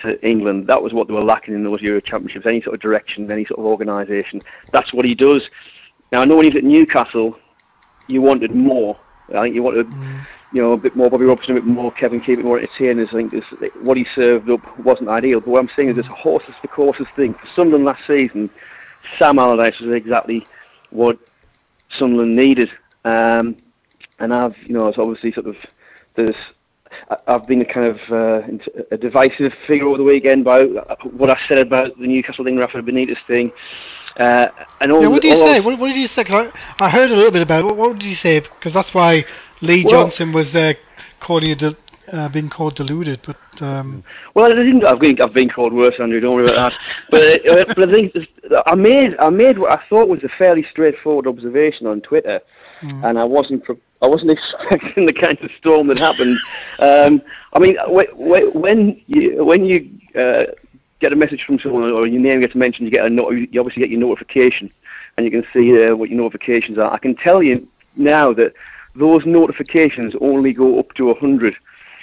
[0.03, 2.47] to England, that was what they were lacking in those Euro Championships.
[2.47, 4.43] Any sort of direction, any sort of organisation.
[4.73, 5.49] That's what he does.
[6.11, 7.39] Now, I know when he was at Newcastle,
[8.09, 8.99] you wanted more.
[9.31, 9.87] I think you wanted
[10.55, 12.59] you know, a bit more Bobby Robson, a bit more Kevin Keegan, a bit more
[12.59, 13.09] entertainers.
[13.09, 13.45] I think this,
[13.83, 15.41] what he served up wasn't ideal.
[15.41, 17.35] But what I'm saying is it's a horses for courses thing.
[17.35, 18.49] For Sunderland last season,
[19.19, 20.47] Sam Allardyce was exactly
[20.91, 21.19] what
[21.89, 22.71] Sunderland needed.
[23.05, 23.57] Um,
[24.21, 25.57] and I've, you know, it's obviously sort of
[26.15, 26.37] there's.
[27.27, 28.43] I've been a kind of uh,
[28.93, 32.81] a divisive figure over the weekend about what I said about the Newcastle thing, Rafa
[32.83, 33.51] Benitez thing,
[34.19, 34.49] uh,
[34.81, 35.01] and all.
[35.03, 35.61] Yeah, what did you say?
[35.61, 36.25] What, what did you say?
[36.25, 37.65] 'Cause I, I heard a little bit about it.
[37.65, 38.41] What, what did you say?
[38.41, 39.25] Because that's why
[39.61, 40.75] Lee Well- Johnson was uh,
[41.21, 41.77] calling you, del-
[42.13, 43.21] uh, being called deluded.
[43.25, 44.05] But um,
[44.35, 44.85] Well, I didn't.
[44.85, 46.21] I've been, I've been called worse, Andrew.
[46.21, 46.81] Don't worry about that.
[47.11, 48.29] But, uh, but I think
[48.67, 52.41] I made I made what I thought was a fairly straightforward observation on Twitter,
[52.83, 56.39] mm, and I wasn't pre- I wasn't expecting the kind of storm that happened.
[56.79, 57.23] Um,
[57.55, 60.45] I mean, wh- wh- when you when you uh,
[61.05, 63.61] get a message from someone or your name gets mentioned, you get a not- you
[63.61, 64.73] obviously get your notification,
[65.17, 66.91] and you can see uh, what your notifications are.
[66.93, 68.55] I can tell you now that
[68.95, 71.57] those notifications only go up to 100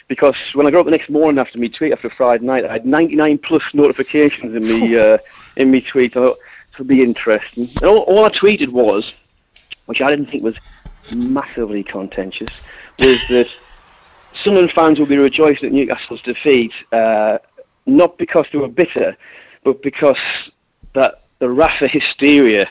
[0.07, 2.73] because when I got up the next morning after me tweet after Friday night, I
[2.73, 5.18] had 99 plus notifications in me uh,
[5.56, 6.11] in me tweet.
[6.15, 6.38] I thought
[6.69, 7.69] this will be interesting.
[7.78, 9.14] And all, all I tweeted was,
[9.86, 10.57] which I didn't think was
[11.11, 12.53] massively contentious,
[12.99, 13.48] was that
[14.34, 17.38] Sunderland fans will be rejoicing at Newcastle's defeat, uh,
[17.85, 19.15] not because they were bitter,
[19.63, 20.19] but because
[20.93, 22.69] that the Rafa hysteria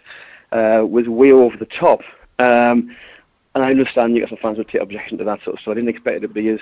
[0.52, 2.02] uh, was way over the top.
[2.38, 2.96] Um,
[3.54, 5.72] and I understand Newcastle fans would take objection to that sort of stuff.
[5.72, 6.60] I didn't expect it to be as,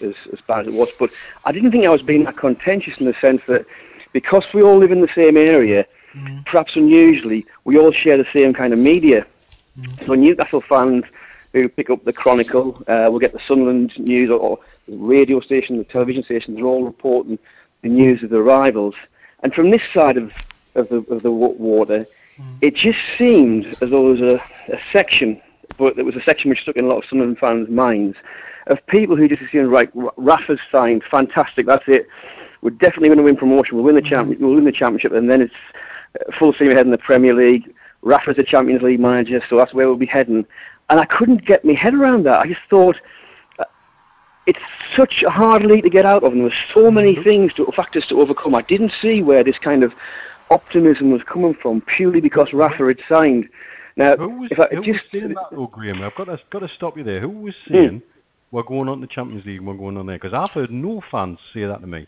[0.00, 0.88] as, as bad as it was.
[0.98, 1.10] But
[1.44, 3.66] I didn't think I was being that contentious in the sense that
[4.12, 5.84] because we all live in the same area,
[6.14, 9.26] mm, perhaps unusually, we all share the same kind of media.
[9.76, 10.06] Mm.
[10.06, 11.04] So Newcastle fans
[11.52, 15.40] who pick up the Chronicle, uh, will get the Sunderland news or, or the radio
[15.40, 17.38] station, the television station, they're all reporting
[17.82, 18.94] the news of the arrivals.
[19.42, 20.32] And from this side of,
[20.74, 22.06] of, the, of the water,
[22.40, 22.58] Mm.
[22.60, 24.42] it just seemed as though there was a,
[24.72, 25.42] a section,
[25.76, 28.16] but there was a section which stuck in a lot of Sunderland fans' minds,
[28.68, 32.06] of people who just assumed, right, Rafa's signed, fantastic, that's it.
[32.62, 33.74] We're definitely going to win promotion.
[33.76, 35.54] We'll win the champ- We'll win the championship, and then it's
[36.14, 37.74] uh, full steam ahead in the Premier League.
[38.02, 40.46] Rafa's the Champions League manager, so that's where we'll be heading.
[40.90, 42.38] And I couldn't get my head around that.
[42.38, 43.00] I just thought
[44.48, 44.58] it's
[44.96, 47.22] such a hard league to get out of, and there were so many mm-hmm.
[47.22, 48.54] things, to, factors to overcome.
[48.54, 49.92] I didn't see where this kind of
[50.50, 52.56] optimism was coming from purely because mm-hmm.
[52.56, 53.48] Rafa had signed.
[53.96, 56.00] Now, Who was, if I who just was saying that, though, Graham?
[56.00, 57.20] I've got to, got to stop you there.
[57.20, 57.74] Who was hmm.
[57.74, 58.02] saying
[58.50, 60.16] we're going on the Champions League and we're going on there?
[60.16, 62.06] Because I've heard no fans say that to me.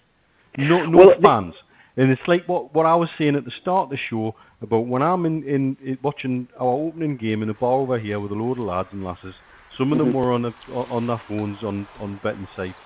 [0.57, 1.57] No, no Well, fans.
[1.97, 4.87] And it's like what, what I was saying at the start of the show about
[4.87, 8.33] when I'm in, in, in watching our opening game in a bar over here with
[8.33, 9.35] a load of lads and lasses.
[9.77, 12.77] Some of them were on, a, on their phones on, on betting sites.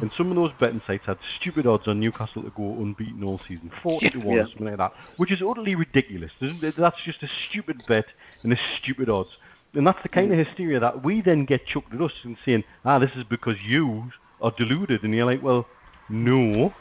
[0.00, 3.38] And some of those betting sites had stupid odds on Newcastle to go unbeaten all
[3.46, 4.42] season, 40 to 1 Yeah.
[4.42, 6.32] or something like that, which is utterly ridiculous.
[6.40, 8.06] That's just a stupid bet
[8.42, 9.36] and a stupid odds.
[9.74, 12.64] And that's the kind of hysteria that we then get chucked at us and saying,
[12.84, 14.10] ah, this is because you
[14.42, 15.04] are deluded.
[15.04, 15.66] And you're like, well,
[16.08, 16.74] no.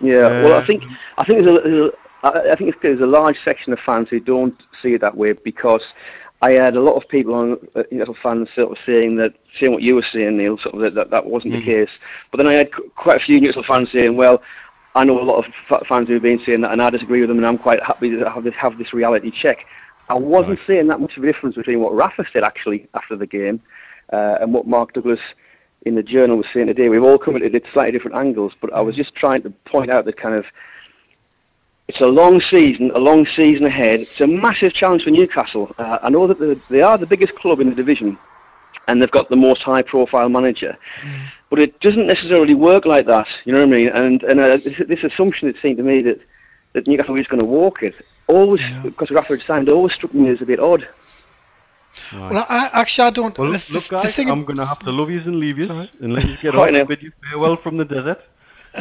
[0.00, 0.82] Yeah, well, I Uh, think
[1.18, 1.92] I think there's a, there's a
[2.24, 5.84] I think there's a large section of fans who don't see it that way because
[6.42, 9.72] I had a lot of people on uh, Newcastle fans sort of saying that saying
[9.72, 11.58] what you were saying, Neil, sort of that that, that wasn't Mm.
[11.60, 11.90] the case.
[12.30, 14.42] But then I had qu- quite a few Newcastle fans saying, well.
[14.94, 17.30] I know a lot of f- fans who've been saying that, and I disagree with
[17.30, 19.64] them, and I'm quite happy to have this, have this reality check.
[20.10, 20.66] I wasn't Right.
[20.66, 23.62] seeing that much of a difference between what Rafa said actually after the game
[24.12, 25.20] uh, and what Mark Douglas
[25.86, 26.90] in the journal was saying today.
[26.90, 29.50] We've all come at it at slightly different angles, but I was just trying to
[29.64, 30.44] point out that kind of
[31.88, 34.00] it's a long season, a long season ahead.
[34.00, 35.74] It's a massive challenge for Newcastle.
[35.78, 38.18] Uh, I know that they are the biggest club in the division,
[38.88, 40.78] and they've got the most high-profile manager.
[41.50, 43.28] But it doesn't necessarily work like that.
[43.44, 43.88] You know what I mean?
[43.88, 46.20] And and uh, this, this assumption it seemed to me that
[46.74, 47.94] that Newcastle was going to walk it
[48.28, 48.82] always Yeah.
[48.84, 50.88] because Rafa had signed always struck me as a bit odd.
[52.14, 52.32] Right.
[52.32, 53.36] well, I, actually, I don't.
[53.36, 55.26] Well, the, look, look the, the guys, thing I'm going to have to love yous
[55.26, 55.90] and leave yous Sorry.
[56.00, 56.84] and let you get Right off now.
[56.84, 58.20] bid you farewell from the desert.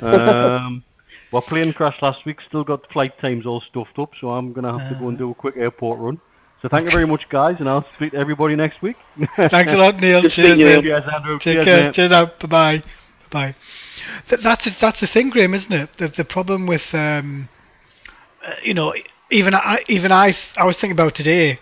[0.01, 0.85] Um,
[1.31, 4.65] well, plane crashed last week, still got flight times all stuffed up, so I'm going
[4.65, 6.19] to have to go and do a quick airport run.
[6.61, 8.95] So thank you very much, guys, and I'll speak to everybody next week.
[9.35, 10.21] Thanks a lot, Neil.
[10.21, 10.77] Just Cheers, thinking Neil.
[10.79, 11.33] of- Cheers, Andrew.
[11.35, 11.83] Take Cheers, care.
[11.85, 11.93] mate.
[11.95, 12.39] Cheers out.
[12.39, 12.83] Bye bye.
[13.31, 13.55] Bye.
[14.29, 15.89] Th- that's the- that's the thing, Graham, isn't it?
[15.97, 17.49] The the problem with um,
[18.45, 18.93] uh, you know,
[19.31, 21.59] even I even I I was thinking about today,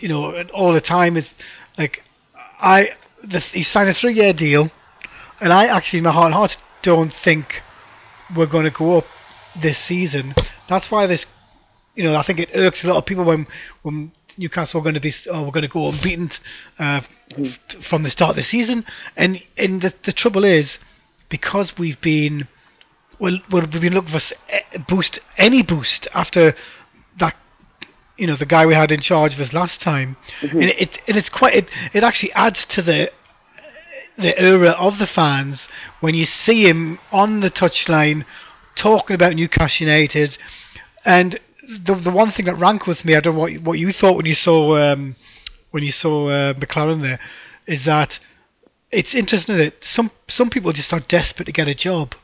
[0.00, 1.28] you know, all the time is
[1.78, 2.02] like
[2.58, 4.70] I the, he signed a three year deal,
[5.40, 7.62] and I actually in my heart and heart don't think
[8.34, 9.06] we're going to go up
[9.60, 10.34] this season.
[10.68, 11.26] That's why this,
[11.94, 13.46] you know, I think it irks a lot of people when
[13.82, 16.30] when Newcastle are going to be oh we're going to go unbeaten
[16.78, 17.00] uh,
[17.88, 18.84] from the start of the season,
[19.16, 20.78] and and the the trouble is
[21.28, 22.48] because we've been
[23.18, 26.54] well, we've been looking for eh, boost any boost after
[27.18, 27.34] that
[28.18, 31.16] you know the guy we had in charge of us last time, and it and
[31.16, 33.10] it's quite it, it actually adds to the
[34.18, 35.66] the era of the fans
[36.00, 38.24] when you see him on the touchline
[38.74, 40.36] talking about Newcastle United,
[41.04, 41.38] and
[41.68, 44.16] the the one thing that ranked with me, I don't know what what you thought
[44.16, 45.16] when you saw um,
[45.70, 47.20] when you saw uh, McClaren there,
[47.66, 48.18] is that
[48.90, 52.14] it's interesting that some some people just are desperate to get a job.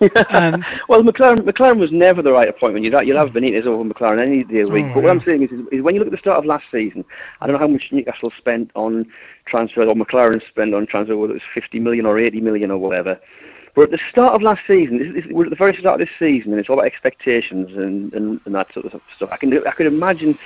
[0.00, 2.84] Um, well, McLaren, McClaren was never the right appointment.
[2.84, 4.86] You'd, you'd have Benitez over McClaren any day of the week.
[4.86, 5.10] Oh, but what yeah.
[5.10, 7.04] I'm saying is, is, is when you look at the start of last season,
[7.40, 9.06] I don't know how much Newcastle spent on
[9.46, 12.78] transfer, or McClaren spent on transfer, whether it was 50 million or 80 million or
[12.78, 13.20] whatever.
[13.74, 16.06] But at the start of last season, this, this, we're at the very start of
[16.06, 19.28] this season, and it's all about expectations and, and, and that sort of stuff.
[19.30, 20.38] I can I could imagine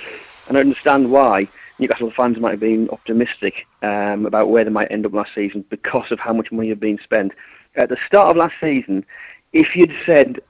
[0.47, 1.47] and I understand why
[1.79, 5.65] Newcastle fans might have been optimistic um, about where they might end up last season
[5.69, 7.33] because of how much money had been spent.
[7.75, 9.05] At the start of last season,
[9.53, 10.41] if you'd said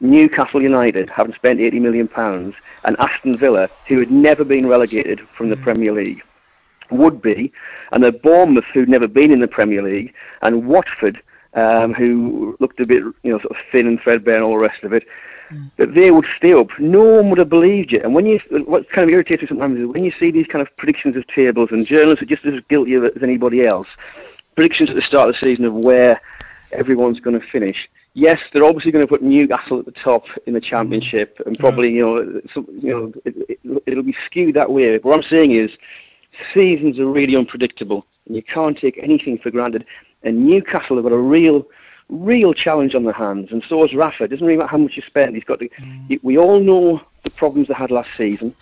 [0.00, 2.54] Newcastle United, having spent 80 million pounds,
[2.84, 6.22] and Aston Villa, who had never been relegated from the Premier League,
[6.90, 7.52] would be,
[7.92, 10.12] and the Bournemouth, who'd never been in the Premier League,
[10.42, 11.22] and Watford,
[11.54, 14.58] um, who looked a bit, you know, sort of thin and threadbare and all the
[14.58, 15.06] rest of it,
[15.76, 16.68] that they would stay up.
[16.78, 18.00] No one would have believed you.
[18.02, 20.76] And when you, what kind of irritating sometimes is when you see these kind of
[20.76, 23.88] predictions of tables, and journalists are just as guilty of it as anybody else.
[24.56, 26.20] Predictions at the start of the season of where
[26.72, 27.88] everyone's going to finish.
[28.16, 31.48] Yes, they're obviously going to put Newcastle at the top in the Championship, mm-hmm.
[31.48, 34.96] and probably you know, some, you know, it, it, it'll be skewed that way.
[34.98, 35.76] But what I'm saying is,
[36.52, 39.84] seasons are really unpredictable, and you can't take anything for granted.
[40.22, 41.66] And Newcastle have got a real,
[42.08, 44.24] real challenge on their hands, and so has Rafa.
[44.24, 45.34] It doesn't really matter how much you spend.
[45.34, 45.58] He's got.
[45.58, 46.20] To, mm.
[46.22, 48.54] We all know the problems they had last season.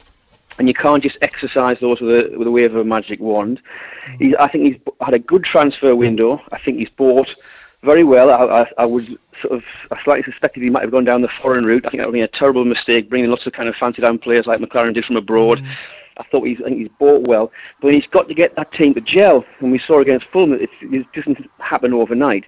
[0.58, 3.62] And you can't just exercise those with a, with a wave of a magic wand.
[4.06, 4.20] Mm.
[4.20, 6.42] He's, I think he's b- had a good transfer window.
[6.52, 7.34] I think he's bought
[7.82, 8.30] very well.
[8.30, 9.06] I, I, I would
[9.40, 11.84] sort of, I slightly suspected he might have gone down the foreign route.
[11.86, 14.18] I think that would be a terrible mistake, bringing lots of kind of fancy down
[14.18, 15.58] players like McClaren did from abroad.
[15.58, 15.74] Mm.
[16.18, 17.50] I thought he's, I think he's bought well,
[17.80, 19.44] but he's got to get that team to gel.
[19.60, 22.44] And we saw against Fulham, it, it doesn't happen overnight.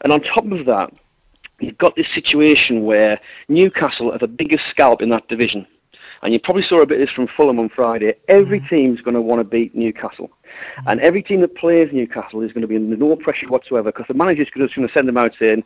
[0.00, 0.92] And on top of that,
[1.60, 5.66] you've got this situation where Newcastle are the biggest scalp in that division.
[6.22, 8.14] And you probably saw a bit of this from Fulham on Friday.
[8.28, 8.68] Every mm.
[8.68, 10.30] team's going to want to beat Newcastle.
[10.78, 10.92] Mm.
[10.92, 14.06] And every team that plays Newcastle is going to be under no pressure whatsoever because
[14.08, 15.64] the manager's just going to send them out saying,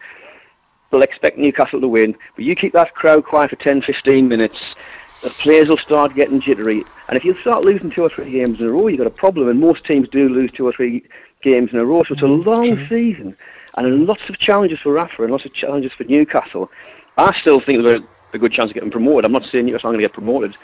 [0.90, 4.74] they'll expect Newcastle to win, but you keep that crowd quiet for 10, 15 minutes,
[5.22, 6.84] the players will start getting jittery.
[7.08, 9.10] And if you start losing two or three games in a row, you've got a
[9.10, 9.48] problem.
[9.48, 11.04] And most teams do lose two or three
[11.42, 12.04] games in a row.
[12.04, 13.36] So it's a mm, long season.
[13.76, 16.70] And lots of challenges for Rafa and lots of challenges for Newcastle.
[17.16, 18.02] I still think there's
[18.32, 19.24] a, good chance of getting promoted.
[19.24, 20.56] I'm not saying Newcastle are going to get promoted.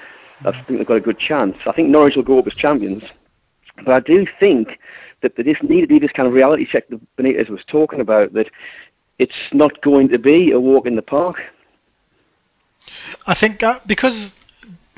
[0.44, 1.56] I think they've got a good chance.
[1.66, 3.04] I think Norwich will go up as champions.
[3.76, 4.78] But I do think
[5.22, 8.00] that there just need to be this kind of reality check that Benitez was talking
[8.00, 8.50] about, that
[9.18, 11.52] it's not going to be a walk in the park.
[13.26, 14.32] I think uh, because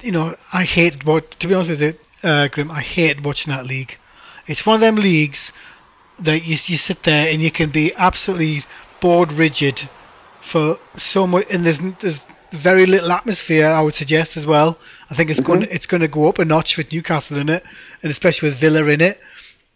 [0.03, 2.71] you know I hate what to be honest with you, uh, Graham.
[2.71, 3.97] I hate watching that league.
[4.47, 5.53] It's one of them leagues
[6.19, 8.65] that you you sit there and you can be absolutely
[9.01, 9.89] bored rigid
[10.51, 12.21] for so much, and there's there's
[12.53, 13.67] very little atmosphere.
[13.67, 14.79] I would suggest as well.
[15.11, 17.65] I think it's going it's going to go up a notch with Newcastle in it,
[18.03, 19.21] and especially with Villa in it.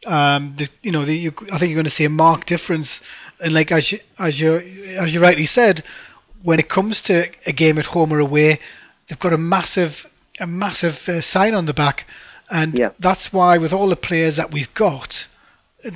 [0.06, 3.00] Um, the, you know, the, you, I think you're going to see a marked difference.
[3.40, 5.84] And like as you as you as you rightly said,
[6.42, 8.60] when it comes to a game at home or away,
[9.08, 10.06] they've got a massive
[10.38, 12.06] a massive uh, sign on the back,
[12.50, 12.90] and Yeah.
[12.98, 15.26] that's why with all the players that we've got,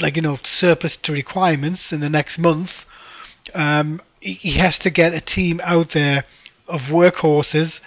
[0.00, 2.70] like you know surplus to requirements in the next month,
[3.54, 6.24] um, he, he has to get a team out there
[6.68, 7.80] of workhorses,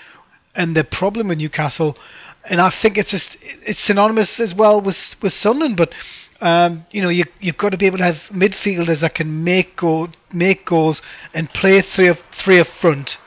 [0.56, 1.98] and the problem with Newcastle,
[2.46, 5.94] and I think it's just, it's synonymous as well with with Sunderland, but.
[6.40, 9.76] Um, you know, you, you've got to be able to have midfielders that can make
[9.76, 11.02] goal, make goals,
[11.34, 13.18] and play three up, three up front.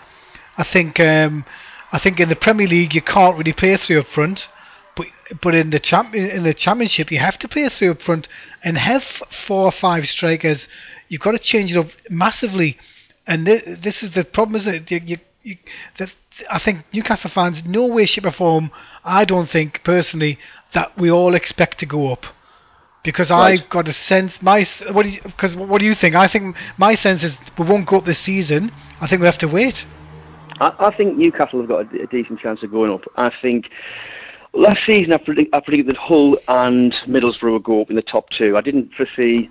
[0.56, 1.44] I think, um,
[1.90, 4.46] I think in the Premier League you can't really play three up front,
[4.94, 5.08] but
[5.42, 8.28] but in the champ in the Championship you have to play three up front
[8.62, 9.02] and have
[9.46, 10.68] four or five strikers.
[11.08, 12.78] You've got to change it up massively,
[13.26, 15.56] and th- this is the problem, is that you, you, you
[15.98, 16.10] that
[16.50, 18.70] I think Newcastle fans, no way, shape or form,
[19.04, 20.38] I don't think personally
[20.72, 22.26] that we all expect to go up
[23.02, 23.60] because Right.
[23.60, 24.32] I've got a sense.
[24.40, 26.14] My what do you, because what do you think?
[26.14, 28.72] I think my sense is we won't go up this season.
[29.00, 29.84] I think we have to wait.
[30.60, 33.04] I, I think Newcastle have got a, a decent chance of going up.
[33.16, 33.70] I think
[34.52, 38.02] last season I, predict, I predicted that Hull and Middlesbrough would go up in the
[38.02, 38.56] top two.
[38.56, 39.48] I didn't foresee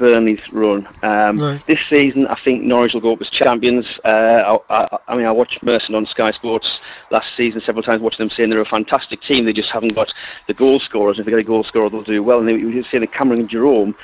[0.00, 0.88] Burnley's run.
[1.02, 1.66] Um, Right.
[1.66, 4.00] This season, I think Norwich will go up as champions.
[4.04, 8.00] Uh, I, I, I mean, I watched Merson on Sky Sports last season several times,
[8.02, 9.44] watching them saying they're a fantastic team.
[9.44, 10.12] They just haven't got
[10.48, 11.18] the goal scorers.
[11.18, 12.40] If they get a goal scorer, they'll do well.
[12.40, 13.94] And they were just saying that Cameron Jerome,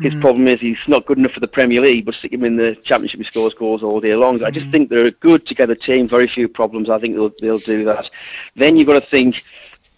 [0.00, 2.56] his problem is he's not good enough for the Premier League, but stick him in
[2.56, 4.44] the Championship, he scores goals all day long.
[4.44, 6.90] I just think they're a good together team, very few problems.
[6.90, 8.10] I think they'll, they'll do that.
[8.54, 9.42] Then you've got to think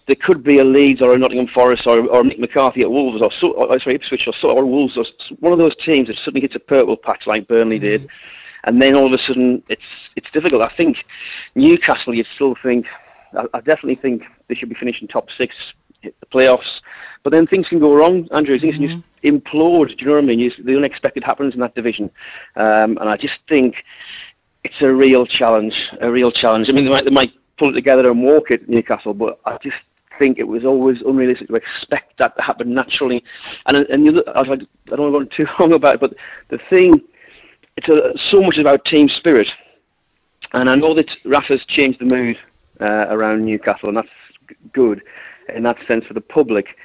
[0.08, 3.20] there could be a Leeds or a Nottingham Forest or, or Mick McCarthy at Wolves
[3.20, 5.04] or, or sorry, Ipswich or, or Wolves or
[5.38, 8.08] one of those teams that suddenly hits a purple patch like Burnley did,
[8.64, 9.82] and then all of a sudden it's
[10.16, 10.62] it's difficult.
[10.62, 11.04] I think
[11.54, 12.86] Newcastle, you'd still think,
[13.34, 16.80] I, I definitely think they should be finishing top six, hit the playoffs,
[17.22, 18.26] but then things can go wrong.
[18.32, 19.88] Andrew, things can just implode.
[19.88, 20.38] Do you know what I mean?
[20.38, 22.10] You, the unexpected happens in that division,
[22.56, 23.84] um, and I just think
[24.64, 25.92] it's a real challenge.
[26.00, 26.70] A real challenge.
[26.70, 29.58] I mean, they might, they might pull it together and walk it, Newcastle, but I
[29.58, 29.76] just
[30.18, 33.24] think it was always unrealistic to expect that to happen naturally.
[33.66, 34.62] And and the other, I, was like,
[34.92, 36.14] I don't want to go too long about it, but
[36.48, 37.00] the thing,
[37.76, 39.54] it's a, so much about team spirit.
[40.52, 42.38] And I know that Rafa's changed the mood
[42.80, 44.08] uh, around Newcastle, and that's
[44.72, 45.02] good
[45.54, 46.76] in that sense for the public.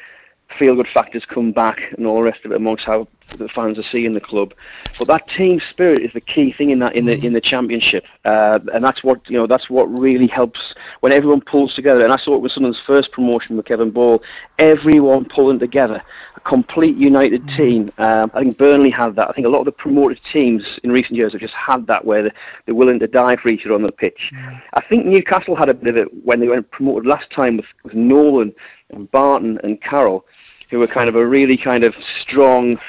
[0.60, 3.80] Feel good factors come back and all the rest of it amongst how the fans
[3.80, 4.54] are seeing the club.
[5.00, 8.06] But that team spirit is the key thing in that in the in the championship,
[8.26, 9.48] uh, and that's what you know.
[9.48, 12.04] That's what really helps when everyone pulls together.
[12.04, 14.22] And I saw it with Sunderland's first promotion with Kevin Ball.
[14.60, 16.04] Everyone pulling together,
[16.36, 17.92] a complete united team.
[17.98, 19.30] Um, I think Burnley had that.
[19.30, 22.06] I think a lot of the promoted teams in recent years have just had that,
[22.06, 22.34] where they're,
[22.66, 24.32] they're willing to die for each other on the pitch.
[24.74, 27.66] I think Newcastle had a bit of it when they went promoted last time with,
[27.84, 28.54] with Nolan
[28.90, 30.26] and Barton and Carroll,
[30.70, 32.80] who were kind of a really kind of strong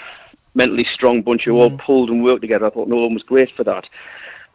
[0.54, 2.66] mentally strong bunch who all pulled and worked together.
[2.66, 3.88] I thought Nolan was great for that.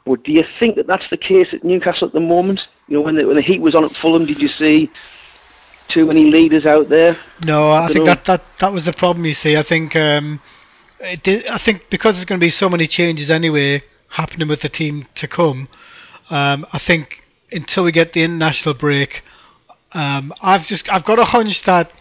[0.05, 2.67] But do you think that that's the case at Newcastle at the moment?
[2.87, 4.89] You know, when the, when the heat was on at Fulham, did you see
[5.89, 7.17] too many leaders out there?
[7.43, 9.25] No, I think that, that that was the problem.
[9.25, 10.39] You see, I think um,
[10.99, 14.61] it did, I think because there's going to be so many changes anyway happening with
[14.61, 15.67] the team to come.
[16.29, 19.23] Um, I think until we get the international break,
[19.91, 21.91] um, I've just I've got a hunch that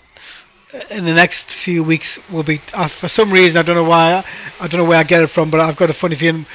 [0.90, 4.24] in the next few weeks will be uh, for some reason I don't know why
[4.60, 6.46] I don't know where I get it from, but I've got a funny feeling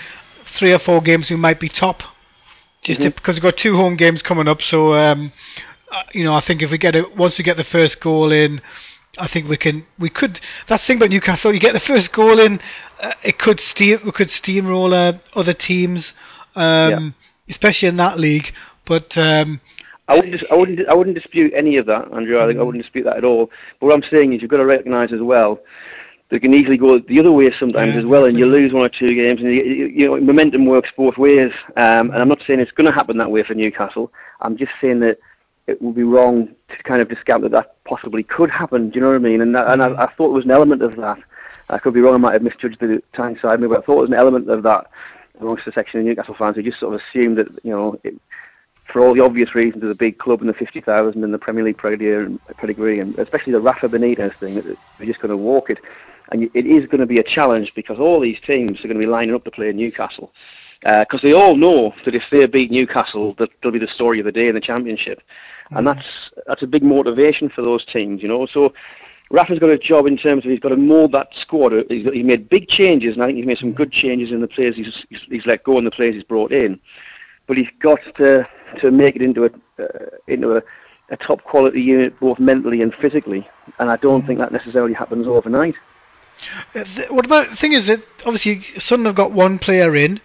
[0.55, 2.03] three or four games we might be top,
[2.83, 4.61] just to- because we've got two home games coming up.
[4.61, 5.31] So um,
[5.91, 8.31] uh, you know I think if we get it once we get the first goal
[8.31, 8.61] in.
[9.19, 9.85] I think we can.
[9.99, 10.39] We could.
[10.67, 11.53] That's the thing about Newcastle.
[11.53, 12.59] You get the first goal in,
[12.99, 13.99] uh, it could steam.
[14.03, 16.13] We could steamroller other teams,
[16.55, 17.13] um,
[17.47, 18.51] especially in that league.
[18.87, 19.61] But um,
[20.07, 22.41] I wouldn't, dis- I wouldn't, I wouldn't dispute any of that, Andrew.
[22.41, 23.49] I think I wouldn't dispute that at all.
[23.79, 25.59] But what I'm saying is, you've got to recognise as well
[26.29, 28.73] that it can easily go the other way sometimes Yeah, as well, and you lose
[28.73, 31.53] one or two games, and you, you know momentum works both ways.
[31.77, 34.11] Um, and I'm not saying it's going to happen that way for Newcastle.
[34.41, 35.19] I'm just saying that
[35.67, 38.89] it would be wrong to kind of discount that that possibly could happen.
[38.89, 39.41] Do you know what I mean?
[39.41, 41.19] And that, and I, I thought there was an element of that.
[41.69, 42.15] I could be wrong.
[42.15, 44.87] I might have misjudged the Tyneside but I thought there was an element of that
[45.39, 48.15] amongst the section of Newcastle fans who just sort of assumed that you know it,
[48.85, 51.63] for all the obvious reasons of the big club and the 50,000 and the Premier
[51.63, 55.79] League pedigree and, especially the Rafa Benitez thing, they're just going to walk it.
[56.31, 59.05] And it is going to be a challenge because all these teams are going to
[59.05, 60.33] be lining up to play Newcastle.
[60.85, 64.19] Uh, because they all know that if they beat Newcastle, that they'll be the story
[64.19, 65.21] of the day in the Championship.
[65.71, 65.95] And mm.
[65.95, 68.45] that's that's a big motivation for those teams, you know.
[68.45, 68.73] So
[69.31, 71.71] Rafa's got a job in terms of he's got to mould that squad.
[71.89, 73.93] He's, got, he's made big changes, and I think he's made some good mm.
[73.93, 76.81] changes in the players he's, he's, he's let go and the players he's brought in
[77.47, 78.47] but he's got to
[78.79, 79.49] to make it into a
[79.83, 79.87] uh,
[80.27, 80.61] into a,
[81.09, 83.47] a top quality unit both mentally and physically,
[83.79, 85.75] and I don't think that necessarily happens overnight.
[86.75, 90.19] Uh, what about the thing is that obviously Sunderland have got one player in.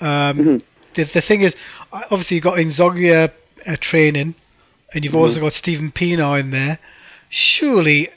[0.00, 0.62] Um, Mhm.
[0.94, 1.54] the, the thing is,
[1.92, 3.30] uh, obviously you've got Inzoghi
[3.66, 4.34] uh, training,
[4.92, 6.78] and you've also got Steven Pienaar in there.
[7.28, 8.08] Surely,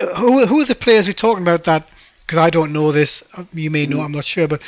[0.00, 1.88] uh, who who are the players we're talking about that?
[2.26, 3.22] Because I don't know this.
[3.36, 4.00] uh, You may know.
[4.00, 4.46] I'm not sure.
[4.48, 4.60] But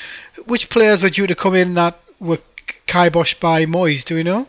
[0.46, 2.38] which players were due to come in that were
[2.86, 4.04] kiboshed by Moyes?
[4.04, 4.46] Do we know?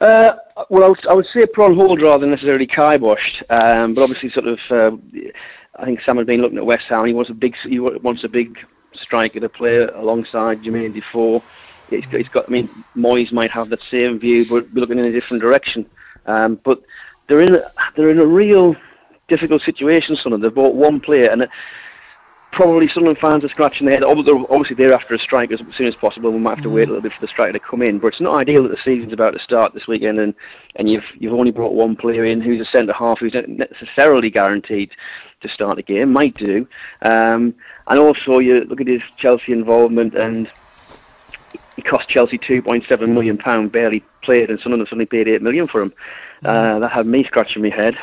[0.00, 0.34] Uh,
[0.68, 4.28] well, I would, I would say prawn hold rather than necessarily kiboshed, um, but obviously,
[4.30, 4.96] sort of, uh,
[5.76, 7.06] I think Sam has been looking at West Ham.
[7.06, 8.58] He wants a big, he wa- wants a big
[8.92, 11.42] striker to play alongside Jermaine Defoe.
[11.88, 14.98] He's got, he's got, I mean, Moyes might have that same view, but we're looking
[14.98, 15.86] in a different direction.
[16.26, 16.82] Um, but
[17.28, 18.74] they're in, a, they're in a real
[19.28, 20.16] difficult situation.
[20.16, 21.48] Son, they've bought one player, and.
[22.56, 24.02] Probably Sunderland fans are scratching their head.
[24.02, 26.32] Obviously, they're after a striker as soon as possible.
[26.32, 27.98] We might have to wait a little bit for the striker to come in.
[27.98, 30.34] But it's not ideal that the season's about to start this weekend, and,
[30.76, 34.30] and you've you've only brought one player in who's a centre half who's not necessarily
[34.30, 34.90] guaranteed
[35.42, 36.10] to start the game.
[36.14, 36.66] Might do.
[37.02, 37.54] Um,
[37.88, 40.50] and also, you look at his Chelsea involvement, and
[41.76, 45.82] he cost Chelsea 2.7 million pound, barely played, and Sunderland suddenly paid 8 million for
[45.82, 45.92] him.
[46.44, 47.96] Uh, that had me scratching my head.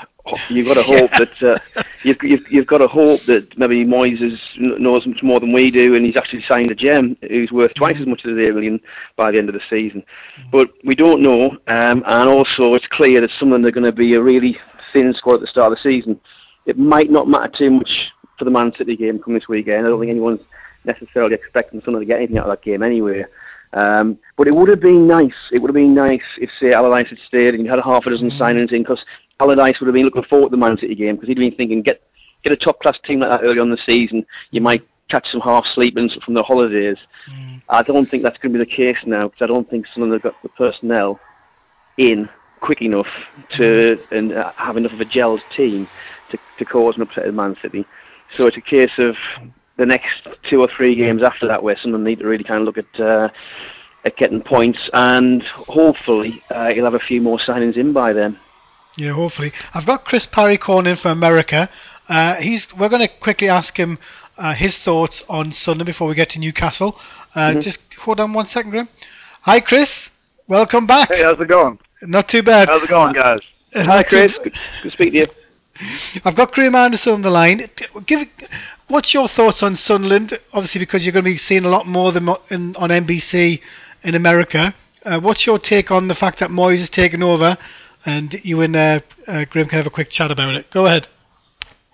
[0.49, 4.21] You've got to hope that uh, you've, you've you've got to hope that maybe Moyes
[4.21, 7.73] is, knows much more than we do, and he's actually signed a gem who's worth
[7.73, 8.79] twice as much as the 8 million
[9.17, 10.03] by the end of the season.
[10.51, 14.13] But we don't know, um, and also it's clear that Sunderland are going to be
[14.13, 14.57] a really
[14.93, 16.19] thin squad at the start of the season.
[16.65, 19.85] It might not matter too much for the Man City game coming this weekend.
[19.85, 20.41] I don't think anyone's
[20.85, 23.25] necessarily expecting someone to get anything out of that game anyway.
[23.73, 25.49] Um, but it would have been nice.
[25.51, 28.05] It would have been nice if, say, Allardyce had stayed and you had a half
[28.05, 29.03] a dozen signings in, because
[29.39, 31.81] Allardyce would have been looking forward to the Man City game, because he'd been thinking,
[31.81, 32.01] get
[32.43, 35.31] get a top class team like that early on in the season, you might catch
[35.31, 36.97] some half sleepings from the holidays.
[37.69, 40.21] I don't think that's going to be the case now, because I don't think Sunderland
[40.21, 41.19] have got the personnel
[41.97, 42.29] in
[42.59, 43.07] quick enough
[43.49, 45.87] to and uh, have enough of a gelled team
[46.29, 47.85] to, to cause an upset at Man City.
[48.35, 49.17] So it's a case of
[49.77, 52.65] the next two or three games after that where Sunderland need to really kind of
[52.65, 53.29] look at uh,
[54.05, 58.39] at getting points, and hopefully uh, he'll have a few more signings in by then.
[58.97, 59.53] Yeah, hopefully.
[59.73, 61.69] I've got Chris Parry calling in from America.
[62.07, 62.67] Uh, he's.
[62.77, 63.97] We're going to quickly ask him
[64.37, 66.99] uh, his thoughts on Sunday before we get to Newcastle.
[67.33, 68.89] Uh, Just hold on one second, Graham.
[69.41, 69.89] Hi, Chris.
[70.47, 71.09] Welcome back.
[71.09, 71.79] Hey, how's it going?
[72.01, 72.67] Not too bad.
[72.67, 73.39] How's it going, guys?
[73.73, 74.33] Hi, Chris.
[74.33, 75.27] Good, good to speak to you.
[76.23, 77.69] I've got Graham Anderson on the line.
[78.05, 78.27] Give,
[78.87, 80.37] what's your thoughts on Sunderland?
[80.53, 83.59] Obviously, because you're going to be seeing a lot more of them in, on NBC
[84.03, 84.75] in America.
[85.03, 87.57] Uh, what's your take on the fact that Moyes has taken over,
[88.05, 90.69] and you and uh, uh, Graham can have a quick chat about it?
[90.71, 91.07] Go ahead.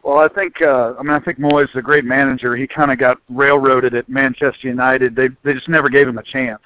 [0.04, 2.56] Well, I think uh, I mean I think Moyes is a great manager.
[2.56, 5.16] He kind of got railroaded at Manchester United.
[5.16, 6.62] They they just never gave him a chance.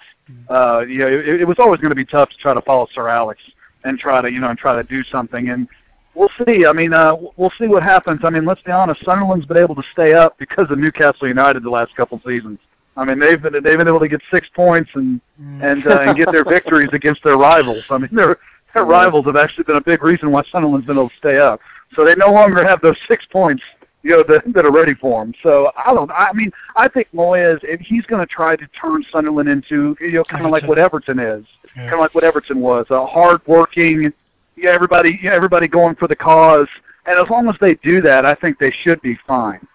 [0.49, 2.87] Uh, you know, it, it was always going to be tough to try to follow
[2.91, 3.41] Sir Alex
[3.83, 5.49] and try to you know and try to do something.
[5.49, 5.67] And
[6.15, 6.65] we'll see.
[6.65, 8.21] I mean, uh, we'll see what happens.
[8.23, 9.03] I mean, let's be honest.
[9.03, 12.59] Sunderland's been able to stay up because of Newcastle United the last couple of seasons.
[12.95, 15.19] I mean, they've been they've been able to get six points and
[15.61, 17.83] and uh, and get their victories against their rivals.
[17.89, 18.37] I mean, their
[18.73, 21.59] their rivals have actually been a big reason why Sunderland's been able to stay up.
[21.95, 23.63] So they no longer have those six points,
[24.01, 25.33] you know, that, that are ready for them.
[25.43, 26.09] So I don't.
[26.11, 30.11] I mean, I think Moyes, if he's going to try to turn Sunderland into, you
[30.13, 31.45] know, kind of like what Everton is,
[31.75, 31.83] Yeah.
[31.83, 34.11] kind of like what Everton was, a hard-working,
[34.55, 36.67] yeah, everybody, yeah, everybody going for the cause.
[37.05, 39.67] And as long as they do that, I think they should be fine.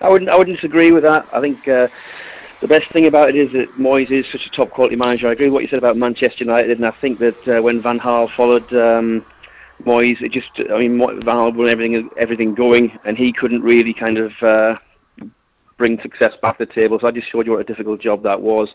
[0.00, 0.30] I wouldn't.
[0.30, 1.26] I wouldn't disagree with that.
[1.32, 1.88] I think uh,
[2.60, 5.28] the best thing about it is that Moyes is such a top quality manager.
[5.28, 7.82] I agree with what you said about Manchester United, and I think that uh, when
[7.82, 9.24] Van Gaal followed um,
[9.84, 10.60] Moyes, it just.
[10.70, 14.78] I mean, Van Gaal won everything, everything going, and he couldn't really kind of uh,
[15.76, 16.98] bring success back to the table.
[17.00, 18.72] So I just showed you what a difficult job that was.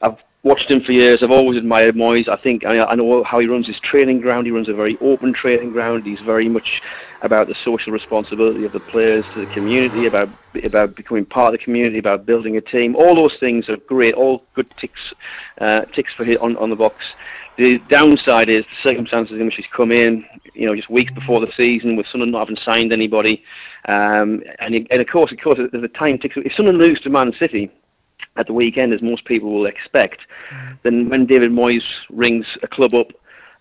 [0.00, 1.22] I've watched him for years.
[1.22, 2.28] I've always admired Moyes.
[2.28, 4.46] I think I, I know how he runs his training ground.
[4.46, 6.04] He runs a very open training ground.
[6.04, 6.82] He's very much
[7.22, 10.28] about the social responsibility of the players to the community, about
[10.64, 12.96] about becoming part of the community, about building a team.
[12.96, 14.14] All those things are great.
[14.14, 15.14] All good ticks
[15.58, 17.14] uh, ticks for him on on the box.
[17.56, 20.24] The downside is the circumstances in which he's come in.
[20.54, 23.44] You know, just weeks before the season, with Sunderland not having signed anybody,
[23.86, 26.36] um, and and of course, of course, the time ticks.
[26.36, 27.70] If Sunderland lose to Man City,
[28.36, 30.26] at the weekend, as most people will expect,
[30.82, 33.12] then when David Moyes rings a club up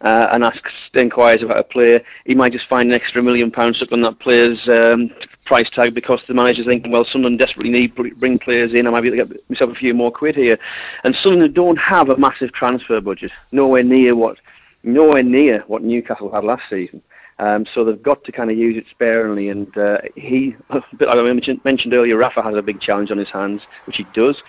[0.01, 3.77] uh, and asks, inquires about a player, he might just find an extra million pounds
[3.77, 5.11] stuck on that player's um,
[5.45, 8.89] price tag because the manager's thinking, well, Sunderland desperately need to bring players in, I
[8.89, 10.57] might be able to get myself a few more quid here.
[11.03, 14.39] And Sunderland don't have a massive transfer budget, nowhere near what,
[14.83, 17.01] nowhere near what Newcastle had last season.
[17.41, 19.49] Um, so they've got to kind of use it sparingly.
[19.49, 23.31] And uh, he, but I mentioned, mentioned earlier, Rafa has a big challenge on his
[23.31, 24.41] hands, which he does.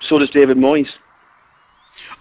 [0.00, 0.90] So does David Moyes.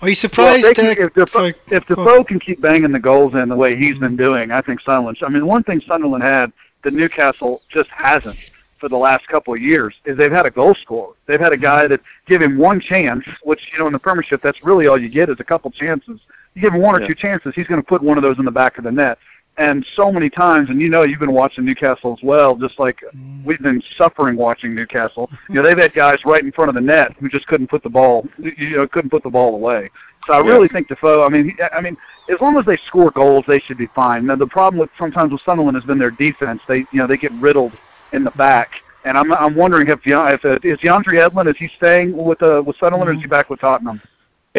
[0.01, 0.61] Are you surprised?
[0.61, 3.33] Well, if, they uh, can, if, Defoe, sorry, if Defoe can keep banging the goals
[3.33, 5.17] in the way he's been doing, I think Sunderland.
[5.25, 6.53] I mean, one thing Sunderland had
[6.83, 8.37] that Newcastle just hasn't
[8.79, 11.13] for the last couple of years is they've had a goal scorer.
[11.25, 14.41] They've had a guy that give him one chance, which you know in the Premiership
[14.41, 16.21] that's really all you get is a couple chances.
[16.53, 17.07] You give him one or Yeah.
[17.07, 19.17] two chances, he's going to put one of those in the back of the net.
[19.59, 23.03] And so many times, and you know, you've been watching Newcastle as well, just like
[23.45, 25.29] we've been suffering watching Newcastle.
[25.49, 27.83] You know, they've had guys right in front of the net who just couldn't put
[27.83, 29.89] the ball, you know, couldn't put the ball away.
[30.27, 30.51] So I Yeah.
[30.53, 31.25] really think Defoe.
[31.25, 31.97] I mean, he, I mean,
[32.29, 34.25] as long as they score goals, they should be fine.
[34.27, 36.61] Now the problem with sometimes with Sunderland has been their defense.
[36.67, 37.73] They, you know, they get riddled
[38.13, 38.69] in the back.
[39.03, 42.41] And I'm I'm wondering if Deon- if uh, is DeAndre Yedlin is he staying with
[42.43, 44.01] uh, with Sunderland or is he back with Tottenham?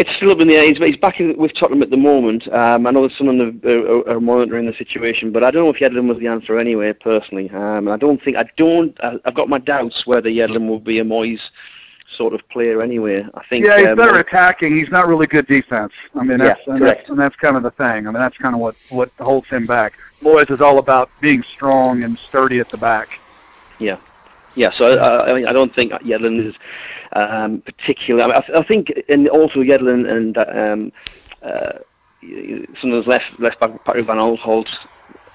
[0.01, 0.67] It's still up in the air.
[0.67, 2.49] He's, he's back in, with Tottenham at the moment.
[2.49, 5.71] Um, I know that Sunderland are, are, are monitoring the situation, but I don't know
[5.71, 6.93] if Yedlin was the answer anyway.
[6.95, 8.99] Personally, um, and I don't think I don't.
[9.05, 11.51] I, I've got my doubts whether Yedlin will be a Moyes
[12.09, 13.27] sort of player anyway.
[13.35, 13.67] I think.
[13.67, 14.75] Yeah, he's um, better attacking.
[14.77, 15.93] He's not really good defense.
[16.15, 17.09] I mean, that's Yeah, and that's, correct.
[17.11, 18.07] and that's kind of the thing.
[18.07, 19.93] I mean, that's kind of what what holds him back.
[20.23, 23.09] Moyes is all about being strong and sturdy at the back.
[23.79, 23.99] Yeah.
[24.57, 26.55] Yeah, so uh, I mean, I don't think Yedlin is
[27.13, 28.25] um, particular.
[28.25, 30.93] I, mean, I, th- I think, and also Yedlin and um,
[31.43, 31.79] uh,
[32.81, 34.69] Sunderland's left left back Patrick Van Aanholt,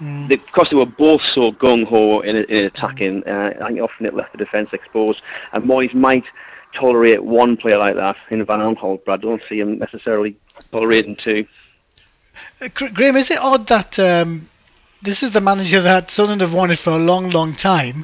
[0.01, 0.27] Mm.
[0.27, 4.05] they, because they were both so gung ho in, in attacking, uh, I think often
[4.05, 5.21] it left the defence exposed.
[5.53, 6.25] And Moyes might
[6.73, 10.35] tolerate one player like that in Van Aanholt, but I don't see him necessarily
[10.71, 11.45] tolerating two.
[12.59, 14.49] Uh, Graham, is it odd that um,
[15.01, 18.03] this is the manager that Sunderland have wanted for a long, long time,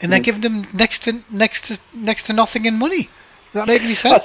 [0.00, 0.24] and they're Mm.
[0.24, 3.08] giving them next to next to next to nothing in money?
[3.52, 4.24] Does that make any sense?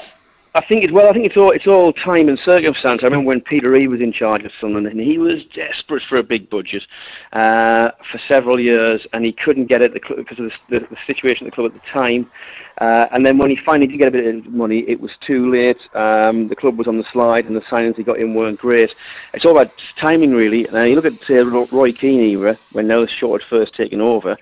[0.56, 1.10] I think it's well.
[1.10, 3.03] I think it's all it's all time and circumstance.
[3.03, 6.15] I remember when Peter Reid was in charge of Sunderland, and he was desperate for
[6.15, 6.88] a big budget
[7.34, 11.45] uh, for several years, and he couldn't get it because of the, the, the situation
[11.45, 12.31] at the club at the time.
[12.80, 15.52] Uh, and then when he finally did get a bit of money, it was too
[15.52, 15.89] late.
[15.93, 18.95] Um, the club was on the slide, and the signings he got in weren't great.
[19.34, 20.69] It's all about timing, really.
[20.72, 24.38] Now you look at say, Roy Keane era when Ellis Short had first taken over,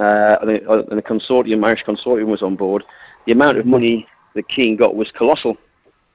[0.00, 2.84] uh, and, the, and the consortium, Irish consortium, was on board.
[3.26, 5.56] The amount of money that Keane got was colossal.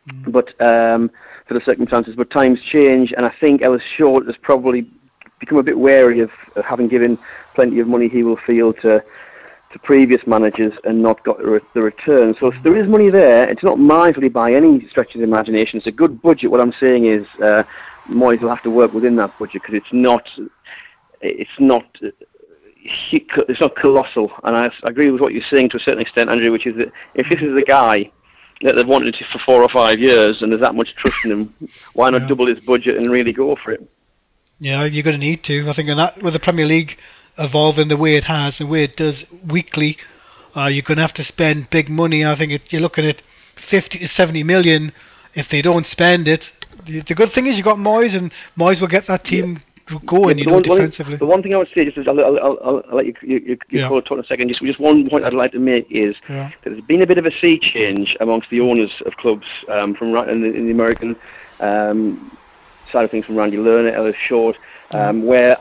[0.09, 0.31] Mm.
[0.31, 1.11] But um,
[1.47, 4.89] for the circumstances, but times change, and I think Ellis Short has probably
[5.39, 7.17] become a bit wary of, of having given
[7.55, 9.03] plenty of money he will feel to
[9.71, 12.35] to previous managers and not got the, re- the return.
[12.39, 15.77] So if there is money there, it's not mindfully by any stretch of the imagination.
[15.77, 16.51] It's a good budget.
[16.51, 17.63] What I'm saying is, uh,
[18.09, 20.29] Moyes will have to work within that budget because it's not,
[21.21, 21.85] it's not
[22.83, 24.31] it's not colossal.
[24.43, 26.91] And I agree with what you're saying to a certain extent, Andrew, which is that
[27.13, 28.11] if this is a guy
[28.61, 31.31] that they've wanted to for four or five years and there's that much trust in
[31.31, 32.27] him, why not yeah.
[32.27, 33.87] double his budget and really go for it?
[34.59, 35.69] Yeah, you're going to need to.
[35.69, 36.97] I think in that with the Premier League
[37.37, 39.97] evolving the way it has, the way it does weekly,
[40.55, 42.25] uh, you're going to have to spend big money.
[42.25, 43.21] I think it, you're looking at
[43.69, 44.91] 50 to 70 million
[45.33, 46.51] if they don't spend it.
[46.85, 49.61] The, the good thing is you've got Moyes, and Moyes will get that team
[50.05, 51.18] going, yeah, you know, one, defensively.
[51.18, 53.38] The one thing I would say, just is, I'll, I'll, I'll, I'll let you, you,
[53.39, 53.89] you, you yeah.
[53.89, 56.51] talk in a second, just, just one point I'd like to make is yeah.
[56.63, 59.95] that there's been a bit of a sea change amongst the owners of clubs um,
[59.95, 61.15] from in the, in the American
[61.59, 62.38] um,
[62.91, 64.57] side of things from Randy Lerner, Ellis Short,
[64.91, 65.57] um, where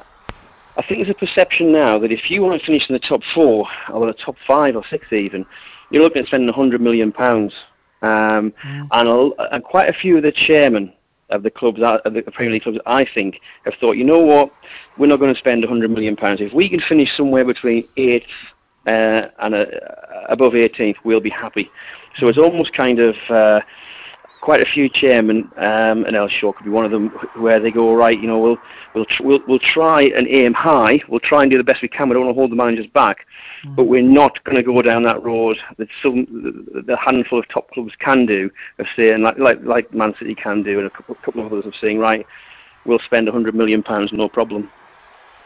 [0.76, 3.22] I think there's a perception now that if you want to finish in the top
[3.22, 5.44] four, or the top five or six even,
[5.90, 7.54] you're looking at spending 100 million pounds.
[8.02, 8.88] Um, mm.
[8.92, 10.94] and, a, and quite a few of the chairmen
[11.30, 14.18] of the clubs, uh, of the Premier League clubs, I think, have thought, you know
[14.18, 14.52] what,
[14.98, 16.40] we're not going to spend 100 million pounds.
[16.40, 18.26] If we can finish somewhere between eighth
[18.86, 19.66] uh, and uh,
[20.28, 21.70] above 18th, we'll be happy.
[22.16, 23.60] So it's almost kind of uh,
[24.40, 27.70] quite a few chairmen, um, and Ellis Short could be one of them, where they
[27.70, 28.58] go, right, you know, we'll
[28.94, 31.00] we'll tr- we'll, we'll try and aim high.
[31.08, 32.08] We'll try and do the best we can.
[32.08, 33.26] We don't want to hold the managers back,
[33.64, 33.76] mm.
[33.76, 36.24] but we're not going to go down that road that some
[36.72, 40.34] the, the handful of top clubs can do of saying like like like Man City
[40.34, 42.26] can do, and a couple, couple of others of saying, right,
[42.84, 44.70] we'll spend 100 million pounds, no problem.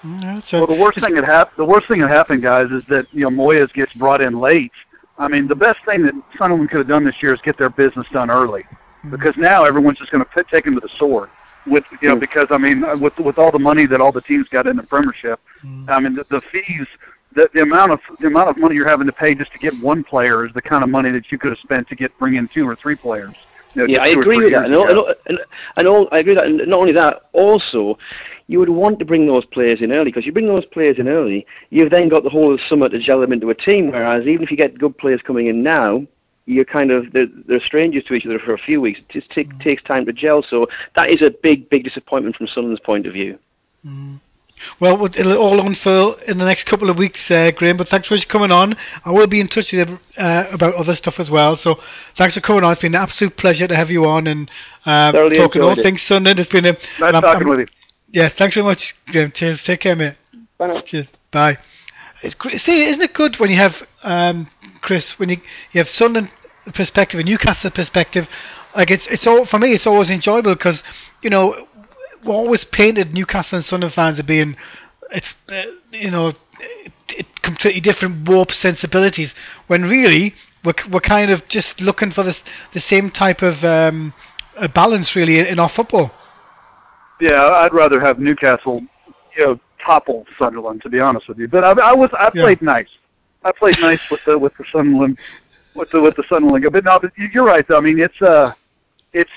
[0.05, 2.85] Mm, so well, the worst thing that hap- the worst thing that happened, guys, is
[2.89, 4.73] that you know Moyes gets brought in late.
[5.17, 7.71] I mean, the best thing that Sunderland could have done this year is get their
[7.71, 8.65] business done early.
[9.11, 11.31] Because now everyone's just going to take him to the sword
[11.67, 12.21] with you know mm.
[12.21, 14.77] because I mean uh, with with all the money that all the teams got in
[14.77, 15.89] the Premiership, mm.
[15.89, 16.87] I mean the, the fees.
[17.35, 19.75] The, the amount of the amount of money you're having to pay just to get
[19.81, 22.35] one player is the kind of money that you could have spent to get bring
[22.35, 23.35] in two or three players.
[23.75, 24.67] You know, yeah, I agree with that.
[24.67, 25.41] And, all, and,
[25.77, 26.45] and all, I agree that.
[26.45, 27.99] And not only that, also,
[28.47, 31.09] you would want to bring those players in early because you bring those players in
[31.09, 33.91] early, you've then got the whole summer to gel them into a team.
[33.91, 36.07] Whereas even if you get good players coming in now,
[36.47, 39.01] you're kind of they're, they're, strangers to each other for a few weeks.
[39.01, 39.61] It just take, mm.
[39.61, 40.43] takes time to gel.
[40.43, 43.39] So that is a big, big disappointment from Sunderland's point of view.
[43.85, 44.21] Mm.
[44.81, 47.77] Well, it'll all unfurl in the next couple of weeks, uh, Graham.
[47.77, 48.77] But thanks for coming on.
[49.05, 51.57] I will be in touch with you uh, about other stuff as well.
[51.57, 51.81] So
[52.17, 52.73] thanks for coming on.
[52.73, 54.51] It's been an absolute pleasure to have you on and
[54.87, 55.83] uh, talking all it.
[55.83, 56.41] things Sunderland.
[56.41, 57.67] It's been a nice talking I'm, with you.
[58.13, 59.33] Yeah, thanks very much, Graham.
[59.33, 59.63] Cheers.
[59.65, 60.15] Take care, mate.
[60.57, 60.81] Bye now.
[60.81, 61.07] Cheers.
[61.31, 61.59] Bye.
[62.23, 64.49] It's see, isn't it good when you have um,
[64.81, 65.41] Chris when you
[65.73, 66.31] you have Sunderland
[66.73, 68.29] perspective and Newcastle perspective?
[68.75, 69.73] Like it's it's all for me.
[69.73, 70.83] It's always enjoyable because
[71.23, 71.67] you know
[72.25, 74.57] we always painted Newcastle and Sunderland fans as being
[75.11, 75.63] it's uh,
[75.93, 79.35] you know it, it completely different warped sensibilities
[79.67, 80.35] when really
[80.65, 82.43] we're we're kind of just looking for this
[82.73, 84.15] the same type of um,
[84.73, 86.11] balance really in, in our football.
[87.21, 88.83] Yeah, I'd rather have Newcastle,
[89.37, 91.49] you know, topple Sunderland, to be honest with you.
[91.49, 92.67] But I, I was I played yeah.
[92.67, 92.91] nice.
[93.43, 95.19] I played nice with the with the Sunderland
[95.75, 96.67] with the with the Sunderland.
[96.73, 97.67] But no, but you're right.
[97.67, 97.79] Though.
[97.79, 98.53] I mean, it's uh,
[99.13, 99.31] it's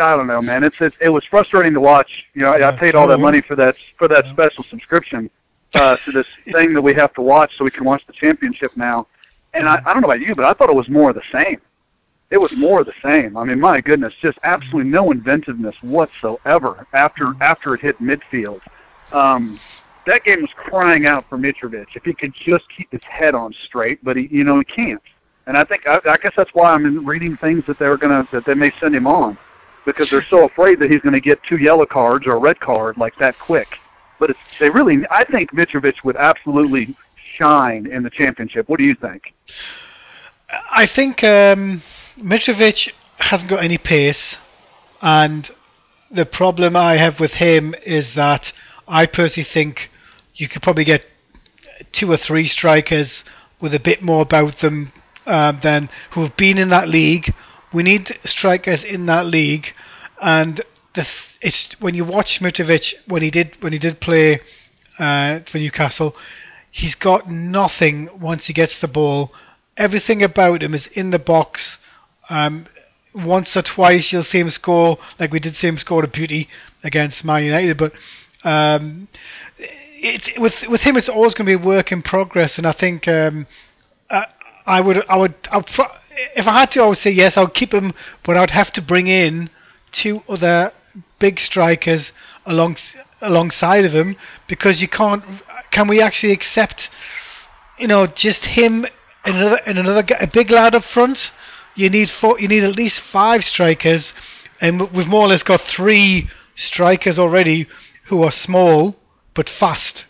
[0.00, 0.64] I don't know, man.
[0.64, 2.26] It's, it's it was frustrating to watch.
[2.34, 5.30] You know, I, I paid all that money for that for that special subscription
[5.74, 8.72] uh, to this thing that we have to watch so we can watch the championship
[8.76, 9.06] now.
[9.52, 11.22] And I, I don't know about you, but I thought it was more of the
[11.32, 11.60] same.
[12.30, 13.36] It was more of the same.
[13.36, 18.60] I mean, my goodness, just absolutely no inventiveness whatsoever after after it hit midfield.
[19.12, 19.58] Um,
[20.06, 23.52] that game was crying out for Mitrovic if he could just keep his head on
[23.52, 25.02] straight, but he, you know, he can't.
[25.46, 28.44] And I think I, I guess that's why I'm reading things that they're gonna that
[28.44, 29.36] they may send him on
[29.84, 32.60] because they're so afraid that he's going to get two yellow cards or a red
[32.60, 33.78] card like that quick.
[34.18, 36.96] But it's, they really, I think Mitrovic would absolutely
[37.36, 38.68] shine in the championship.
[38.68, 39.34] What do you think?
[40.70, 41.82] I think um,
[42.18, 44.36] Mitrovic hasn't got any pace,
[45.00, 45.50] and
[46.10, 48.52] the problem I have with him is that
[48.90, 49.90] I personally think
[50.34, 51.06] you could probably get
[51.92, 53.24] two or three strikers
[53.60, 54.92] with a bit more about them
[55.26, 57.32] um, than who have been in that league
[57.72, 59.74] we need strikers in that league,
[60.20, 60.58] and
[60.94, 61.08] the th-
[61.40, 64.40] it's when you watch Mitrovic when he did when he did play
[64.98, 66.16] uh, for Newcastle,
[66.70, 69.32] he's got nothing once he gets the ball.
[69.76, 71.78] Everything about him is in the box.
[72.28, 72.66] Um,
[73.12, 76.48] once or twice you'll see him score, like we did see him score a beauty
[76.84, 77.92] against Man United, but
[78.44, 79.08] um,
[79.58, 82.72] it's with with him it's always going to be a work in progress, and I
[82.72, 83.46] think um,
[84.66, 85.96] I would I would I would pro-
[86.36, 87.92] if I had to I would say yes I'll keep him,
[88.22, 89.50] but I'd have to bring in
[89.92, 90.72] two other
[91.18, 92.12] big strikers
[92.46, 92.76] along
[93.20, 95.24] alongside of him because you can't.
[95.70, 96.88] Can we actually accept,
[97.78, 98.86] you know, just him
[99.24, 101.30] and another and another a big lad up front?
[101.74, 102.40] You need four.
[102.40, 104.12] You need at least five strikers,
[104.60, 107.66] and we've more or less got three strikers already
[108.10, 108.94] who are small
[109.34, 110.04] but fast.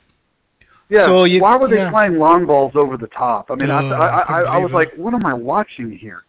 [0.88, 1.06] Yeah.
[1.06, 1.90] So you- why were they yeah.
[1.90, 3.50] playing long balls over the top?
[3.50, 6.24] I mean, I, Oh, I, I, I was like, what am I watching here?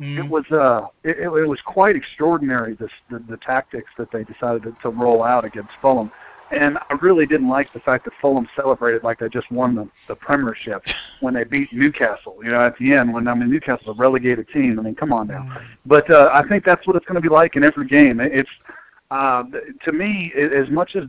[0.00, 0.18] Mm.
[0.24, 4.24] It was uh, it, it it was quite extraordinary this the, the tactics that they
[4.24, 6.10] decided to, to roll out against Fulham,
[6.50, 9.88] and I really didn't like the fact that Fulham celebrated like they just won the
[10.08, 10.82] the Premiership
[11.20, 12.36] when they beat Newcastle.
[12.42, 14.80] You know, at the end when I mean Newcastle's a relegated team.
[14.80, 15.60] I mean, come on now.
[15.86, 18.18] But uh, I think that's what it's going to be like in every game.
[18.18, 18.50] It- It's
[19.10, 19.44] uh,
[19.84, 21.04] to me, as much as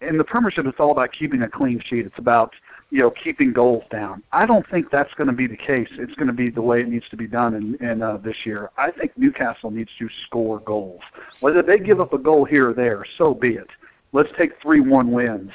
[0.00, 2.06] in the Premiership, it's all about keeping a clean sheet.
[2.06, 2.54] It's about
[2.90, 4.22] you know keeping goals down.
[4.32, 5.88] I don't think that's going to be the case.
[5.92, 8.46] It's going to be the way it needs to be done in, in uh, this
[8.46, 8.70] year.
[8.78, 11.02] I think Newcastle needs to score goals.
[11.40, 13.70] Whether they give up a goal here or there, so be it.
[14.12, 15.50] Let's take three-one wins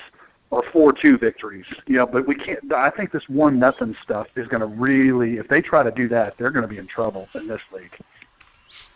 [0.50, 1.66] or four-two victories.
[1.88, 2.72] You know, but we can't.
[2.74, 5.38] I think this one nothing stuff is going to really.
[5.38, 7.98] If they try to do that, they're going to be in trouble in this league.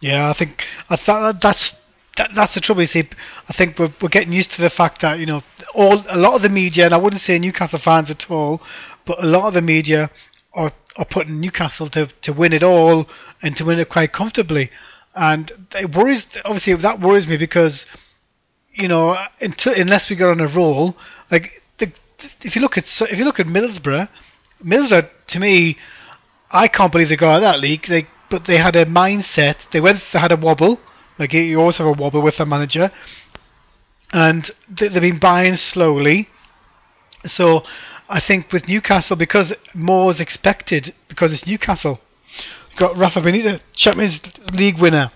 [0.02, 1.74] Yeah, I think I thought that's
[2.18, 2.82] that, that's the trouble.
[2.82, 3.10] You see,
[3.50, 5.44] I think we're we're getting used to the fact that you know
[5.74, 8.62] all a lot of the media, and I wouldn't say Newcastle fans at all,
[9.06, 10.10] but a lot of the media
[10.54, 13.08] are are putting Newcastle to to win it all
[13.42, 14.72] and to win it quite comfortably,
[15.14, 16.26] and it worries.
[16.46, 17.86] Obviously, that worries me because
[18.74, 20.96] you know until unless we get on a roll,
[21.30, 21.92] like the,
[22.42, 24.08] if you look at if you look at Middlesbrough,
[24.64, 25.78] Middlesbrough to me,
[26.50, 27.88] I can't believe they got out of that league.
[27.88, 29.58] They but they had a mindset.
[29.72, 30.02] They went.
[30.14, 30.80] They had a wobble.
[31.18, 32.92] Like you- always have a wobble with a manager,
[34.12, 36.30] and they, they've been buying slowly.
[37.26, 37.64] So
[38.10, 42.00] I think with Newcastle, because more is expected, because it's Newcastle,
[42.78, 44.20] got Rafa Benitez, Champions
[44.52, 45.12] League winner.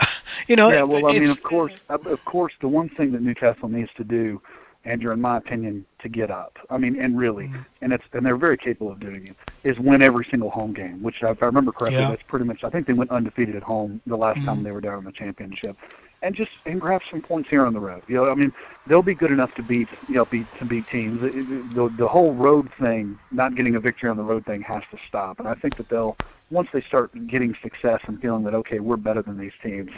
[0.48, 0.70] you know.
[0.70, 4.04] yeah, well, I mean, of course, of course, the one thing that Newcastle needs to
[4.04, 4.40] do,
[4.84, 6.58] Andrew, in my opinion, to get up.
[6.70, 7.60] I mean, and really, Mm-hmm.
[7.82, 9.36] and it's and they're very capable of doing it.
[9.64, 12.10] Is win every single home game, which if I remember correctly, Yeah.
[12.10, 12.64] that's pretty much.
[12.64, 14.44] I think they went undefeated at home the last Mhm.
[14.46, 15.76] time they were down in the championship,
[16.22, 18.02] and just and grab some points here on the road.
[18.08, 18.52] You know, I mean,
[18.88, 21.22] they'll be good enough to beat you know beat to beat teams.
[21.22, 24.82] It- The the whole road thing, not getting a victory on the road thing, has
[24.90, 25.38] to stop.
[25.38, 26.16] And I think that they'll
[26.50, 29.90] once they start getting success and feeling that okay, we're better than these teams,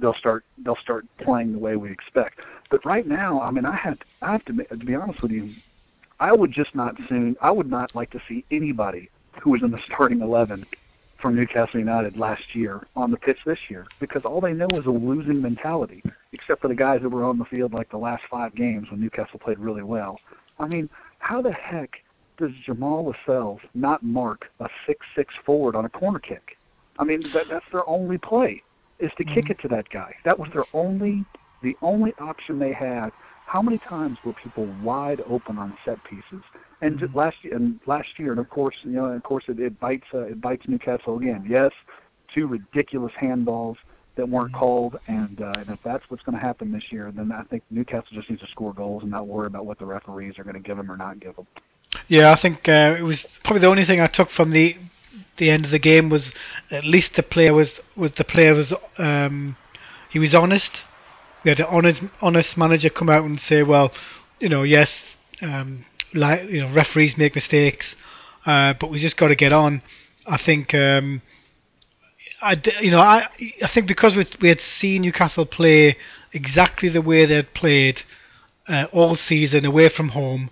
[0.00, 2.40] they'll start they'll start playing the way we expect.
[2.70, 5.54] But right now, I mean, I had I have to to be honest with you,
[6.18, 9.10] I would just not soon I would not like to see anybody
[9.40, 10.66] who was in the starting eleven
[11.20, 14.86] from Newcastle United last year on the pitch this year because all they know is
[14.86, 16.02] a losing mentality,
[16.32, 19.00] except for the guys that were on the field like the last five games when
[19.00, 20.18] Newcastle played really well.
[20.58, 21.98] I mean, how the heck
[22.38, 26.56] does Jamal Lascelles not mark a six-six forward on a corner kick?
[26.98, 28.62] I mean, that, that's their only play
[29.00, 30.14] is to kick it to that guy.
[30.24, 31.24] That was their only,
[31.62, 33.10] the only option they had.
[33.46, 36.44] How many times were people wide open on set pieces?
[36.82, 39.58] And just last year, and last year, and of course, you know, of course, it,
[39.58, 41.44] it bites, uh, it bites Newcastle again.
[41.48, 41.72] Yes,
[42.32, 43.76] two ridiculous handballs
[44.16, 47.32] that weren't called, and uh, and if that's what's going to happen this year, then
[47.32, 50.38] I think Newcastle just needs to score goals and not worry about what the referees
[50.38, 51.46] are going to give them or not give them.
[52.08, 54.76] Yeah, I think uh, it was probably the only thing I took from the
[55.38, 56.32] the end of the game was
[56.70, 59.56] at least the player was was the player was um,
[60.10, 60.82] he was honest.
[61.44, 63.92] We had an honest honest manager come out and say, well,
[64.38, 64.90] you know, yes,
[65.42, 65.84] um,
[66.14, 67.94] like you know, referees make mistakes,
[68.46, 69.82] uh, but we just got to get on.
[70.26, 70.74] I think.
[70.74, 71.22] Um,
[72.42, 73.28] I, you know, I,
[73.62, 75.98] I think because we, we had seen Newcastle play
[76.32, 78.02] exactly the way they had played
[78.66, 80.50] uh, all season away from home,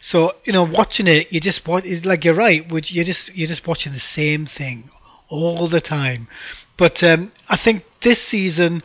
[0.00, 1.84] so you know, watching it, you just watch.
[1.84, 2.70] It's like you're right.
[2.70, 4.90] Which you're just you're just watching the same thing
[5.28, 6.28] all the time.
[6.76, 8.82] But um, I think this season,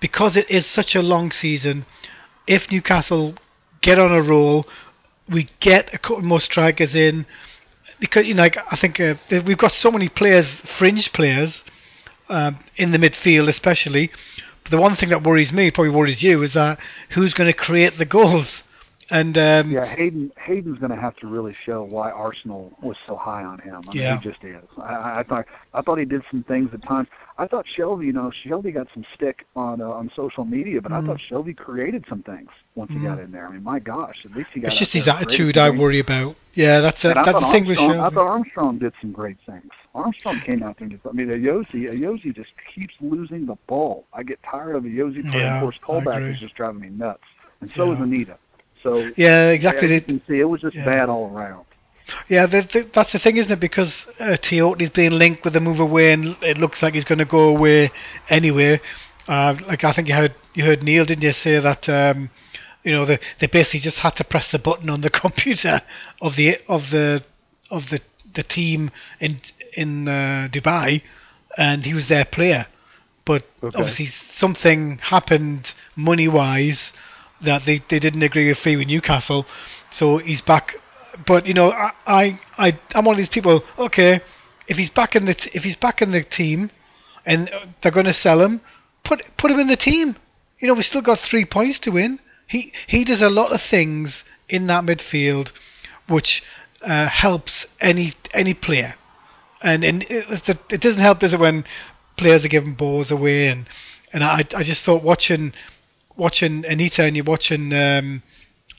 [0.00, 1.86] because it is such a long season,
[2.46, 3.34] if Newcastle
[3.80, 4.66] get on a roll,
[5.28, 7.26] we get a couple more strikers in.
[7.98, 10.46] Because you know, like, I think uh, we've got so many players,
[10.76, 11.62] fringe players,
[12.28, 14.10] um, in the midfield especially.
[14.62, 16.78] But the one thing that worries me, probably worries you, is that
[17.10, 18.64] who's going to create the goals
[19.10, 23.14] And um, Yeah, Hayden Hayden's going to have to really show why Arsenal was so
[23.16, 23.82] high on him.
[23.88, 24.18] I mean, Yeah.
[24.18, 24.64] he just is.
[24.78, 27.08] I, I I thought I thought he did some things at times.
[27.38, 30.92] I thought Shelvey, you know, Shelvey got some stick on uh, on social media, but
[30.92, 31.06] I Mm.
[31.06, 33.04] thought Shelvey created some things once he Mm.
[33.04, 33.46] got in there.
[33.46, 34.68] I mean, my gosh, at least he got.
[34.72, 36.34] it's just his there and created attitude I worry about.
[36.54, 39.70] Yeah, that's a, that's the thing with Armstrong, I thought Armstrong did some great things.
[39.94, 44.06] Armstrong came out there and just, I mean, Ayoze, Ayoze just keeps losing the ball.
[44.14, 45.44] I get tired of Ayoze playing.
[45.44, 47.22] Yeah, of course, I Colback is just driving me nuts.
[47.60, 48.38] And so is Anita.
[48.82, 49.88] So, Yeah, exactly.
[49.88, 50.84] As you can see, it was just yeah.
[50.84, 51.64] bad all around.
[52.28, 53.60] Yeah, the, the, that's the thing, isn't it?
[53.60, 57.18] Because uh, Tiote's being linked with the move away, and it looks like he's going
[57.18, 57.90] to go away
[58.28, 58.80] anyway.
[59.26, 61.88] Uh, like I think you heard you heard Neil, didn't you, say that?
[61.88, 62.30] Um,
[62.84, 65.82] you know, they they basically just had to press the button on the computer
[66.22, 67.24] of the of the
[67.70, 68.00] of the
[68.34, 69.40] the team in
[69.72, 71.02] in uh, Dubai,
[71.58, 72.66] and he was their player.
[73.24, 73.76] But Okay.
[73.76, 76.92] obviously something happened money wise
[77.42, 79.46] that they, they didn't agree with fee with Newcastle,
[79.90, 80.76] so he's back.
[81.26, 83.62] But you know, I I I I'm one of these people.
[83.78, 84.20] Okay,
[84.66, 86.70] if he's back in the t- if he's back in the team,
[87.24, 87.50] and
[87.82, 88.60] they're going to sell him,
[89.04, 90.16] put put him in the team.
[90.60, 92.20] You know, we've still got three points to win.
[92.46, 95.50] He he does a lot of things in that midfield,
[96.08, 96.42] which
[96.82, 98.94] uh, helps any any player.
[99.62, 101.64] And and it, it it doesn't help, does it, when
[102.16, 103.48] players are giving balls away?
[103.48, 103.66] And
[104.12, 105.52] and I I just thought watching
[106.16, 108.22] watching Anita and you're watching um,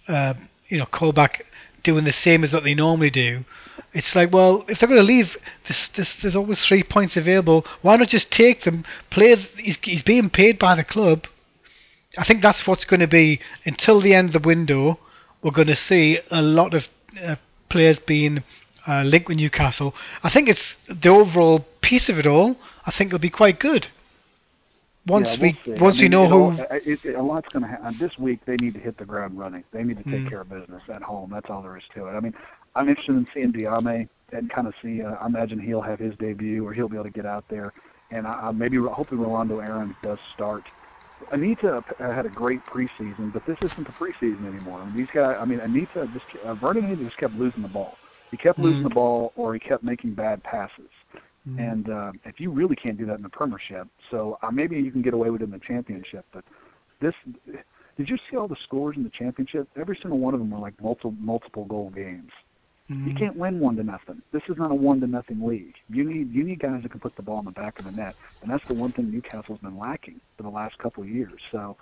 [0.07, 0.33] uh,
[0.69, 1.41] you know Colback
[1.83, 3.45] doing the same as what they normally do.
[3.93, 5.37] It's like, well, if they're going to leave,
[5.67, 7.65] this, this, there's always three points available.
[7.81, 8.83] Why not just take them?
[9.09, 9.35] Play.
[9.57, 11.27] He's, he's being paid by the club.
[12.17, 14.99] I think that's what's going to be until the end of the window.
[15.41, 16.87] We're going to see a lot of
[17.23, 17.35] uh,
[17.69, 18.43] players being
[18.87, 19.93] uh, linked with Newcastle.
[20.23, 22.57] I think it's the overall piece of it all.
[22.85, 23.87] I think it'll be quite good.
[25.07, 26.61] Once Yeah, we we'll once I we know who.
[26.71, 27.95] it, it, a lot's going to happen.
[27.99, 29.63] This week, they need to hit the ground running.
[29.71, 30.29] They need to take Mm.
[30.29, 31.29] care of business at home.
[31.33, 32.11] That's all there is to it.
[32.11, 32.33] I mean,
[32.75, 35.01] I'm interested in seeing Diame and kind of see.
[35.01, 37.73] Uh, I imagine he'll have his debut, or he'll be able to get out there.
[38.11, 40.63] And I, I maybe hopefully Rolando Aaron does start.
[41.31, 44.79] Anita uh, had a great preseason, but this isn't the preseason anymore.
[44.81, 45.37] I mean, these guys.
[45.39, 47.95] I mean, Anita just uh, Vurnon Anita just kept losing the ball.
[48.31, 48.89] He kept losing Mm.
[48.89, 50.89] the ball, or he kept making bad passes.
[51.47, 51.71] Mm.
[51.71, 54.91] And uh, if you really can't do that in the Premiership, so uh, maybe you
[54.91, 56.25] can get away with it in the Championship.
[56.33, 56.43] But
[56.99, 57.15] this,
[57.97, 59.67] did you see all the scores in the Championship?
[59.79, 62.31] Every single one of them were like multiple multiple goal games.
[62.89, 63.19] You Mm.
[63.19, 64.21] can't win one to nothing.
[64.31, 65.75] This is not a one to nothing league.
[65.89, 67.91] You need you need guys that can put the ball in the back of the
[67.91, 71.41] net, and that's the one thing Newcastle's been lacking for the last couple of years.
[71.51, 71.75] So,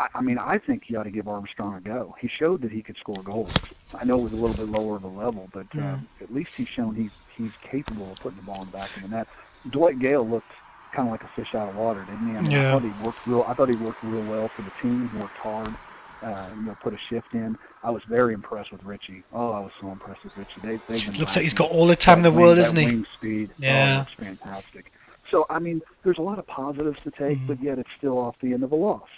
[0.00, 2.14] I, I mean, I think you ought to give Armstrong a go.
[2.18, 3.52] He showed that he could score goals.
[3.94, 6.50] I know it was a little bit lower of a level, but um, at least
[6.56, 9.28] he's shown he's he's capable of putting the ball in the back of the net.
[9.70, 10.50] Dwight Gayle looked
[10.92, 12.36] kind of like a fish out of water, didn't he?
[12.36, 12.68] I mean, Yeah.
[12.68, 13.44] I thought he worked real.
[13.46, 15.10] I thought he worked real well for the team.
[15.20, 15.74] Worked hard.
[16.22, 17.56] Uh, you know, put a shift in.
[17.82, 19.22] I was very impressed with Richie.
[19.32, 20.60] Oh, I was so impressed with Richie.
[20.62, 22.84] They, they've been Looks like he's got all the time in the world, isn't he?
[22.84, 23.50] Wing speed.
[23.56, 23.96] Yeah.
[23.96, 24.92] Oh, looks fantastic.
[25.30, 27.46] So I mean, there's a lot of positives to take, Mhm.
[27.46, 29.08] but yet it's still off the end of a loss.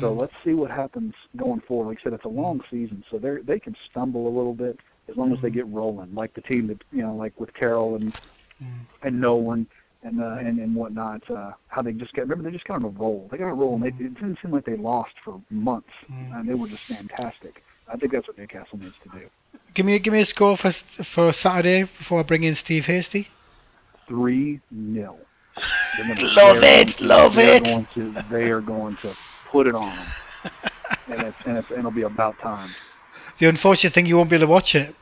[0.00, 0.20] So Mm.
[0.20, 1.88] let's see what happens going forward.
[1.88, 4.78] Like I said, it's a long season, so they they can stumble a little bit
[5.08, 6.14] as long as they get rolling.
[6.14, 8.12] Like the team that you know, like with Carroll and
[8.62, 8.86] Mm.
[9.02, 9.68] and Nolan
[10.02, 11.28] and uh, and and whatnot.
[11.30, 13.28] Uh, how they just got remember they just got on a roll.
[13.30, 15.92] They got on a roll, and they, it didn't seem like they lost for months,
[16.32, 17.62] and they were just fantastic.
[17.86, 19.28] I think that's what Newcastle needs to do.
[19.74, 20.72] Give me give me a score for
[21.14, 23.28] for Saturday before I bring in Steve Hasty.
[24.08, 25.20] three nil.
[26.08, 27.62] Love it, love they're it.
[27.62, 29.16] Going to, they are going to
[29.50, 30.06] put it on them,
[31.08, 32.70] and it's and, it's, and it'll be about time.
[33.38, 34.94] The unfortunate thing, you won't be able to watch it.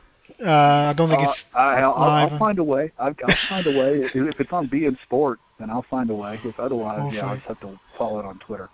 [0.43, 1.43] Uh, I don't think Uh, it's.
[1.53, 2.33] I, I'll, I'll, live.
[2.33, 2.91] I'll find a way.
[2.99, 4.01] I'll, I'll find a way.
[4.03, 6.39] If, if it's on beIN Sport, then I'll find a way.
[6.43, 8.69] If otherwise, yeah, I'll just have to follow it on Twitter.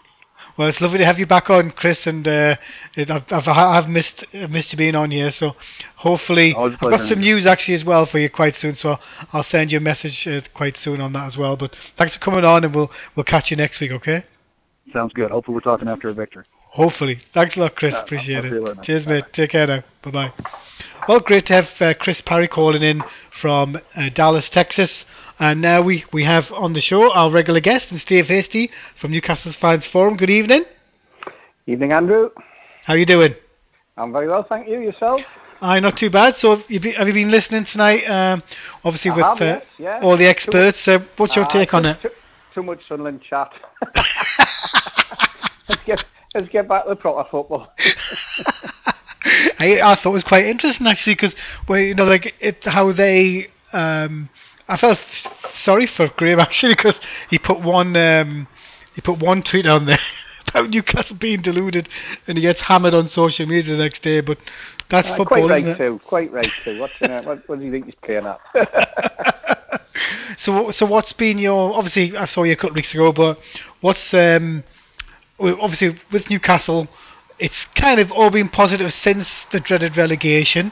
[0.57, 2.55] Well, it's lovely to have you back on, Chris, and uh,
[2.95, 5.31] it, I've, I've I've missed I've missed you being on here.
[5.31, 5.55] So
[5.95, 8.75] hopefully, a I've got some news actually as well for you quite soon.
[8.75, 8.99] So
[9.31, 11.55] I'll send you a message uh, quite soon on that as well.
[11.55, 13.91] But thanks for coming on, and we'll we'll catch you next week.
[13.91, 14.25] Okay?
[14.91, 15.31] Sounds good.
[15.31, 16.43] Hopefully, we're talking after a victory.
[16.71, 17.19] Hopefully.
[17.33, 17.91] Thanks a lot, Chris.
[17.93, 18.63] Yeah, I'll- Appreciate I'll it.
[18.63, 18.81] later.
[18.81, 19.15] Cheers, Bye-bye.
[19.15, 19.25] mate.
[19.33, 19.83] Take care now.
[20.01, 20.33] Bye bye.
[21.07, 23.03] Well, great to have uh, Chris Parry calling in
[23.39, 25.05] from uh, Dallas, Texas.
[25.39, 29.11] And now we, we have on the show our regular guest, and Steve Hasty from
[29.11, 30.15] Newcastle's Fans Forum.
[30.15, 30.63] Good evening.
[31.65, 32.29] Evening, Andrew.
[32.85, 33.35] How are you doing?
[33.97, 34.79] I'm very well, thank you.
[34.79, 35.21] Yourself?
[35.61, 36.37] Aye, not too bad.
[36.37, 38.03] So, have you been, have you been listening tonight?
[38.09, 38.43] Um,
[38.83, 39.99] obviously, I with have, uh, yes, yeah.
[40.01, 40.85] all the experts.
[40.87, 42.01] Uh, what's your Ah, take on it?
[42.01, 42.09] Too,
[42.53, 43.51] too much Sunderland chat.
[45.69, 46.03] let's get
[46.33, 47.73] let's get back to the proper football.
[49.59, 51.35] I, I thought it was quite interesting actually because
[51.67, 53.49] well, you know, like it how they.
[53.71, 54.29] Um,
[54.67, 54.99] I felt
[55.53, 56.95] sorry for Graham actually because
[57.29, 58.47] he put one um,
[58.95, 59.99] he put one tweet on there
[60.47, 61.89] about Newcastle being deluded,
[62.27, 64.21] and he gets hammered on social media the next day.
[64.21, 64.37] But
[64.93, 65.77] that's Uh, football, quite right isn't it?
[65.77, 66.01] too.
[66.05, 66.79] Quite right too.
[66.79, 67.25] What's in it?
[67.25, 68.39] What, what do you think he's playing at?
[70.39, 71.73] so, so what's been your?
[71.75, 73.39] Obviously, I saw you a couple of weeks ago, but
[73.81, 74.63] what's um,
[75.39, 76.87] obviously with Newcastle,
[77.39, 80.71] it's kind of all been positive since the dreaded relegation.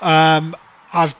[0.00, 0.54] Um,
[0.92, 1.14] I've,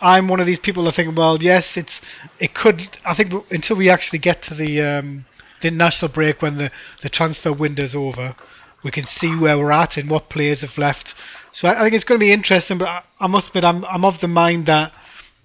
[0.00, 1.92] I'm one of these people that think, well, yes, it's,
[2.38, 2.98] it could.
[3.04, 5.24] I think until we actually get to the um,
[5.62, 6.70] the national break when the
[7.02, 8.34] the transfer window's over,
[8.82, 11.14] we can see where we're at and what players have left.
[11.52, 12.78] So I, I think it's going to be interesting.
[12.78, 14.92] But I, I must admit, I'm I'm of the mind that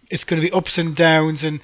[0.10, 1.62] it's going to be ups and downs, and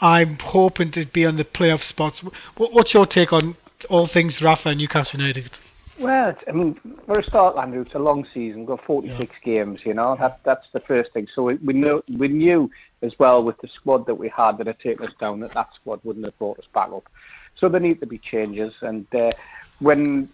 [0.00, 2.22] I'm hoping to be on the playoff spots.
[2.56, 3.56] What, what's your take on
[3.88, 5.50] all things Rafa and Newcastle United?
[5.98, 8.60] Well, I mean, for a start, Andrew, it's a long season.
[8.60, 10.14] We've got 46 games, you know.
[10.20, 11.26] That, that's the first thing.
[11.32, 12.70] So we, we, know, we knew
[13.00, 15.74] as well with the squad that we had that had taken us down that that
[15.74, 17.08] squad wouldn't have brought us back up.
[17.54, 18.74] So there need to be changes.
[18.82, 19.32] And uh,
[19.80, 20.28] when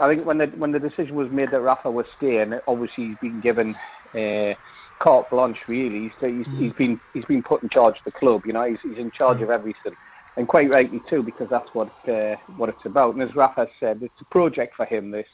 [0.00, 3.18] I think when the when the decision was made that Rafa was staying, obviously he's
[3.20, 3.74] been given
[4.14, 4.54] uh,
[5.00, 5.58] carte blanche.
[5.68, 8.42] Really, he's, he's, he's been he's been put in charge of the club.
[8.46, 9.94] You know, he's, he's in charge of everything
[10.38, 13.14] and quite rightly too, because that's what uh, what it's about.
[13.14, 15.10] And as Rafa said, it's a project for him.
[15.10, 15.26] This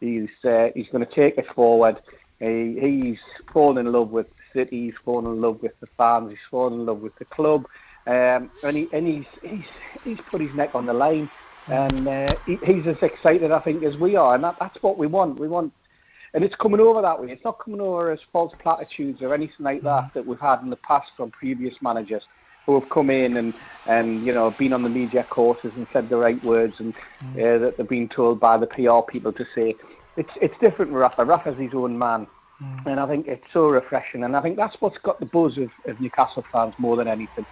[0.00, 2.00] he's uh, he's going to take it forward.
[2.38, 3.18] He, he's
[3.52, 4.86] fallen in love with the city.
[4.86, 6.30] He's fallen in love with the fans.
[6.30, 7.66] He's fallen in love with the club,
[8.06, 9.66] um, and he and he's he's
[10.04, 11.28] he's put his neck on the line,
[11.68, 14.98] and uh, he, he's as excited I think as we are, and that, that's what
[14.98, 15.38] we want.
[15.38, 15.72] We want.
[16.34, 17.30] And it's coming over that way.
[17.30, 20.70] It's not coming over as false platitudes or anything like that that we've had in
[20.70, 22.24] the past from previous managers
[22.66, 23.54] who have come in and,
[23.86, 27.58] and you know been on the media courses and said the right words and uh,
[27.58, 29.76] that they've been told by the PR people to say.
[30.16, 31.24] It's it's different with Rafa.
[31.24, 32.26] Rafa's his own man,
[32.86, 34.24] and I think it's so refreshing.
[34.24, 37.46] And I think that's what's got the buzz of, of Newcastle fans more than anything.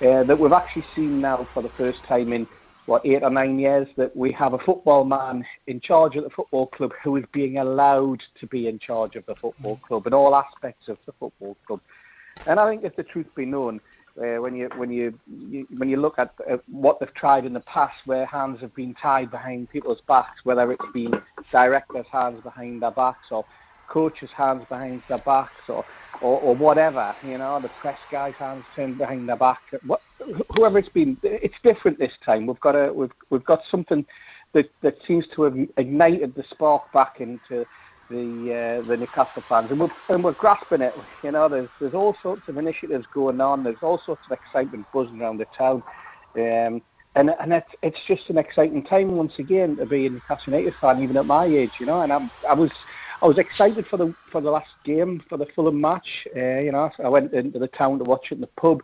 [0.00, 2.46] Uh, that we've actually seen now for the first time in
[2.88, 6.30] what eight or nine years that we have a football man in charge of the
[6.30, 10.14] football club who is being allowed to be in charge of the football club in
[10.14, 11.80] all aspects of the football club.
[12.46, 13.78] And I think if the truth be known,
[14.18, 17.52] uh, when you when you, you when you look at uh, what they've tried in
[17.52, 21.12] the past, where hands have been tied behind people's backs, whether it's been
[21.52, 23.44] directors' hands behind their backs or
[23.88, 25.84] coaches' hands behind their backs or,
[26.20, 29.60] or, or whatever, you know, the press guys' hands turned behind their back.
[29.86, 30.00] What,
[30.56, 32.46] whoever it's been, it's different this time.
[32.46, 34.04] We've got a we've we've got something
[34.52, 37.66] that that seems to have ignited the spark back into
[38.10, 40.94] the uh, the Newcastle fans, and we're and we're grasping it.
[41.22, 43.64] You know, there's there's all sorts of initiatives going on.
[43.64, 45.82] There's all sorts of excitement buzzing around the town,
[46.36, 46.82] um,
[47.18, 50.74] and and it's it's just an exciting time once again to be a Newcastle United
[50.80, 51.72] fan, even at my age.
[51.80, 52.70] You know, and I'm I was.
[53.20, 56.28] I was excited for the for the last game for the Fulham match.
[56.36, 58.80] Uh, you know, I went into the town to watch it in the pub.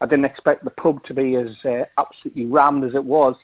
[0.00, 3.34] I didn't expect the pub to be as uh, absolutely rammed as it was.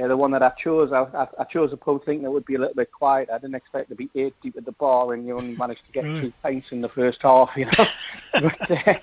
[0.00, 2.44] Uh, the one that I chose, I, I, I chose a pub thinking it would
[2.44, 3.28] be a little bit quiet.
[3.28, 5.92] I didn't expect to be eight deep at the bar, and you only managed to
[5.92, 6.20] get Mm.
[6.20, 7.50] two pints in the first half.
[7.56, 7.86] You know,
[8.34, 8.94] but uh,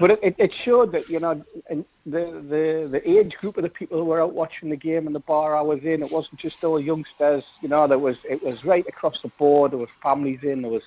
[0.00, 3.68] but it, it showed that you know and the the the age group of the
[3.68, 6.40] people who were out watching the game in the bar I was in, it wasn't
[6.40, 7.44] just all youngsters.
[7.60, 9.72] You know, there was it was right across the board.
[9.72, 10.62] There was families in.
[10.62, 10.84] There was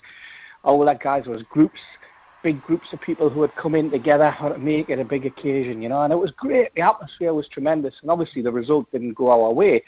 [0.64, 1.26] older guys.
[1.26, 1.80] There was groups
[2.44, 5.26] big groups of people who had come in together how to make it a big
[5.26, 6.74] occasion, you know, and it was great.
[6.76, 9.84] The atmosphere was tremendous, and obviously the result didn't go our way.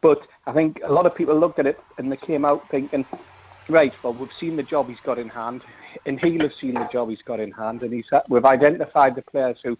[0.00, 3.04] But I think a lot of people looked at it and they came out thinking,
[3.68, 5.62] right, well, we've seen the job he's got in hand,
[6.06, 9.22] and he'll have seen the job he's got in hand, and he's we've identified the
[9.22, 9.76] players who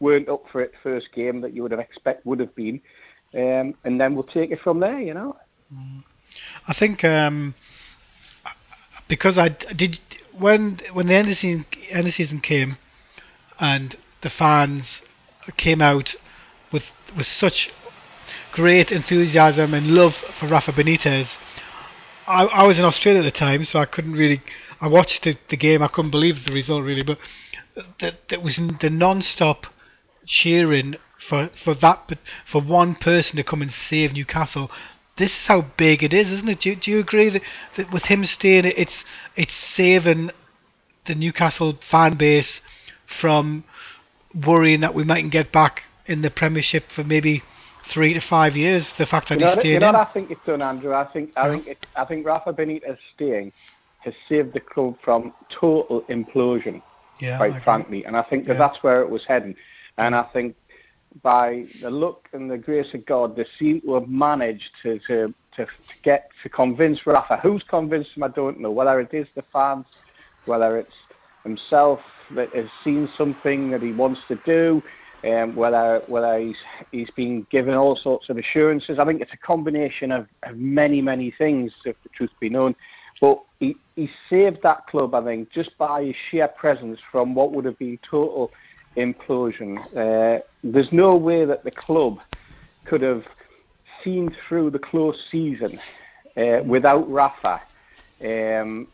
[0.00, 2.80] weren't up for it first game that you would have expect would have been,
[3.34, 5.36] um, and then we'll take it from there, you know.
[6.68, 7.54] I think um,
[9.08, 9.98] because I did
[10.38, 12.78] when when the end of season, end of season came,
[13.58, 15.02] and the fans
[15.56, 16.14] came out
[16.72, 16.84] with
[17.16, 17.70] with such
[18.52, 21.28] great enthusiasm and love for Rafa Benitez.
[22.26, 24.42] I, I was in Australia at the time, so I couldn't really.
[24.80, 25.82] I watched the, the game.
[25.82, 27.18] I couldn't believe the result really, but
[28.00, 29.66] that that was the non-stop
[30.26, 30.96] cheering
[31.28, 32.18] for for that but
[32.50, 34.70] for one person to come and save Newcastle.
[35.16, 36.60] This is how big it is, isn't it?
[36.60, 37.42] Do you, do you agree that,
[37.76, 39.04] that with him staying, it's
[39.36, 40.30] it's saving
[41.06, 42.60] the Newcastle fan base
[43.20, 43.64] from
[44.34, 47.42] worrying that we mightn't get back in the Premiership for maybe
[47.90, 48.92] three to five years.
[48.96, 49.94] The fact that You know, he's what- staying you know in.
[49.96, 50.94] I think it's done, Andrew.
[50.94, 51.52] I think I Yeah.
[51.52, 53.52] think it, I think Rafa Benitez staying
[54.00, 56.80] has saved the club from total implosion.
[57.20, 58.58] yeah, quite frankly, and I think that Yeah.
[58.58, 59.54] that's where it was heading.
[59.98, 60.56] And I think
[61.22, 65.34] by the look and the grace of God, they seem to have managed to to,
[65.56, 65.66] to, to
[66.02, 67.36] get to convince Rafa.
[67.42, 68.22] Who's convinced him?
[68.22, 68.70] I don't know.
[68.70, 69.86] Whether it is the fans,
[70.46, 70.94] whether it's
[71.44, 72.00] himself
[72.34, 74.82] that has seen something that he wants to do.
[75.24, 76.58] um, whether whether he's
[76.90, 78.98] he's been given all sorts of assurances.
[78.98, 82.74] I think it's a combination of, of many many things, if the truth be known.
[83.20, 87.52] But he, he saved that club, I think, just by his sheer presence from what
[87.52, 88.50] would have been total
[88.96, 89.78] implosion.
[89.96, 92.18] Uh, there's no way that the club
[92.84, 93.24] could have
[94.02, 95.78] seen through the close season
[96.36, 97.60] uh, without Rafa.
[98.24, 98.88] Um,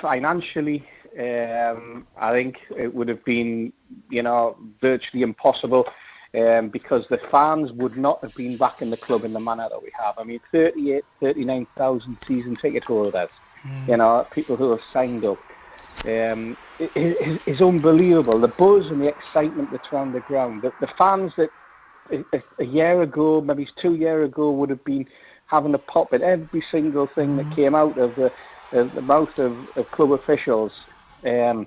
[0.00, 0.84] financially,
[1.18, 3.72] um, I think it would have been,
[4.10, 5.86] you know, virtually impossible
[6.38, 9.68] um, because the fans would not have been back in the club in the manner
[9.70, 10.14] that we have.
[10.18, 13.28] I mean, 38, 39,000 season ticket holders,
[13.66, 13.88] mm.
[13.88, 15.38] you know, people who have signed up.
[16.04, 16.56] Um,
[17.60, 18.40] unbelievable.
[18.40, 20.62] The buzz and the excitement that's around the ground.
[20.62, 21.50] The, the fans that
[22.10, 25.06] a, a year ago, maybe two years ago, would have been
[25.46, 27.54] having a pop at every single thing that mm.
[27.54, 28.32] came out of the,
[28.72, 30.72] the, the mouth of, of club officials
[31.26, 31.66] um,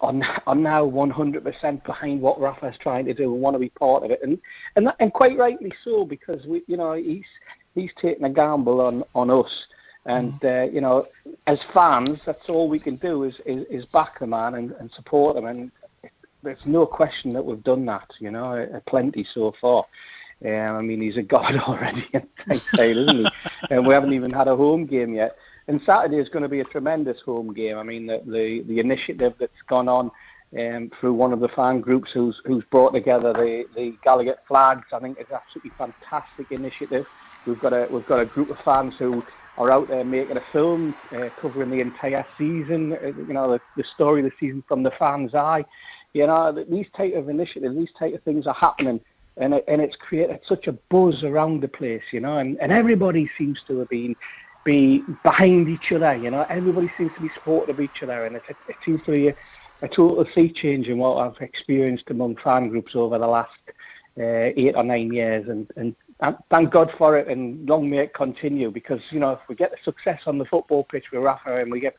[0.00, 0.14] are,
[0.46, 4.10] are now 100% behind what Rafa's trying to do and want to be part of
[4.10, 4.38] it, and
[4.76, 7.26] and that, and quite rightly so because we, you know, he's
[7.74, 9.66] he's taking a gamble on on us,
[10.06, 10.68] and mm.
[10.68, 11.06] uh, you know,
[11.46, 14.90] as fans, that's all we can do is is, is back the man and, and
[14.90, 15.70] support him, and
[16.42, 19.84] there's no question that we've done that, you know, plenty so far.
[20.42, 23.26] Um, I mean, he's a god already in Tyneside, isn't he?
[23.70, 25.36] and we haven't even had a home game yet
[25.70, 27.78] and Saturday is going to be a tremendous home game.
[27.78, 30.10] I mean, the the, the initiative that's gone on
[30.58, 34.86] um, through one of the fan groups who's who's brought together the the Gallowgate flags.
[34.92, 37.06] I think it's absolutely fantastic initiative.
[37.46, 39.22] We've got a we've got a group of fans who
[39.58, 42.94] are out there making a film uh, covering the entire season.
[42.94, 45.64] Uh, you know, the, the story of the season from the fans' eye.
[46.14, 49.00] You know, these type of initiatives, these type of things are happening.
[49.36, 52.72] And, it, and it's created such a buzz around the place, you know, and, and
[52.72, 54.16] everybody seems to have been
[54.64, 56.16] be behind each other.
[56.16, 59.12] You know, everybody seems to be supportive of each other, and it, it seems to
[59.12, 59.34] be a,
[59.82, 63.58] a total sea change in what I've experienced among fan groups over the last
[64.18, 65.48] uh, eight or nine years.
[65.48, 65.94] And, and
[66.50, 68.70] thank God for it, and long may it continue.
[68.70, 71.70] Because you know, if we get the success on the football pitch with Rafa, and
[71.70, 71.96] we get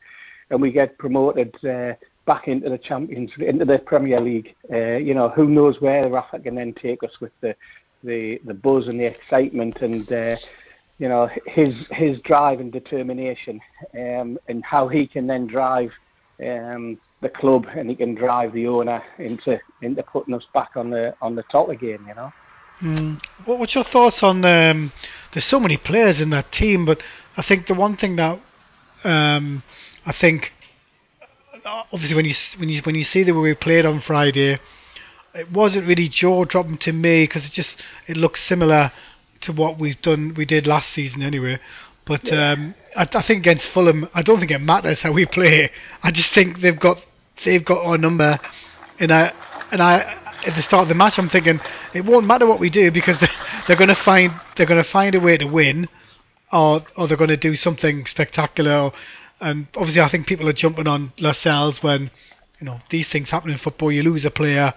[0.50, 1.56] and we get promoted.
[1.64, 1.94] Uh,
[2.24, 4.54] back into the Champions, into the Premier League.
[4.72, 7.56] Uh, you know, who knows where Rafa can then take us with the
[8.04, 10.36] the, the buzz and the excitement and uh,
[10.98, 13.60] you know his his drive and determination,
[13.94, 15.90] um, and how he can then drive
[16.44, 20.90] um, the club and he can drive the owner into into putting us back on
[20.90, 22.04] the on the top again.
[22.06, 22.32] You know.
[22.82, 23.22] Mm.
[23.44, 24.44] What, what's your thoughts on?
[24.44, 24.92] Um,
[25.32, 27.00] there's so many players in that team, but
[27.36, 28.40] I think the one thing that
[29.04, 29.62] um,
[30.04, 30.52] I think
[31.92, 34.58] obviously when you when you when you see the way we played on Friday,
[35.34, 38.92] it wasn't really jaw dropping to me because it just it looks similar
[39.42, 41.58] to what we've done, we did last season anyway.
[42.04, 42.52] But yeah.
[42.52, 45.70] um, I, I, think against Fulham, I don't think it matters how we play.
[46.02, 47.00] I just think they've got
[47.44, 48.38] they've got our number,
[48.98, 49.32] and I
[49.70, 51.60] and I at the start of the match, I'm thinking
[51.94, 53.30] it won't matter what we do because they're,
[53.66, 55.88] they're going to find they're going to find a way to win,
[56.52, 58.92] or or they're going to do something spectacular.
[59.40, 62.10] And obviously, I think people are jumping on Lascelles when
[62.60, 63.90] you know these things happen in football.
[63.90, 64.74] You lose a player,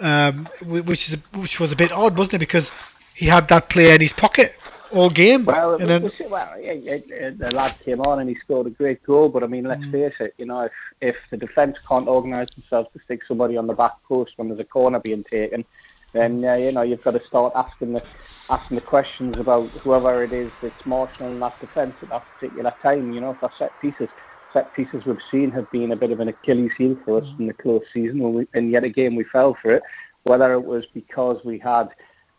[0.00, 2.38] um, which is which was a bit odd, wasn't it?
[2.38, 2.70] Because
[3.14, 4.54] he had that player in his pocket
[4.92, 5.44] all game.
[5.44, 9.02] Well, and then, well, yeah, yeah, the lad came on and he scored a great
[9.02, 9.28] goal.
[9.28, 9.92] But I mean, let's mm.
[9.92, 13.66] face it, you know, if if the defence can't organise themselves to stick somebody on
[13.66, 15.64] the back post when there's a corner being taken,
[16.12, 18.02] then uh, you know you've got to start asking the
[18.48, 23.12] asking the questions about whoever it is that's marshalling that defence at that particular time.
[23.12, 24.08] You know, for set pieces.
[24.52, 27.40] Set pieces we've seen have been a bit of an Achilles heel for us mm.
[27.40, 29.82] in the close season, when we, and yet again we fell for it.
[30.22, 31.88] Whether it was because we had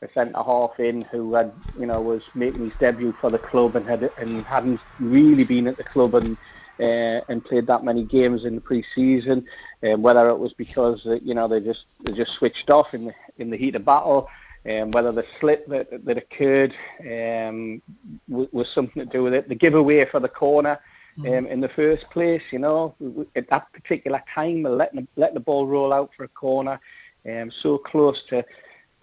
[0.01, 3.75] a centre half in who had you know was making his debut for the club
[3.75, 6.37] and had and hadn't really been at the club and
[6.79, 9.45] uh, and played that many games in the pre-season.
[9.83, 13.05] Um, whether it was because uh, you know they just they just switched off in
[13.05, 14.29] the in the heat of battle.
[14.69, 17.81] Um, whether the slip that, that occurred um,
[18.29, 19.47] w- was something to do with it.
[19.47, 20.77] The giveaway for the corner
[21.19, 21.49] um, mm.
[21.49, 22.93] in the first place, you know,
[23.35, 26.81] at that particular time, letting the, letting the ball roll out for a corner,
[27.25, 28.43] um, so close to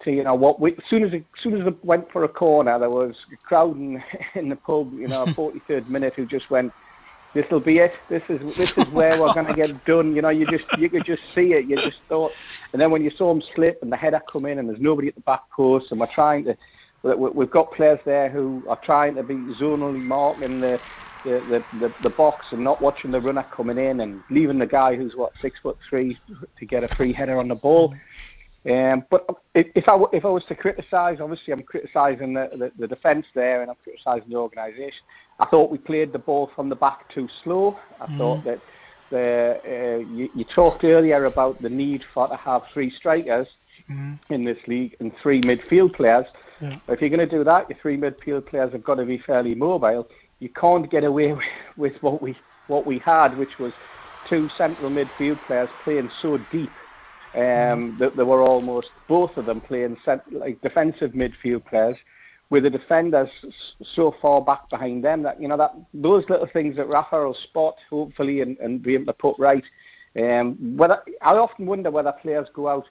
[0.03, 2.23] to you know what we, as soon as it, as soon as it went for
[2.23, 4.01] a corner there was a crowd in,
[4.35, 6.71] in the pub you know 43rd minute who just went
[7.33, 7.91] this will be it.
[8.09, 10.15] This is this is where we're going to get done.
[10.15, 11.65] You know you just you could just see it.
[11.65, 12.31] You just thought
[12.71, 15.09] and then when you saw him slip and the header come in and there's nobody
[15.09, 16.57] at the back post and we're trying to
[17.03, 20.79] we've got players there who are trying to be zonally marking the,
[21.23, 24.95] the, the, the box and not watching the runner coming in and leaving the guy
[24.95, 26.17] who's what six foot three
[26.57, 27.93] to get a free header on the ball.
[28.69, 32.87] Um, but if I if I was to criticise, obviously I'm criticising the, the, the
[32.87, 35.03] defence there, and I'm criticising the organisation.
[35.39, 37.77] I thought we played the ball from the back too slow.
[38.01, 38.17] I mm.
[38.17, 38.59] thought that
[39.11, 43.47] uh, uh, you, you talked earlier about the need for to have three strikers
[43.91, 44.17] Mm.
[44.29, 46.25] in this league and three midfield players.
[46.59, 46.79] Yeah.
[46.87, 49.53] If you're going to do that, your three midfield players have got to be fairly
[49.53, 50.07] mobile.
[50.39, 51.45] You can't get away with,
[51.77, 52.35] with what we
[52.67, 53.73] what we had, which was
[54.27, 56.71] two central midfield players playing so deep
[57.35, 61.97] um, that they were almost both of them playing cent- like defensive midfield players
[62.49, 63.29] with the defenders
[63.81, 67.33] so far back behind them that you know that those little things that Rafa will
[67.33, 69.65] spot hopefully and, and be able to put right.
[70.17, 72.87] Um, whether I often wonder whether players go out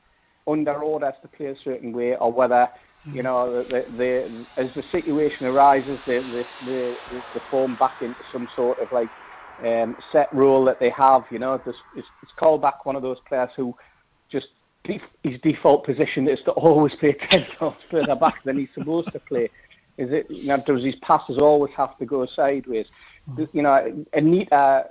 [0.46, 2.68] under orders to play a certain way or whether
[3.04, 8.22] you know the, the, as the situation arises they, they, they, they form back into
[8.30, 9.10] some sort of like
[9.64, 11.22] um, set role that they have.
[11.30, 13.74] You know, this, it's, it's Colback one of those players who
[14.30, 14.48] just
[14.84, 19.12] def- his default position is to always play ten yards further back than he's supposed
[19.12, 19.50] to play.
[19.96, 20.30] Is it?
[20.30, 22.86] You know, does his passes always have to go sideways?
[23.26, 23.44] Hmm.
[23.52, 24.86] You know, Anita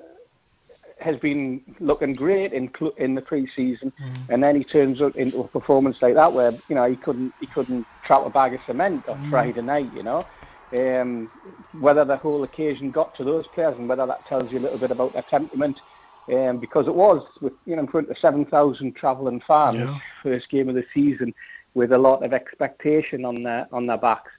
[1.00, 4.32] has been looking great in cl- in the pre-season, hmm.
[4.32, 7.34] and then he turns up into a performance like that where you know he couldn't
[7.42, 9.30] he couldn't trap a bag of cement on hmm.
[9.30, 9.92] Friday night.
[9.94, 10.26] You know,
[10.72, 11.30] um,
[11.80, 14.80] whether the whole occasion got to those players and whether that tells you a little
[14.80, 15.80] bit about their temperament.
[16.32, 20.00] Um, because it was with you know in front of seven thousand travelling fans, Yeah.
[20.22, 21.34] first game of the season,
[21.74, 24.32] with a lot of expectation on their on their backs.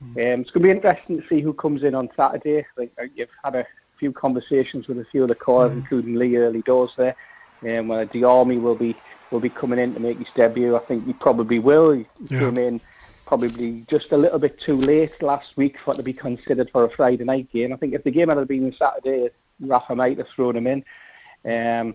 [0.00, 2.64] Um, it's going to be interesting to see who comes in on Saturday.
[2.76, 3.66] Like uh, you've had a
[3.98, 7.16] few conversations with a few of the callers, including Lee early doors there.
[7.62, 8.96] Um, whether Diame will be
[9.30, 10.76] will be coming in to make his debut.
[10.76, 11.92] I think he probably will.
[11.92, 12.38] He Yeah.
[12.40, 12.80] came in
[13.26, 16.84] probably just a little bit too late last week for it to be considered for
[16.84, 17.72] a Friday night game.
[17.72, 20.84] I think if the game had been Saturday, Rafa might have thrown him in.
[21.44, 21.94] Um,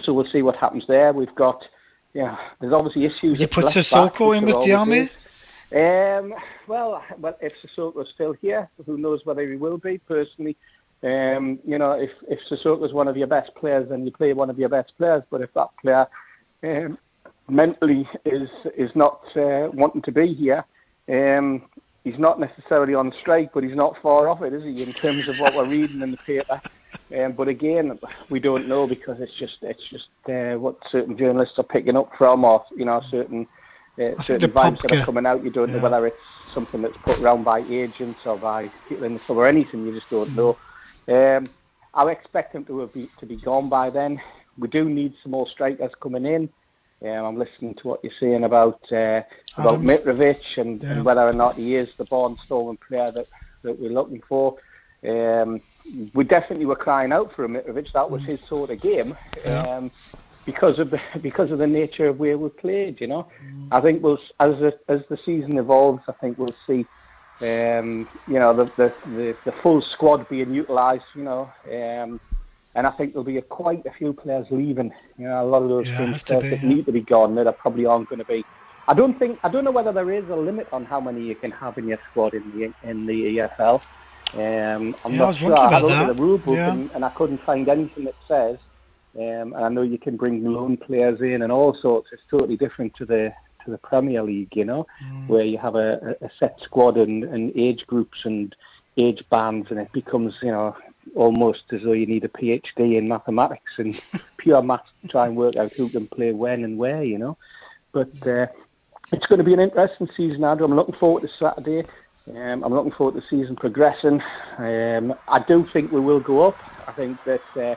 [0.00, 1.12] so we'll see what happens there.
[1.12, 1.66] We've got,
[2.14, 3.40] yeah, there's obviously issues.
[3.40, 5.10] You put Sissoko in with Diame?
[5.70, 6.34] Um,
[6.66, 9.98] well, well, if Sissoko's still here, who knows whether he will be.
[9.98, 10.56] Personally,
[11.02, 14.50] um, you know, if if Sissoko's one of your best players, then you play one
[14.50, 15.22] of your best players.
[15.30, 16.06] But if that player
[16.62, 16.98] um,
[17.48, 20.64] mentally is is not uh, wanting to be here,
[21.08, 21.68] um,
[22.02, 24.82] he's not necessarily on strike, but he's not far off it, is he?
[24.82, 26.62] In terms of what we're reading in the paper.
[27.16, 27.98] Um, but again,
[28.28, 32.10] we don't know because it's just it's just uh, what certain journalists are picking up
[32.18, 33.46] from, or you know, certain
[33.98, 35.42] uh, certain vibes that are coming out.
[35.42, 36.22] You don't know whether it's
[36.52, 39.86] something that's put around by agents or by people in the club or anything.
[39.86, 40.58] You just don't know.
[41.08, 41.48] Um,
[41.94, 44.20] I expect him to be to be gone by then.
[44.58, 46.50] We do need some more strikers coming in.
[47.02, 49.22] Um, I'm listening to what you're saying about uh,
[49.56, 50.00] about Adams.
[50.00, 50.92] Mitrovic and, Yeah.
[50.92, 53.26] and whether or not he is the barnstorming player that,
[53.62, 54.56] that we're looking for.
[55.08, 55.62] Um,
[56.14, 57.92] we definitely were crying out for a Mitrovic.
[57.92, 59.16] That was his sort of game.
[59.44, 59.60] Yeah.
[59.60, 59.90] Um,
[60.46, 63.26] because of the because of the nature of where we played, you know,
[63.70, 66.86] I think we'll as the, as the season evolves, I think we'll see,
[67.40, 72.18] um, you know, the, the the the full squad being utilised, you know, um,
[72.74, 74.92] and I think there'll be a, quite a few players leaving.
[75.18, 76.68] You know, a lot of those Yeah, has be, that yeah.
[76.68, 78.44] need to be gone that are probably aren't going to be.
[78.86, 81.34] I don't think I don't know whether there is a limit on how many you
[81.34, 83.82] can have in your squad in the in the EFL.
[84.34, 85.56] Um, I'm Yeah, I not was sure.
[85.56, 86.72] I had a about look at the rule book Yeah.
[86.72, 88.58] and, and I couldn't find anything that says.
[89.16, 92.10] Um, and I know you can bring loan players in and all sorts.
[92.12, 93.32] It's totally different to the
[93.64, 94.86] to the Premier League, you know,
[95.26, 98.54] where you have a, a a set squad and, and age groups and
[98.96, 100.76] age bands, and it becomes, you know,
[101.16, 104.00] almost as though you need a PhD in mathematics and
[104.36, 107.36] pure maths to try and work out who can play when and where, you know.
[107.92, 108.46] But uh,
[109.12, 110.66] it's going to be an interesting season, Andrew.
[110.66, 111.88] I'm looking forward to Saturday.
[112.36, 114.20] Um, I'm looking forward to the season progressing.
[114.58, 116.56] Um, I do think we will go up.
[116.86, 117.74] I think that uh,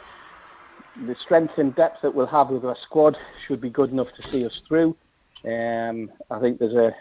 [1.06, 4.30] the strength and depth that we'll have with our squad should be good enough to
[4.30, 4.96] see us through.
[5.46, 6.94] Um, I think there's a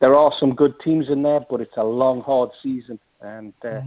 [0.00, 3.80] there are some good teams in there, but it's a long, hard season, and uh,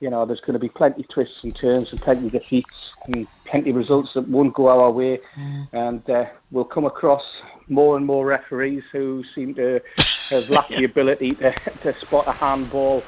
[0.00, 2.92] you know there's going to be plenty of twists and turns and plenty of defeats
[3.06, 5.20] and plenty of results that won't go our way,
[5.72, 7.24] and uh, we'll come across
[7.68, 9.80] more and more referees who seem to
[10.30, 11.52] have lacked the ability to,
[11.82, 13.02] to spot a handball.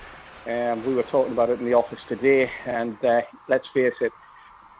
[0.48, 4.12] Um, we were talking about it in the office today, and uh, let's face it,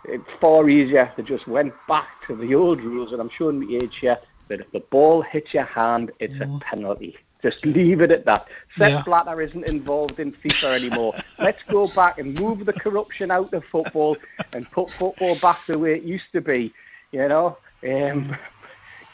[0.05, 3.61] it's far easier if they just went back to the old rules, and I'm showing
[3.61, 4.17] the age here,
[4.49, 7.17] that if the ball hits your hand, it's a penalty.
[7.43, 8.47] Just leave it at that.
[8.77, 9.03] Sepp Yeah.
[9.05, 11.15] Blatter isn't involved in FIFA anymore.
[11.39, 14.17] Let's go back and move the corruption out of football
[14.53, 16.73] and put football back the way it used to be.
[17.13, 17.59] You know,
[17.89, 18.37] um,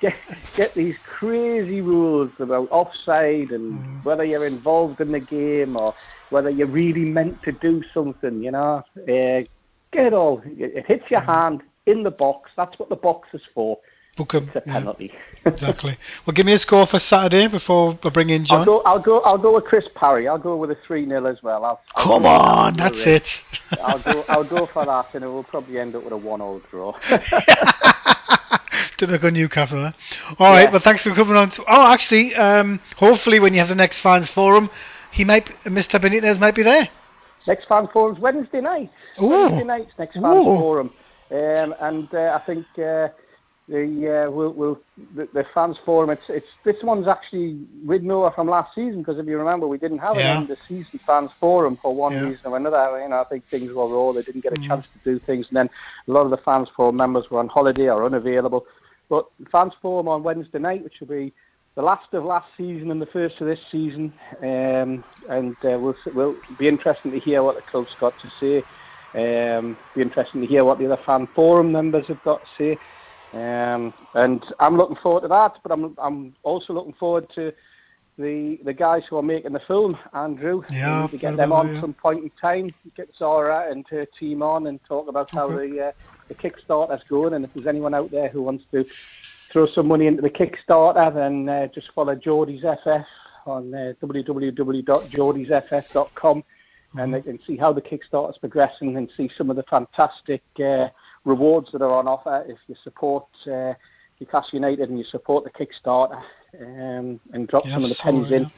[0.01, 0.15] get
[0.57, 5.95] get these crazy rules about offside and whether you're involved in the game or
[6.31, 8.43] whether you're really meant to do something.
[8.43, 9.45] You know, uh,
[9.93, 10.43] get it all.
[10.45, 12.53] It it hits your hand in the box.
[12.57, 13.79] That's what the box is for.
[14.17, 15.13] Book a yeah, penalty.
[15.45, 15.99] exactly.
[16.25, 18.61] Well, give me a score for Saturday before I bring in John.
[18.61, 18.81] I'll go.
[18.83, 19.21] I'll go.
[19.21, 20.29] I'll go with Chris Parry.
[20.29, 21.65] I'll go with a three 0 as well.
[21.65, 23.25] I'll, I'll Come on, that's it.
[23.83, 24.25] I'll go.
[24.29, 26.97] I'll go for that, and it will probably end up with a one-all draw.
[28.99, 29.83] Typical Newcastle.
[29.83, 29.93] Huh?
[30.39, 30.63] All right.
[30.63, 30.71] Yeah.
[30.71, 31.53] Well, thanks for coming on.
[31.67, 34.71] Oh, actually, um, hopefully when you have the next fans forum,
[35.11, 36.01] he might, Mr.
[36.01, 36.89] Benitez might be there.
[37.49, 38.93] next fan forum's Wednesday night.
[39.21, 39.27] Ooh.
[39.27, 40.45] Wednesday night's next fan Ooh.
[40.45, 40.93] forum,
[41.33, 43.09] um, and uh, I think uh,
[43.69, 44.81] the uh, will will
[45.15, 46.11] the, the fans forum.
[46.11, 49.79] It's it's this one's actually with Noah from last season because if you remember, we
[49.79, 50.33] didn't have Yeah.
[50.33, 52.21] an end of season fans forum for one Yeah.
[52.29, 53.01] reason or another.
[53.03, 54.13] You know, I think things were raw.
[54.13, 54.69] They didn't get a Mm.
[54.69, 55.71] chance to do things, and then
[56.09, 58.67] a lot of the fans forum members were on holiday or unavailable.
[59.09, 61.33] But fans forum on Wednesday night, which will be
[61.75, 64.13] the last of last season and the first of this season,
[64.43, 68.67] um, and uh, we'll we'll be interesting to hear what the club's got to say.
[69.15, 72.79] Um, be interesting to hear what the other fan forum members have got to say.
[73.35, 77.53] Um, and I'm looking forward to that, but I'm I'm also looking forward to
[78.17, 80.63] the the guys who are making the film, Andrew.
[80.71, 81.81] Yeah, to get them on yeah.
[81.81, 82.73] some point in time.
[82.97, 85.71] Get Zara and her team on and talk about how Okay.
[85.71, 85.93] the uh,
[86.29, 87.35] the Kickstarter's going.
[87.35, 88.85] And if there's anyone out there who wants to
[89.53, 93.07] throw some money into the Kickstarter, then uh, just follow Geordie's FF
[93.47, 93.93] on uh,
[96.97, 100.89] and they can see how the Kickstarter's progressing and see some of the fantastic uh,
[101.25, 103.75] rewards that are on offer if you support uh,
[104.21, 106.23] Newcastle United and you support the Kickstarter
[106.61, 108.43] um, and drop Yeah, some of the so, pennies in.
[108.43, 108.49] yeah.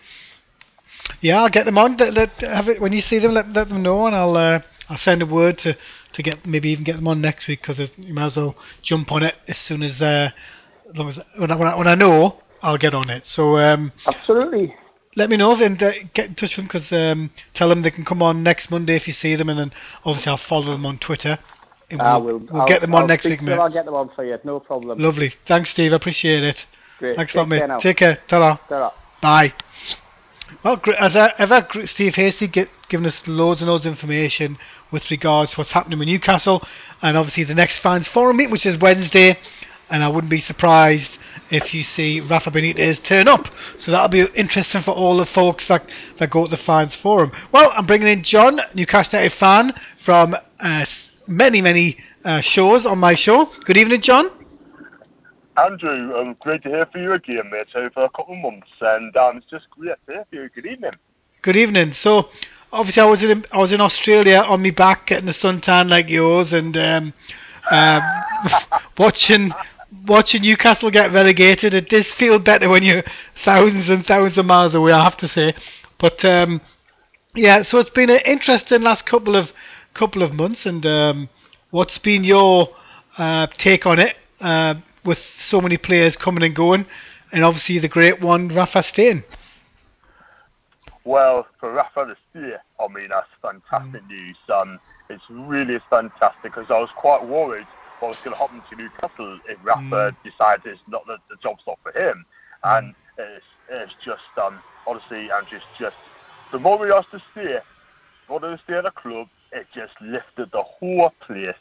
[1.20, 1.96] Yeah, I'll get them on.
[1.96, 3.34] Let, let, have it when you see them.
[3.34, 5.76] Let, let them know, and I'll uh, I'll send a word to,
[6.12, 9.12] to get maybe even get them on next week because you might as well jump
[9.12, 10.30] on it as soon as uh,
[10.90, 13.24] as long as when I, when I, when I know I'll get on it.
[13.26, 14.74] So um, Absolutely.
[15.16, 17.90] Let me know and uh, get in touch with them because um, tell them they
[17.90, 19.72] can come on next Monday if you see them, and then
[20.04, 21.38] obviously I'll follow them on Twitter.
[21.90, 22.46] And I we'll, will.
[22.46, 23.58] we'll I'll, get them on I'll next week, mate.
[23.58, 24.38] I'll get them on for you.
[24.44, 24.98] No problem.
[24.98, 25.34] Lovely.
[25.46, 25.92] Thanks, Steve.
[25.92, 26.64] I appreciate it.
[26.98, 27.16] Great.
[27.16, 27.66] Thanks a Take lot, mate.
[27.66, 27.78] now.
[27.78, 28.18] Take care.
[28.28, 28.56] Ta-ra.
[28.68, 28.92] Ta-ra.
[29.22, 29.54] Bye.
[30.62, 34.58] Well, as ever, Steve Hasty get, given us loads and loads of information
[34.90, 36.62] with regards to what's happening with Newcastle,
[37.02, 39.38] and obviously the next fans forum meet, which is Wednesday,
[39.90, 41.18] and I wouldn't be surprised
[41.50, 43.48] if you see Rafa Benitez turn up.
[43.78, 45.88] So that'll be interesting for all the folks that,
[46.18, 47.32] that go to the fans forum.
[47.52, 50.86] Well, I'm bringing in John, Newcastle United fan from uh,
[51.26, 53.50] many, many uh, shows on my show.
[53.64, 54.30] Good evening, John.
[55.56, 59.16] Andrew, um, great to hear from you again, mate, over a couple of months, and
[59.16, 60.48] um, it's just great to hear from you.
[60.50, 60.92] Good evening.
[61.40, 61.94] Good evening.
[61.94, 62.28] So,
[62.72, 66.10] obviously, I was in I was in Australia on my back, getting a suntan like
[66.10, 67.14] yours, and um,
[67.70, 68.02] um,
[68.98, 69.52] watching
[70.06, 71.74] watching Newcastle get relegated.
[71.74, 73.04] It does feel better when you're
[73.44, 74.92] thousands and thousands of miles away.
[74.92, 75.54] I have to say,
[75.98, 76.60] but um,
[77.34, 77.62] yeah.
[77.62, 79.52] So it's been an interesting last couple of
[79.94, 81.28] couple of months, and um,
[81.70, 82.70] what's been your
[83.18, 84.16] uh, take on it?
[84.40, 85.18] Uh, with
[85.48, 86.84] so many players coming and going,
[87.32, 89.22] and obviously the great one, Rafa staying.
[91.04, 94.08] Well, for Rafa to stay, I mean, that's fantastic Mm.
[94.08, 94.36] news.
[94.52, 98.76] Um, it's really fantastic because I was quite worried what was going to happen to
[98.76, 99.80] Newcastle if Rafa
[100.12, 100.16] Mm.
[100.24, 102.24] decided it's not the, the job's not for him.
[102.64, 105.96] And it's, it's just, um, honestly, and just, just
[106.52, 109.94] the more we has to stay, the more to stay at the club, it just
[110.00, 111.54] lifted the whole place.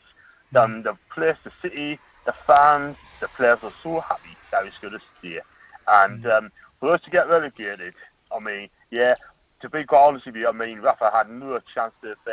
[0.56, 4.94] Um, the place, the city, the fans, the players are so happy that he's going
[4.94, 5.40] to stay.
[5.88, 6.50] And um,
[6.80, 7.94] for us to get relegated,
[8.32, 9.16] I mean, yeah,
[9.62, 12.32] to be quite honest with you, I mean, Rafa had no chance if uh,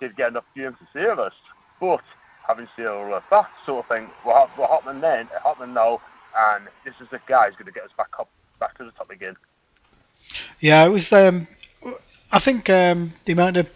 [0.00, 1.34] he'd get enough games to save us.
[1.80, 2.02] But
[2.46, 2.66] having
[3.12, 6.00] of that sort of thing, hap- what happened then, happened now,
[6.36, 8.28] and this is the guy who's going to get us back up,
[8.60, 9.36] back to the top again.
[10.60, 11.12] Yeah, it was.
[11.12, 11.48] Um,
[12.32, 13.68] I think um, the amount of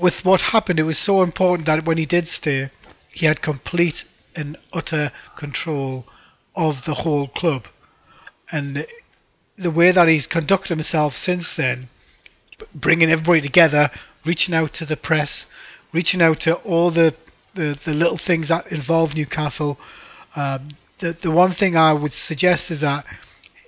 [0.00, 2.70] with what happened, it was so important that when he did stay,
[3.12, 4.04] he had complete
[4.34, 6.04] and utter control
[6.54, 7.66] of the whole club,
[8.50, 8.86] and
[9.56, 11.88] the way that he's conducted himself since then,
[12.74, 13.90] bringing everybody together,
[14.24, 15.46] reaching out to the press,
[15.92, 17.14] reaching out to all the
[17.54, 19.78] the, the little things that involve Newcastle.
[20.36, 20.70] Um,
[21.00, 23.04] the the one thing I would suggest is that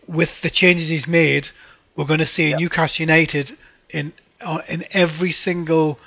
[0.07, 1.49] with the changes he's made,
[1.97, 3.57] we're going to see Newcastle United
[3.89, 5.99] in uh, in every single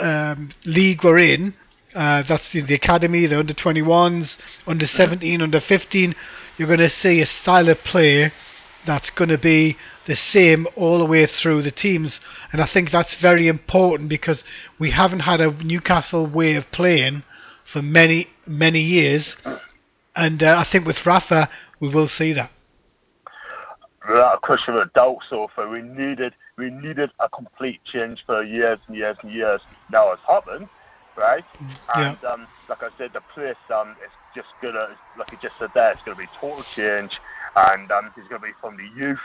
[0.00, 1.54] um, league we're in.
[1.94, 4.36] Uh, that's the, the academy, the under 21s,
[4.66, 6.14] under 17, under 15.
[6.56, 8.32] You're going to see a style of play
[8.86, 9.76] that's going to be
[10.06, 12.20] the same all the way through the teams.
[12.52, 14.44] And I think that's very important because
[14.78, 17.22] we haven't had a Newcastle way of playing
[17.64, 19.36] for many, many years.
[20.14, 21.48] And uh, I think with Rafa,
[21.80, 22.50] we will see that.
[24.08, 25.68] without a question of a doubt, Sofa.
[25.68, 29.62] We needed we needed a complete change for years and years and years.
[29.90, 30.68] Now it's happened,
[31.16, 31.44] right?
[31.60, 32.10] Yeah.
[32.10, 35.70] And um, like I said, the place um, is just gonna, like you just said
[35.74, 37.20] there, it's gonna be total change,
[37.56, 39.20] and um, it's gonna be from the youth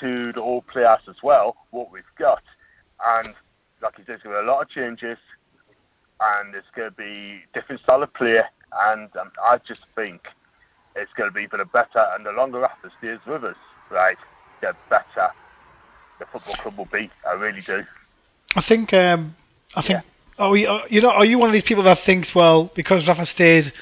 [0.00, 1.56] to the old players as well.
[1.70, 2.42] What we've got,
[3.18, 3.34] and
[3.82, 5.18] like you said, it's gonna be a lot of changes,
[6.20, 8.40] and it's gonna be different style of play,
[8.86, 10.28] and um, I just think
[10.96, 13.56] it's gonna be for the better, and the longer Rafa stays with us,
[13.90, 14.18] right,
[14.60, 15.30] the better
[16.18, 17.10] the football club will be.
[17.26, 17.84] I really do.
[18.56, 19.36] I think um,
[19.74, 20.04] I think
[20.38, 23.06] are we, are, you know are you one of these people that thinks well because
[23.06, 23.72] Rafa stays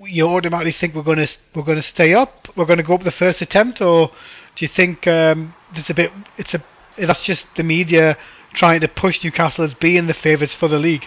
[0.00, 2.94] you automatically think we're going to we're going to stay up we're going to go
[2.94, 4.10] up the first attempt or
[4.56, 6.62] do you think um, it's a bit it's a
[6.98, 8.16] that's just the media
[8.54, 11.06] trying to push Newcastle as being the favourites for the league?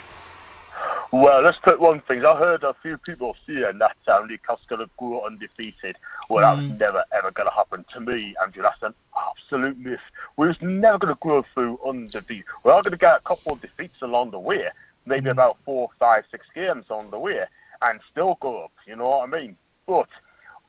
[1.13, 2.25] Well, let's put one thing.
[2.25, 5.97] I heard a few people saying that um, Newcastle's going to go undefeated.
[6.29, 6.79] Well, that was Mm.
[6.79, 8.61] never ever going to happen to me, Andrew.
[8.63, 10.01] That's an absolute myth.
[10.35, 12.45] We was never going to go through undefeated.
[12.65, 14.65] We are going to get a couple of defeats along the way,
[15.05, 17.43] maybe about four, five, six games on the way,
[17.81, 18.71] and still go up.
[18.85, 19.55] You know what I mean?
[19.85, 20.09] But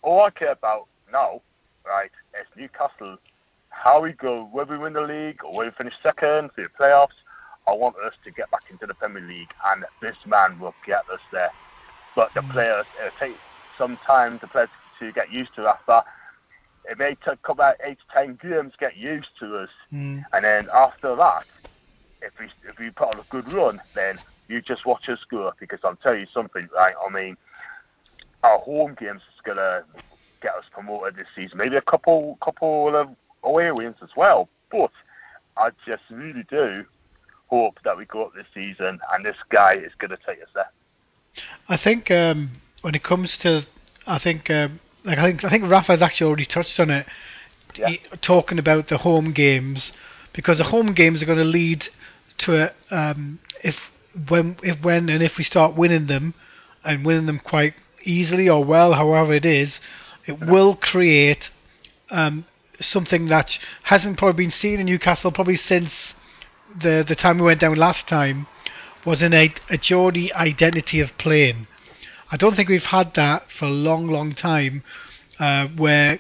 [0.02, 1.42] all I care about now,
[1.84, 3.18] right, is Newcastle.
[3.70, 6.68] How we go, whether we win the league or whether we finish second for the
[6.80, 7.18] playoffs.
[7.68, 11.02] I want us to get back into the Premier League, and this man will get
[11.12, 11.50] us there.
[12.16, 13.36] But the players, it'll take
[13.76, 14.70] some time the players
[15.00, 16.00] to get used to after.
[16.90, 20.24] It may take about eight to ten games to get used to us, Mm.
[20.32, 21.44] and then after that,
[22.22, 24.18] if we if we put on a good run, then
[24.48, 25.52] you just watch us go.
[25.60, 26.94] Because I'll tell you something, right?
[27.06, 27.36] I mean,
[28.42, 29.84] our home games is gonna
[30.40, 31.58] get us promoted this season.
[31.58, 34.48] Maybe a couple couple of away wins as well.
[34.70, 34.90] But
[35.56, 36.86] I just really do
[37.48, 40.70] hope that we go up this season, and this guy is gonna take us there.
[41.68, 42.50] I think um,
[42.82, 43.66] when it comes to,
[44.06, 47.06] I think um, like I think I think Rafa's actually already touched on it,
[47.76, 47.88] Yeah.
[47.88, 49.92] He- talking about the home games
[50.32, 51.88] because the home games are going to lead
[52.38, 53.76] to a, um, if
[54.28, 56.34] when if when and if we start winning them
[56.84, 59.80] and winning them quite easily or well, however it is,
[60.26, 61.50] it will create
[62.10, 62.44] um,
[62.80, 65.92] something that hasn't probably been seen in Newcastle probably since
[66.80, 68.46] the the time we went down last time
[69.04, 71.66] was in a, a Geordie identity of playing.
[72.30, 74.82] I don't think we've had that for a long, long time.
[75.38, 76.18] Uh, where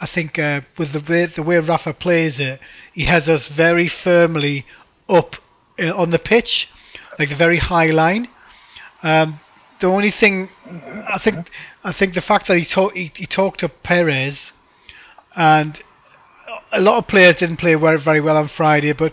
[0.00, 2.60] I think uh, with the way the way Rafa plays it,
[2.92, 4.66] he has us very firmly
[5.08, 5.36] up
[5.78, 6.68] uh, on the pitch,
[7.18, 8.28] like a very high line.
[9.02, 9.40] Um,
[9.80, 10.48] the only thing
[11.08, 11.48] I think
[11.84, 14.52] I think the fact that he talked he, he talked to Perez,
[15.34, 15.80] and
[16.72, 18.92] a lot of players didn't play very, very well on Friday.
[18.92, 19.12] But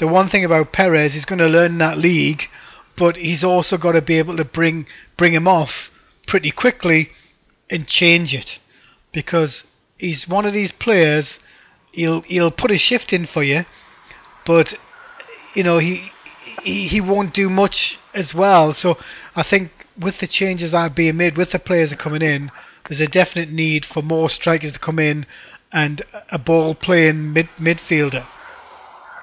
[0.00, 2.48] the one thing about Perez, he's going to learn that league,
[2.96, 4.86] but he's also got to be able to bring
[5.16, 5.90] bring him off
[6.26, 7.10] pretty quickly
[7.68, 8.58] and change it,
[9.12, 9.64] because
[9.98, 11.34] he's one of these players.
[11.92, 13.66] He'll he'll put a shift in for you,
[14.46, 14.74] but
[15.54, 16.10] you know he
[16.64, 18.72] he, he won't do much as well.
[18.72, 18.96] So
[19.36, 22.50] I think with the changes that are being made, with the players are coming in,
[22.88, 25.26] there's a definite need for more strikers to come in
[25.70, 28.26] and a ball playing mid midfielder.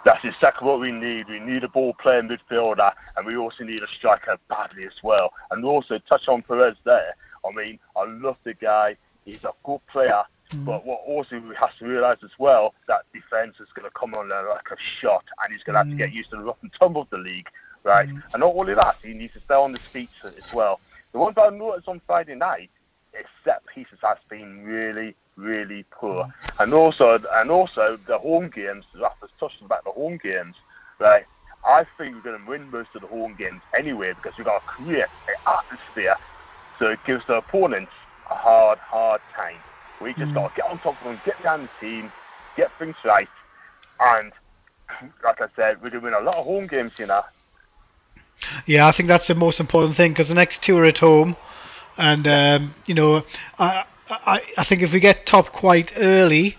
[0.07, 1.27] That's exactly what we need.
[1.27, 5.33] We need a ball playing midfielder, and we also need a striker badly as well.
[5.51, 7.13] And also touch on Perez there.
[7.45, 8.95] I mean, I love the guy.
[9.25, 10.23] He's a good player.
[10.53, 10.63] Mm.
[10.63, 14.13] But what also we have to realise as well that defence is going to come
[14.13, 15.97] on there like a shot, and he's going to have to mm.
[15.97, 17.49] get used to the rough and tumble of the league,
[17.83, 18.07] right?
[18.07, 18.23] Mm.
[18.31, 20.79] And not only that, he needs to stay on his feet as well.
[21.11, 22.69] The one that I noticed on Friday night
[23.13, 26.27] is set pieces has been really, really poor,
[26.59, 28.85] and also and also the home games.
[28.99, 30.55] Rafa's touched about the home games,
[30.99, 31.25] right?
[31.65, 34.59] I think we're going to win most of the home games anyway because we've got
[34.59, 36.15] to create an atmosphere
[36.79, 37.91] so it gives the opponents
[38.29, 39.57] a hard, hard time.
[40.01, 42.11] We just got to get on top of them, get down the team,
[42.55, 43.27] get things right,
[43.99, 44.31] and
[45.23, 47.23] like I said, we're going to win a lot of home games, you know.
[48.67, 51.35] Yeah, I think that's the most important thing because the next two are at home,
[51.97, 53.23] and um, you know,
[53.57, 56.57] I, I I think if we get top quite early,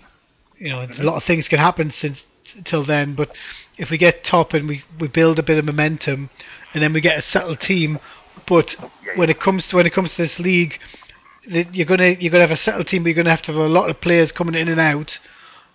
[0.57, 1.03] you know, a mm-hmm.
[1.03, 2.21] lot of things can happen since
[2.65, 3.15] till then.
[3.15, 3.31] But
[3.77, 6.29] if we get top and we, we build a bit of momentum,
[6.73, 7.99] and then we get a settled team,
[8.47, 8.75] but
[9.15, 10.79] when it comes to when it comes to this league,
[11.47, 13.61] the- you're gonna you're gonna have a settled team, but you're gonna have to have
[13.61, 15.19] a lot of players coming in and out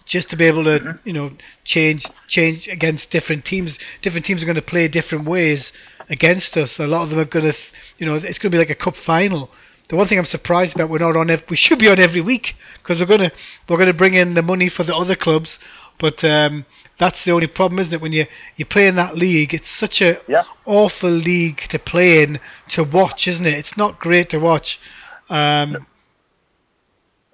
[0.05, 1.09] just to be able to mm-hmm.
[1.09, 1.33] you know
[1.65, 3.79] change change against different teams.
[4.03, 5.73] Different teams are going to play different ways
[6.09, 6.79] against us.
[6.79, 7.59] A lot of them are going to,
[7.99, 9.51] you know, it's going to be like a cup final.
[9.89, 11.31] The one thing I'm surprised about, we're not on.
[11.31, 13.31] Ev- we should be on every week because we're gonna
[13.69, 15.59] we're gonna bring in the money for the other clubs.
[15.99, 16.65] But um,
[16.99, 18.01] that's the only problem, isn't it?
[18.01, 20.19] When you you play in that league, it's such a
[20.65, 22.41] awful league to play in
[22.71, 23.55] to watch, isn't it?
[23.55, 24.81] It's not great to watch.
[25.29, 25.87] Um,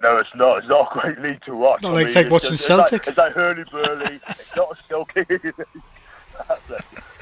[0.03, 0.57] No, it's not.
[0.59, 1.83] It's not a great league to watch.
[1.83, 3.07] Not I like- mean, like it's watching just, Celtic.
[3.07, 4.19] It's like, it's like hurly burly.
[4.29, 5.25] it's not a silky.
[5.29, 5.55] It.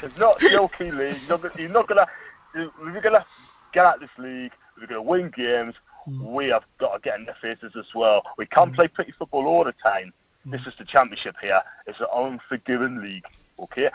[0.02, 1.18] It's not a silky league.
[1.28, 2.08] You're not, gonna- you're not gonna.
[2.56, 3.26] if we're gonna
[3.74, 5.76] get at this league, we're gonna win games,
[6.08, 6.34] mm.
[6.34, 8.24] we have got to get in their faces as well.
[8.38, 8.76] We can't mm.
[8.76, 10.14] play pretty football all the time.
[10.48, 10.52] Mm.
[10.52, 11.62] This is the championship here.
[11.88, 13.26] It's an unforgiving league,
[13.60, 13.90] okay?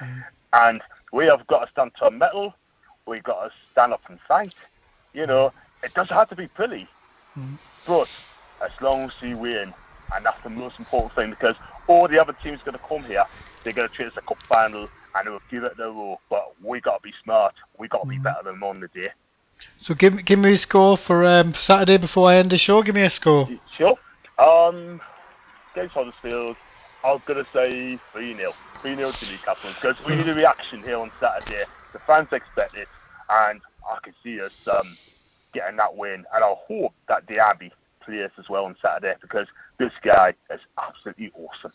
[0.52, 0.82] And
[1.12, 2.55] we have got to stand to our metal.
[3.06, 4.55] We've got to stand up and fight.
[5.12, 5.52] You know,
[5.82, 6.89] it doesn't have to be pretty,
[7.86, 8.09] but
[8.65, 9.73] as long as we win,
[10.15, 11.56] and that's the most important thing because
[11.86, 13.24] all the other teams are going to come here,
[13.62, 16.20] they're going to treat us a cup final and they'll give it their all.
[16.31, 17.55] But we got to be smart.
[17.78, 19.09] We got to be better than them on the day.
[19.82, 22.82] So give give me a score for um, Saturday before I end the show.
[22.82, 23.48] Give me a score.
[23.76, 23.97] Sure.
[24.39, 25.01] Um,
[25.74, 26.56] against Huddersfield,
[27.05, 28.52] I'm going to say 3 0.
[28.82, 31.64] 3 0 to Newcastle because we need a reaction here on Saturday.
[31.93, 32.89] The fans expect it,
[33.28, 34.97] and I can see us um,
[35.52, 36.24] getting that win.
[36.35, 37.70] And I hope that Diame
[38.02, 39.48] plays as well on Saturday because
[39.78, 41.72] this guy is absolutely awesome.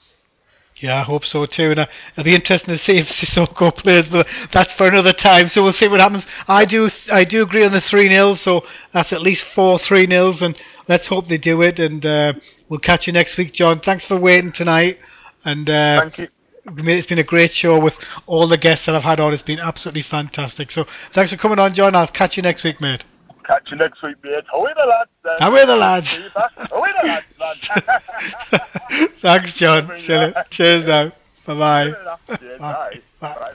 [0.81, 1.71] Yeah, I hope so too.
[1.71, 5.49] And it'll be interesting to see if Sissoko plays, but that's for another time.
[5.49, 6.25] So we'll see what happens.
[6.47, 8.39] I do, I do agree on the three nils.
[8.41, 10.55] So that's at least four three nils, and
[10.87, 11.79] let's hope they do it.
[11.79, 12.33] And uh,
[12.69, 13.81] we'll catch you next week, John.
[13.81, 14.99] Thanks for waiting tonight.
[15.43, 16.27] And uh, Thank you.
[16.65, 17.95] it's been a great show with
[18.25, 19.33] all the guests that I've had on.
[19.33, 20.71] It's been absolutely fantastic.
[20.71, 21.93] So thanks for coming on, John.
[21.93, 23.03] I'll catch you next week, mate.
[23.49, 24.43] Catch you next week, mate.
[24.53, 25.09] Away the lads.
[25.23, 25.41] then.
[25.41, 26.07] Away the lads.
[26.07, 26.51] See you back.
[26.71, 29.13] Away the lads, lads.
[29.23, 29.89] Thanks, John.
[30.01, 31.11] Cheers, Cheers now.
[31.47, 32.37] Bye bye.
[32.37, 33.01] Cheers, bye.
[33.19, 33.53] Bye.